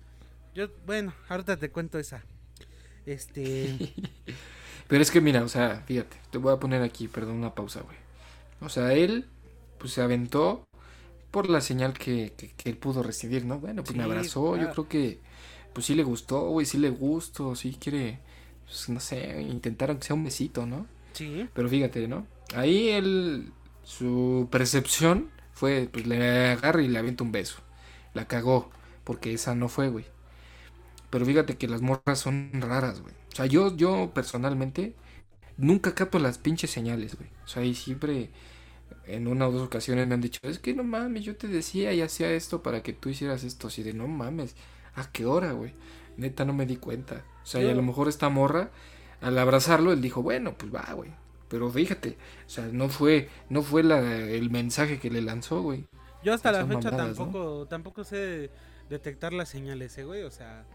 Yo, 0.55 0.69
bueno, 0.85 1.13
ahorita 1.27 1.57
te 1.57 1.69
cuento 1.69 1.99
esa. 1.99 2.23
Este, 3.05 3.77
Pero 4.87 5.01
es 5.01 5.11
que 5.11 5.21
mira, 5.21 5.43
o 5.43 5.49
sea, 5.49 5.83
fíjate, 5.85 6.17
te 6.31 6.37
voy 6.37 6.53
a 6.53 6.59
poner 6.59 6.81
aquí, 6.81 7.07
perdón, 7.07 7.35
una 7.35 7.53
pausa, 7.53 7.81
güey. 7.81 7.97
O 8.61 8.69
sea, 8.69 8.93
él, 8.93 9.25
pues 9.77 9.93
se 9.93 10.01
aventó 10.01 10.65
por 11.31 11.49
la 11.49 11.61
señal 11.61 11.93
que, 11.93 12.33
que, 12.37 12.51
que 12.51 12.69
él 12.69 12.77
pudo 12.77 13.03
recibir, 13.03 13.45
¿no? 13.45 13.59
Bueno, 13.59 13.83
pues 13.83 13.95
me 13.95 14.03
abrazó, 14.03 14.55
yo 14.57 14.71
creo 14.71 14.87
que, 14.87 15.19
pues 15.73 15.85
sí 15.85 15.93
le 15.93 16.03
gustó, 16.03 16.49
güey, 16.49 16.65
sí 16.65 16.77
le 16.77 16.89
gustó, 16.89 17.55
sí 17.55 17.77
quiere, 17.79 18.19
pues 18.67 18.89
no 18.89 19.01
sé, 19.01 19.41
intentar 19.41 19.91
aunque 19.91 20.07
sea 20.07 20.15
un 20.15 20.25
besito, 20.25 20.67
¿no? 20.67 20.87
sí, 21.13 21.49
Pero 21.53 21.69
fíjate, 21.69 22.07
¿no? 22.07 22.27
Ahí 22.55 22.89
él, 22.89 23.53
su 23.83 24.47
percepción 24.51 25.31
fue, 25.53 25.89
pues 25.91 26.07
le 26.07 26.51
agarra 26.51 26.81
y 26.83 26.87
le 26.89 26.99
avienta 26.99 27.23
un 27.25 27.31
beso. 27.33 27.59
La 28.13 28.27
cagó, 28.27 28.71
porque 29.05 29.33
esa 29.33 29.55
no 29.55 29.69
fue, 29.69 29.89
güey. 29.89 30.05
Pero 31.09 31.25
fíjate 31.25 31.57
que 31.57 31.67
las 31.67 31.81
morras 31.81 32.19
son 32.19 32.51
raras, 32.61 33.01
güey. 33.01 33.13
O 33.31 33.35
sea, 33.35 33.45
yo, 33.45 33.75
yo 33.75 34.11
personalmente 34.13 34.95
nunca 35.57 35.95
capto 35.95 36.19
las 36.19 36.39
pinches 36.39 36.71
señales, 36.71 37.17
güey. 37.17 37.29
O 37.45 37.47
sea, 37.49 37.63
y 37.65 37.75
siempre 37.75 38.31
en 39.07 39.27
una 39.27 39.47
o 39.47 39.51
dos 39.51 39.63
ocasiones 39.67 40.07
me 40.07 40.15
han 40.15 40.21
dicho, 40.21 40.39
es 40.43 40.59
que 40.59 40.73
no 40.73 40.83
mames, 40.83 41.23
yo 41.25 41.35
te 41.37 41.47
decía 41.47 41.93
y 41.93 42.01
hacía 42.01 42.31
esto 42.31 42.63
para 42.63 42.83
que 42.83 42.93
tú 42.93 43.09
hicieras 43.09 43.43
esto. 43.43 43.67
Así 43.67 43.83
de, 43.83 43.93
no 43.93 44.07
mames, 44.07 44.55
¿a 44.95 45.11
qué 45.11 45.25
hora, 45.25 45.53
güey? 45.53 45.73
Neta, 46.17 46.45
no 46.45 46.53
me 46.53 46.65
di 46.65 46.77
cuenta. 46.77 47.23
O 47.43 47.45
sea, 47.45 47.61
y 47.61 47.69
a 47.69 47.73
lo 47.75 47.81
mejor 47.81 48.07
esta 48.07 48.29
morra, 48.29 48.71
al 49.21 49.37
abrazarlo, 49.37 49.93
él 49.93 50.01
dijo, 50.01 50.21
bueno, 50.21 50.57
pues 50.57 50.73
va, 50.73 50.91
güey. 50.93 51.11
Pero 51.47 51.69
fíjate, 51.69 52.17
o 52.45 52.49
sea, 52.49 52.67
no 52.71 52.89
fue, 52.89 53.29
no 53.49 53.61
fue 53.61 53.83
la, 53.83 53.99
el 53.99 54.49
mensaje 54.49 54.99
que 54.99 55.09
le 55.09 55.21
lanzó, 55.21 55.61
güey. 55.61 55.87
yo 56.23 56.33
hasta 56.33 56.51
la 56.51 56.65
fecha 56.65 56.91
mamadas, 56.91 57.17
¿no? 57.17 57.25
tampoco, 57.25 57.67
tampoco 57.67 58.03
sé 58.03 58.51
detectar 58.89 59.31
las 59.31 59.47
señales, 59.47 59.97
eh, 59.97 60.03
güey. 60.03 60.23
O 60.23 60.31
sea, 60.31 60.65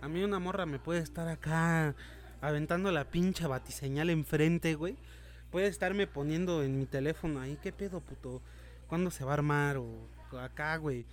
a 0.00 0.08
mí 0.08 0.22
una 0.24 0.38
morra 0.38 0.66
me 0.66 0.78
puede 0.78 1.00
estar 1.00 1.28
acá 1.28 1.94
aventando 2.40 2.90
la 2.90 3.04
pinche 3.04 3.46
batiseñal 3.46 4.10
enfrente, 4.10 4.74
güey. 4.74 4.96
Puede 5.50 5.68
estarme 5.68 6.06
poniendo 6.06 6.62
en 6.62 6.78
mi 6.78 6.86
teléfono 6.86 7.40
ahí, 7.40 7.56
¿qué 7.62 7.72
pedo, 7.72 8.00
puto? 8.00 8.42
¿Cuándo 8.88 9.10
se 9.10 9.24
va 9.24 9.32
a 9.32 9.34
armar? 9.34 9.76
O 9.76 9.86
acá, 10.40 10.76
güey. 10.76 11.06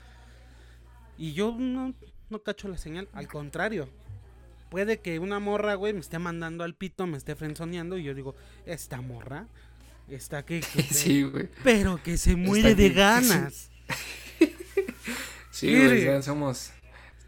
Y 1.18 1.34
yo 1.34 1.56
no, 1.58 1.94
no 2.30 2.42
cacho 2.44 2.68
la 2.68 2.78
señal, 2.78 3.08
al 3.14 3.28
contrario. 3.28 3.90
Puede 4.70 5.00
que 5.00 5.20
una 5.20 5.40
morra, 5.40 5.76
güey, 5.76 5.94
me 5.94 6.00
esté 6.00 6.20
mandando 6.20 6.64
al 6.64 6.74
pito, 6.76 7.06
me 7.08 7.18
esté 7.18 7.36
frenzoneando 7.36 7.98
y 7.98 8.04
yo 8.04 8.14
digo, 8.14 8.36
esta 8.66 9.00
morra 9.02 9.48
está 10.10 10.44
que... 10.46 10.60
que- 10.62 10.84
Sí, 10.92 11.24
güey. 11.24 11.50
Pero 11.64 12.02
que 12.04 12.18
se 12.18 12.36
muere 12.36 12.72
Está 12.72 12.82
de 12.82 12.90
ganas. 12.90 13.70
Sí, 15.52 15.74
güey, 15.74 16.04
ya 16.04 16.22
somos, 16.22 16.72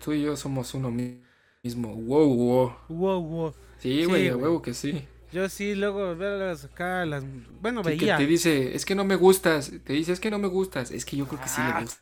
tú 0.03 0.11
y 0.11 0.21
yo 0.23 0.35
somos 0.35 0.73
uno 0.73 0.91
mi- 0.91 1.21
mismo. 1.63 1.95
Wow, 1.95 2.35
wow. 2.35 2.73
Wow, 2.89 3.21
wow. 3.23 3.53
Sí, 3.79 3.99
Sí, 4.01 4.05
güey, 4.05 4.27
a 4.27 4.33
güey. 4.33 4.43
huevo 4.43 4.61
que 4.61 4.73
sí. 4.73 5.07
Yo 5.31 5.47
sí, 5.49 5.75
luego 5.75 6.13
verlas 6.15 6.65
acá, 6.65 7.05
las... 7.05 7.23
Bueno, 7.61 7.83
Que, 7.83 7.91
que 7.91 7.97
veía. 8.05 8.17
te 8.17 8.25
dice, 8.25 8.75
es 8.75 8.83
que 8.85 8.95
no 8.95 9.05
me 9.05 9.15
gustas. 9.15 9.71
Te 9.85 9.93
dice, 9.93 10.11
es 10.11 10.19
que 10.19 10.29
no 10.31 10.39
me 10.39 10.47
gustas. 10.47 10.91
Es 10.91 11.05
que 11.05 11.15
yo 11.15 11.25
creo 11.27 11.39
que 11.41 11.47
sí 11.47 11.55
Ah. 11.59 11.75
le 11.79 11.81
gusta. 11.85 12.01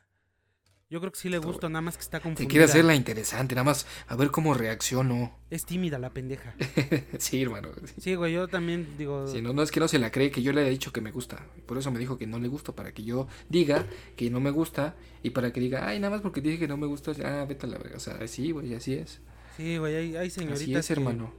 Yo 0.88 1.00
creo 1.00 1.12
que 1.12 1.18
sí 1.20 1.30
le 1.30 1.40
gusto, 1.40 1.68
nada 1.68 1.82
más 1.82 1.98
que 1.98 2.04
está 2.04 2.20
confundida. 2.20 2.48
quiere 2.48 2.66
hacerla 2.66 2.94
interesante, 2.94 3.56
nada 3.56 3.64
más 3.66 3.88
a 4.08 4.16
ver 4.16 4.30
cómo 4.30 4.54
reacciono. 4.54 5.36
Es 5.50 5.66
tímida 5.66 5.98
la 5.98 6.12
pendeja. 6.12 6.54
sí, 7.18 7.42
hermano. 7.42 7.70
Sí, 8.00 8.14
güey, 8.14 8.34
yo 8.34 8.48
también 8.48 8.96
digo... 8.96 9.28
Si 9.28 9.42
no, 9.42 9.52
no 9.52 9.64
es 9.64 9.72
que 9.72 9.80
no 9.80 9.88
se 9.88 9.98
la 9.98 10.12
cree, 10.12 10.30
que 10.30 10.44
yo 10.44 10.54
le 10.54 10.66
he 10.66 10.70
dicho 10.70 10.94
que 10.94 11.02
me 11.02 11.12
gusta. 11.12 11.44
Por 11.66 11.80
eso 11.80 11.90
me 11.90 11.98
dijo 11.98 12.20
que 12.20 12.28
no 12.28 12.38
le 12.38 12.48
gusta, 12.50 12.76
para 12.76 12.94
que 12.94 13.04
yo 13.04 13.28
diga 13.50 13.88
que 14.16 14.30
no 14.30 14.40
me 14.40 14.52
gusta 14.52 14.96
y 15.24 15.32
para 15.32 15.52
que 15.52 15.60
diga, 15.60 15.88
ay, 15.88 16.00
nada 16.00 16.12
más 16.12 16.22
porque 16.22 16.40
dije 16.40 16.60
que 16.60 16.68
no 16.68 16.78
me 16.78 16.86
gusta, 16.86 17.14
ah, 17.24 17.46
vete 17.50 17.66
a 17.66 17.70
la 17.70 17.80
verga. 17.80 17.98
O 17.98 18.00
sea, 18.00 18.28
sí, 18.28 18.52
güey, 18.52 18.76
así 18.76 18.94
es. 18.94 19.22
Sí, 19.58 19.78
güey, 19.78 19.96
hay, 19.96 20.16
hay 20.18 20.30
señoritas 20.30 20.62
Así 20.62 20.74
es, 20.76 20.86
que- 20.88 20.94
hermano. 20.94 21.34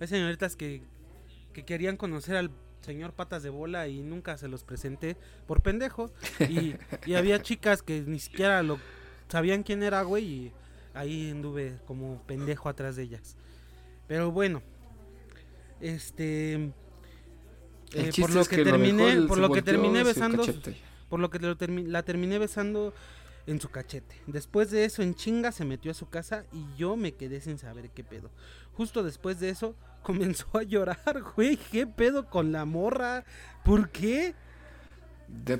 Hay 0.00 0.06
señoritas 0.06 0.56
que, 0.56 0.82
que 1.52 1.66
querían 1.66 1.98
conocer 1.98 2.36
al 2.36 2.50
señor 2.86 3.12
Patas 3.12 3.42
de 3.42 3.50
Bola 3.50 3.88
y 3.88 4.00
nunca 4.00 4.38
se 4.38 4.48
los 4.48 4.64
presenté 4.64 5.16
por 5.46 5.60
pendejo. 5.60 6.10
Y, 6.48 6.76
y 7.04 7.14
había 7.14 7.42
chicas 7.42 7.82
que 7.82 8.00
ni 8.00 8.18
siquiera 8.18 8.62
lo 8.62 8.78
sabían 9.28 9.62
quién 9.62 9.82
era, 9.82 10.02
güey, 10.02 10.24
y 10.24 10.52
ahí 10.94 11.30
anduve 11.30 11.78
como 11.86 12.22
pendejo 12.26 12.70
atrás 12.70 12.96
de 12.96 13.02
ellas. 13.02 13.36
Pero 14.06 14.30
bueno, 14.30 14.62
este... 15.80 16.72
Eh, 17.92 18.10
por 18.20 18.30
lo 18.30 18.44
que, 18.44 18.64
terminé, 18.64 19.22
por 19.28 19.38
lo 19.38 19.50
que 19.50 19.62
terminé 19.62 20.02
besando, 20.02 20.44
por 21.08 21.20
lo 21.20 21.30
que 21.30 21.38
lo 21.38 21.56
termi- 21.56 21.86
la 21.86 22.02
terminé 22.02 22.38
besando 22.38 22.92
en 23.46 23.60
su 23.60 23.68
cachete. 23.68 24.14
Después 24.26 24.70
de 24.70 24.84
eso, 24.84 25.02
en 25.02 25.14
chinga 25.14 25.52
se 25.52 25.64
metió 25.64 25.90
a 25.90 25.94
su 25.94 26.08
casa 26.08 26.44
y 26.52 26.64
yo 26.76 26.96
me 26.96 27.12
quedé 27.12 27.40
sin 27.40 27.58
saber 27.58 27.90
qué 27.90 28.04
pedo. 28.04 28.30
Justo 28.74 29.02
después 29.02 29.40
de 29.40 29.50
eso, 29.50 29.74
comenzó 30.02 30.46
a 30.58 30.62
llorar, 30.62 31.22
güey. 31.34 31.56
¿Qué 31.56 31.86
pedo 31.86 32.28
con 32.28 32.52
la 32.52 32.64
morra? 32.64 33.24
¿Por 33.64 33.90
qué? 33.90 34.34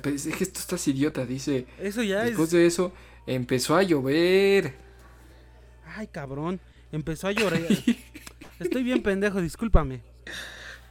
Es 0.05 0.27
que 0.27 0.43
esto 0.43 0.59
estás 0.59 0.87
idiota, 0.87 1.25
dice. 1.25 1.67
Eso 1.79 2.01
ya 2.01 2.23
Después 2.23 2.47
es. 2.49 2.53
de 2.53 2.65
eso, 2.65 2.93
empezó 3.25 3.75
a 3.75 3.83
llover. 3.83 4.75
Ay, 5.85 6.07
cabrón. 6.07 6.59
Empezó 6.91 7.27
a 7.27 7.31
llorar. 7.31 7.61
Estoy 8.59 8.83
bien 8.83 9.03
pendejo, 9.03 9.41
discúlpame. 9.41 10.01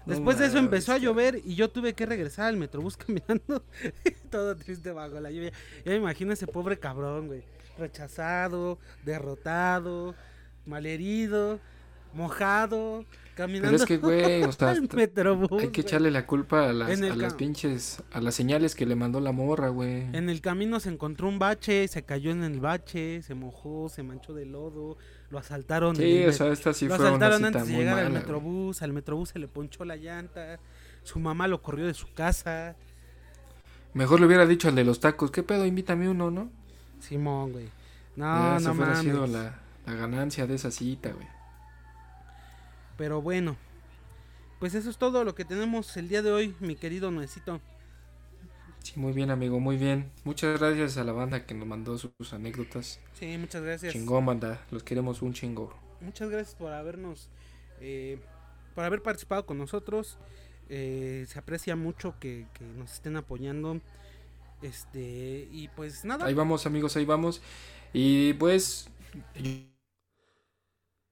Después 0.06 0.38
de 0.38 0.46
eso 0.46 0.58
empezó 0.58 0.92
a 0.92 0.98
llover 0.98 1.42
y 1.44 1.54
yo 1.56 1.68
tuve 1.68 1.94
que 1.94 2.06
regresar 2.06 2.46
al 2.46 2.56
metrobús 2.56 2.96
caminando. 2.96 3.64
todo 4.30 4.56
triste 4.56 4.92
bajo 4.92 5.20
la 5.20 5.30
lluvia. 5.30 5.52
Ya 5.84 5.92
me 5.92 5.96
imagino 5.96 6.32
ese 6.32 6.46
pobre 6.46 6.78
cabrón, 6.78 7.26
güey. 7.26 7.42
Rechazado, 7.78 8.78
derrotado, 9.04 10.14
malherido, 10.64 11.60
mojado, 12.14 13.04
caminando 13.34 13.70
Pero 13.70 13.82
es 13.82 13.86
que, 13.86 13.96
güey, 13.98 14.42
o 14.44 14.52
sea, 14.52 14.74
metrobús. 14.94 15.62
hay 15.62 15.68
que 15.68 15.82
echarle 15.82 16.10
la 16.10 16.26
culpa 16.26 16.70
a 16.70 16.72
las, 16.72 17.00
a 17.00 17.16
las 17.16 17.34
pinches, 17.34 18.02
a 18.12 18.20
las 18.20 18.34
señales 18.34 18.74
que 18.74 18.86
le 18.86 18.96
mandó 18.96 19.20
la 19.20 19.32
morra, 19.32 19.68
güey. 19.68 20.04
En 20.14 20.30
el 20.30 20.40
camino 20.40 20.80
se 20.80 20.88
encontró 20.88 21.28
un 21.28 21.38
bache, 21.38 21.86
se 21.88 22.02
cayó 22.04 22.30
en 22.30 22.42
el 22.42 22.60
bache, 22.60 23.22
se 23.22 23.34
mojó, 23.34 23.88
se 23.88 24.02
manchó 24.02 24.32
de 24.32 24.46
lodo, 24.46 24.96
lo 25.30 25.38
asaltaron. 25.38 25.96
Sí, 25.96 26.24
o 26.24 26.32
sea, 26.32 26.48
esta 26.52 26.72
sí 26.72 26.86
lo 26.86 26.96
fue 26.96 27.04
una 27.06 27.08
asaltaron 27.26 27.36
cita 27.38 27.46
antes 27.48 27.68
de 27.68 27.76
llegar 27.76 27.98
al 27.98 28.04
mala, 28.04 28.18
metrobús, 28.20 28.82
al 28.82 28.92
metrobús 28.92 29.30
se 29.30 29.38
le 29.38 29.48
ponchó 29.48 29.84
la 29.84 29.96
llanta, 29.96 30.58
su 31.02 31.18
mamá 31.18 31.48
lo 31.48 31.62
corrió 31.62 31.86
de 31.86 31.94
su 31.94 32.12
casa. 32.14 32.76
Mejor 33.94 34.20
le 34.20 34.26
hubiera 34.26 34.46
dicho 34.46 34.68
al 34.68 34.74
de 34.74 34.84
los 34.84 35.00
tacos, 35.00 35.30
¿qué 35.30 35.42
pedo? 35.42 35.64
Invítame 35.66 36.08
uno, 36.08 36.30
¿no? 36.30 36.50
Simón, 37.00 37.52
güey. 37.52 37.68
No, 38.14 38.24
Ya, 38.24 38.60
no 38.60 38.74
mames. 38.74 38.98
sido 39.00 39.26
la, 39.26 39.58
la 39.86 39.94
ganancia 39.94 40.46
de 40.46 40.54
esa 40.54 40.70
cita, 40.70 41.10
güey. 41.12 41.26
Pero 42.96 43.20
bueno, 43.20 43.56
pues 44.58 44.74
eso 44.74 44.88
es 44.90 44.96
todo 44.96 45.24
lo 45.24 45.34
que 45.34 45.44
tenemos 45.44 45.96
el 45.96 46.08
día 46.08 46.22
de 46.22 46.32
hoy, 46.32 46.54
mi 46.60 46.76
querido 46.76 47.10
Nuecito. 47.10 47.60
Sí, 48.86 48.92
muy 49.00 49.12
bien, 49.12 49.32
amigo, 49.32 49.58
muy 49.58 49.76
bien. 49.76 50.12
Muchas 50.22 50.60
gracias 50.60 50.96
a 50.96 51.02
la 51.02 51.10
banda 51.10 51.44
que 51.44 51.54
nos 51.54 51.66
mandó 51.66 51.98
sus 51.98 52.32
anécdotas. 52.32 53.00
Sí, 53.14 53.36
muchas 53.36 53.64
gracias. 53.64 53.92
Chingón, 53.92 54.24
banda. 54.24 54.64
Los 54.70 54.84
queremos 54.84 55.22
un 55.22 55.32
chingo. 55.32 55.76
Muchas 56.00 56.30
gracias 56.30 56.54
por 56.54 56.72
habernos, 56.72 57.28
eh, 57.80 58.20
por 58.76 58.84
haber 58.84 59.02
participado 59.02 59.44
con 59.44 59.58
nosotros. 59.58 60.18
Eh, 60.68 61.26
se 61.26 61.36
aprecia 61.36 61.74
mucho 61.74 62.14
que, 62.20 62.46
que 62.54 62.64
nos 62.64 62.92
estén 62.92 63.16
apoyando. 63.16 63.80
Este, 64.62 65.48
y 65.50 65.66
pues 65.74 66.04
nada. 66.04 66.24
Ahí 66.24 66.34
vamos, 66.34 66.64
amigos, 66.64 66.96
ahí 66.96 67.04
vamos. 67.04 67.42
Y 67.92 68.34
pues. 68.34 68.88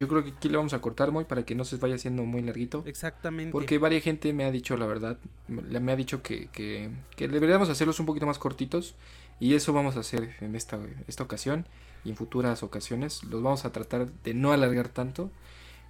Yo, 0.04 0.08
creo 0.08 0.24
que 0.24 0.30
aquí 0.30 0.48
le 0.48 0.56
vamos 0.56 0.74
a 0.74 0.80
cortar 0.80 1.10
muy 1.10 1.24
para 1.24 1.44
que 1.44 1.54
no 1.54 1.64
se 1.64 1.76
vaya 1.76 1.94
haciendo 1.94 2.24
muy 2.24 2.42
larguito. 2.42 2.82
Exactamente. 2.86 3.52
Porque 3.52 3.78
varias 3.78 4.02
gente 4.02 4.32
me 4.32 4.44
ha 4.44 4.50
dicho, 4.50 4.76
la 4.76 4.86
verdad, 4.86 5.18
me 5.48 5.80
me 5.80 5.92
ha 5.92 5.96
dicho 5.96 6.22
que, 6.22 6.48
que, 6.48 6.90
que 7.16 7.28
deberíamos 7.28 7.68
hacerlos 7.68 7.98
un 8.00 8.06
poquito 8.06 8.26
más 8.26 8.38
cortitos. 8.38 8.94
Y 9.40 9.54
eso 9.54 9.72
vamos 9.72 9.96
a 9.96 10.00
hacer 10.00 10.36
en 10.40 10.54
esta, 10.54 10.78
esta 11.08 11.22
ocasión 11.22 11.66
y 12.04 12.10
en 12.10 12.16
futuras 12.16 12.62
ocasiones. 12.62 13.24
Los 13.24 13.42
vamos 13.42 13.64
a 13.64 13.72
tratar 13.72 14.10
de 14.10 14.34
no 14.34 14.52
alargar 14.52 14.88
tanto. 14.88 15.30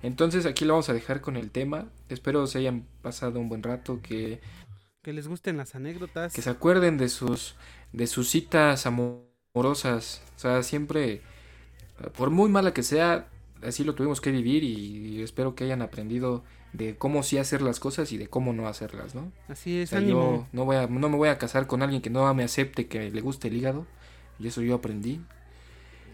Entonces 0.03 0.47
aquí 0.47 0.65
lo 0.65 0.75
vamos 0.75 0.89
a 0.89 0.93
dejar 0.93 1.21
con 1.21 1.37
el 1.37 1.51
tema. 1.51 1.87
Espero 2.09 2.47
se 2.47 2.59
hayan 2.59 2.87
pasado 3.03 3.41
un 3.41 3.49
buen 3.49 3.63
rato, 3.63 4.01
que, 4.03 4.41
Que 5.03 5.13
les 5.13 5.29
gusten 5.29 5.57
las 5.57 5.75
anécdotas. 5.75 6.33
que 6.33 6.43
se 6.43 6.51
acuerden 6.51 6.99
de 6.99 7.09
sus, 7.09 7.55
de 7.93 8.07
sus 8.07 8.29
citas 8.31 8.87
amorosas. 8.87 10.23
O 10.37 10.39
sea, 10.39 10.63
siempre, 10.63 11.23
por 12.17 12.31
muy 12.31 12.51
mala 12.51 12.75
que 12.75 12.83
sea, 12.83 13.29
así 13.67 13.85
lo 13.85 13.95
tuvimos 13.95 14.21
que 14.21 14.31
vivir 14.31 14.65
y 14.65 15.23
espero 15.23 15.55
que 15.55 15.65
hayan 15.65 15.83
aprendido 15.83 16.45
de 16.73 16.97
cómo 16.97 17.23
sí 17.23 17.39
hacer 17.39 17.63
las 17.63 17.79
cosas 17.81 18.11
y 18.13 18.19
de 18.19 18.29
cómo 18.29 18.53
no 18.53 18.67
hacerlas, 18.69 19.15
¿no? 19.15 19.33
Así 19.49 19.81
O 19.83 19.83
es, 19.83 19.91
sea, 19.91 20.01
ánimo. 20.01 20.43
yo 20.43 20.49
no, 20.53 20.65
voy 20.65 20.77
a, 20.77 20.87
no 20.89 21.09
me 21.09 21.17
voy 21.17 21.29
a 21.29 21.39
casar 21.39 21.67
con 21.69 21.83
alguien 21.83 22.03
que 22.03 22.11
no 22.11 22.33
me 22.35 22.43
acepte 22.45 22.89
que 22.89 23.11
le 23.11 23.21
guste 23.21 23.49
el 23.49 23.57
hígado. 23.57 23.87
Y 24.41 24.49
eso 24.49 24.61
yo 24.63 24.75
aprendí. 24.75 25.21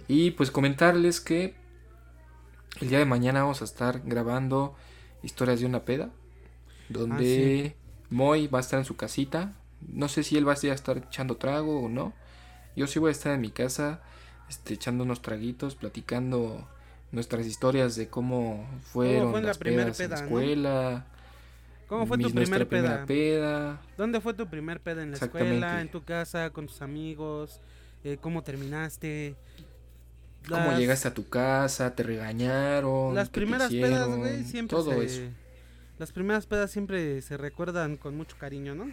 Y 0.09 0.33
pues 0.33 0.51
comentarles 0.51 1.21
que 1.21 1.55
el 2.81 2.89
día 2.91 2.99
de 2.99 3.07
mañana 3.07 3.43
vamos 3.43 3.63
a 3.63 3.65
estar 3.65 4.03
grabando 4.05 4.75
historias 5.23 5.61
de 5.61 5.67
una 5.67 5.85
peda. 5.85 6.11
Donde 6.91 7.77
Moy 8.11 8.49
va 8.49 8.59
a 8.59 8.61
estar 8.61 8.79
en 8.79 8.85
su 8.85 8.97
casita. 8.97 9.55
No 9.81 10.09
sé 10.09 10.23
si 10.25 10.37
él 10.37 10.47
va 10.47 10.53
a 10.53 10.57
estar 10.57 10.99
echando 10.99 11.37
trago 11.37 11.81
o 11.81 11.89
no. 11.89 12.13
Yo 12.77 12.87
sí 12.87 12.99
voy 12.99 13.09
a 13.09 13.13
estar 13.13 13.33
en 13.33 13.41
mi 13.41 13.51
casa 13.51 14.03
este, 14.51 14.75
echando 14.75 15.05
unos 15.05 15.23
traguitos, 15.23 15.75
platicando 15.75 16.69
nuestras 17.13 17.47
historias 17.47 17.97
de 17.97 18.09
cómo 18.09 18.67
fueron 18.83 19.31
fue 19.31 19.41
en 19.41 19.47
la 19.47 19.49
las 19.49 19.59
primer 19.59 19.93
pedas 19.93 20.01
en 20.01 20.11
la 20.11 20.17
no? 20.17 20.25
escuela. 20.25 21.07
¿Cómo 21.87 22.07
fue 22.07 22.19
tu 22.19 22.33
primer 22.33 22.69
primera 22.69 23.05
peda? 23.05 23.07
peda. 23.07 23.83
¿Dónde 23.97 24.21
fue 24.21 24.35
tu 24.35 24.49
primer 24.49 24.81
peda? 24.81 25.03
¿En 25.03 25.11
la 25.11 25.17
escuela? 25.17 25.81
¿En 25.81 25.91
tu 25.91 26.05
casa? 26.05 26.51
¿Con 26.51 26.67
tus 26.69 26.83
amigos? 26.83 27.61
Eh, 28.05 28.17
¿Cómo 28.21 28.43
terminaste? 28.43 29.35
¿Cómo 30.49 30.71
Las- 30.71 30.79
llegaste 30.79 31.09
a 31.09 31.15
tu 31.15 31.29
casa? 31.29 31.95
¿Te 31.95 32.03
regañaron? 32.03 33.15
Las 33.15 33.29
¿qué 33.29 33.35
te 33.35 33.41
primeras 33.41 33.71
pedas, 33.71 34.09
güey, 34.17 34.45
siempre 34.45 34.77
Todo 34.77 34.93
se... 34.93 35.05
eso. 35.05 35.23
Las 35.99 36.13
primeras 36.13 36.47
pedas 36.47 36.71
siempre 36.71 37.21
se 37.23 37.37
recuerdan 37.37 37.97
con 37.97 38.17
mucho 38.17 38.37
cariño, 38.39 38.75
¿no? 38.75 38.91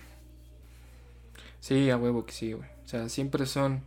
Sí, 1.60 1.90
a 1.90 1.98
huevo 1.98 2.26
que 2.26 2.34
sí, 2.34 2.54
güey. 2.54 2.70
O 2.84 2.88
sea, 2.88 3.10
siempre 3.10 3.46
son... 3.46 3.84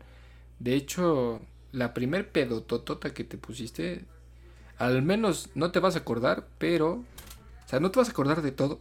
De 0.58 0.74
hecho, 0.74 1.40
la 1.72 1.94
primer 1.94 2.30
pedototota 2.30 3.12
que 3.14 3.24
te 3.24 3.38
pusiste, 3.38 4.04
al 4.80 5.02
menos 5.02 5.50
no 5.54 5.70
te 5.70 5.78
vas 5.78 5.94
a 5.94 6.00
acordar, 6.00 6.48
pero... 6.58 7.04
O 7.66 7.68
sea, 7.70 7.78
no 7.78 7.90
te 7.92 8.00
vas 8.00 8.08
a 8.08 8.12
acordar 8.12 8.42
de 8.42 8.50
todo. 8.50 8.80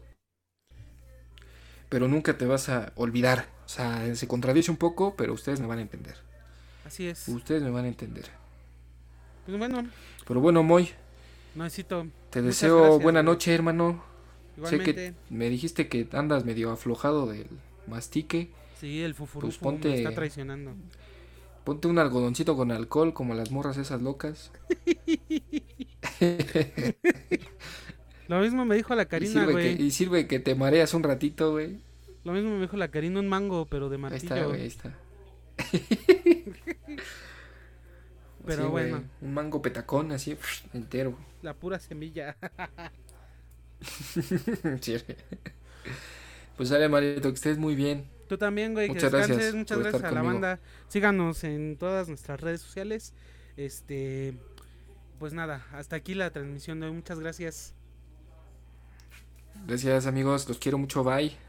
Pero 1.90 2.08
nunca 2.08 2.38
te 2.38 2.46
vas 2.46 2.70
a 2.70 2.92
olvidar. 2.96 3.48
O 3.66 3.70
sea, 3.70 4.16
se 4.16 4.28
contradice 4.28 4.72
un 4.72 4.78
poco, 4.78 5.16
pero 5.16 5.34
ustedes 5.34 5.60
me 5.60 5.68
van 5.68 5.80
a 5.80 5.82
entender. 5.84 6.16
Así 6.86 7.08
es. 7.08 7.28
Ustedes 7.28 7.62
me 7.62 7.70
van 7.70 7.86
a 7.86 7.90
entender. 7.90 8.26
Pues 9.46 9.58
bueno, 9.58 9.88
Pero 10.28 10.40
bueno, 10.42 10.64
Moy, 10.64 10.90
necesito. 11.56 12.08
te 12.30 12.42
deseo 12.42 12.80
gracias, 12.80 13.04
buena 13.04 13.24
noche, 13.24 13.54
hermano. 13.54 14.04
Sé 14.56 14.76
Igualmente, 14.76 14.94
que 14.94 15.14
me 15.34 15.50
dijiste 15.50 15.88
que 15.88 16.08
andas 16.14 16.46
medio 16.46 16.72
aflojado 16.72 17.28
del 17.28 17.48
mastique. 17.88 18.52
sí, 18.80 19.02
el 19.02 19.16
fufurufu 19.16 19.48
pues 19.48 19.58
ponte- 19.58 19.90
me 19.90 19.96
está 19.98 20.14
traicionando. 20.14 20.74
Ponte 21.70 21.88
un 21.88 22.00
algodoncito 22.00 22.58
con 22.58 22.72
alcohol 22.72 23.14
como 23.14 23.36
las 23.36 23.52
morras 23.52 23.78
esas 23.78 24.02
locas. 24.02 24.52
Lo 28.28 28.40
mismo 28.40 28.66
me 28.66 28.76
dijo 28.76 28.96
la 28.96 29.06
Karina, 29.06 29.46
güey. 29.46 29.80
y 29.80 29.92
sirve 29.92 30.26
que 30.26 30.40
te 30.40 30.56
mareas 30.56 30.96
un 30.96 31.04
ratito, 31.04 31.52
güey. 31.52 31.78
Lo 32.24 32.34
mismo 32.34 32.56
me 32.56 32.62
dijo 32.62 32.76
la 32.76 32.88
Karina, 32.88 33.20
un 33.20 33.28
mango, 33.28 33.68
pero 33.68 33.88
de 33.88 33.98
Ahí 33.98 34.02
martillo. 34.02 34.34
está, 34.36 34.48
güey, 34.48 34.62
ahí 34.62 34.68
está. 34.68 34.98
Pero 38.48 38.64
Sí, 38.64 38.70
bueno. 38.70 39.04
Un 39.22 39.34
mango 39.36 39.62
petacón 39.62 40.12
así, 40.12 40.36
entero. 40.74 41.16
La 41.44 41.54
pura 41.54 41.78
semilla. 41.78 42.36
Sí. 44.82 44.98
Pues 46.58 46.70
sale, 46.70 46.90
Marito, 46.90 47.30
que 47.30 47.36
estés 47.36 47.60
muy 47.60 47.76
bien. 47.76 48.06
Tú 48.30 48.38
también, 48.38 48.74
güey, 48.76 48.88
que 48.88 48.94
Muchas 48.94 49.12
descanses. 49.12 49.36
gracias 49.38 49.56
Muchas 49.56 49.76
por 49.78 49.84
gracias 49.84 49.96
estar 50.04 50.12
a 50.12 50.16
la 50.16 50.22
conmigo. 50.22 50.42
banda. 50.42 50.60
Síganos 50.88 51.44
en 51.44 51.78
todas 51.78 52.08
nuestras 52.08 52.40
redes 52.40 52.62
sociales. 52.62 53.14
Este, 53.58 54.38
pues 55.18 55.34
nada, 55.34 55.66
hasta 55.74 55.96
aquí 55.96 56.14
la 56.14 56.30
transmisión 56.30 56.80
de 56.80 56.86
hoy. 56.86 56.94
Muchas 56.94 57.20
gracias. 57.20 57.74
Gracias, 59.66 60.06
amigos. 60.06 60.48
Los 60.48 60.60
quiero 60.60 60.78
mucho. 60.78 61.04
Bye. 61.04 61.36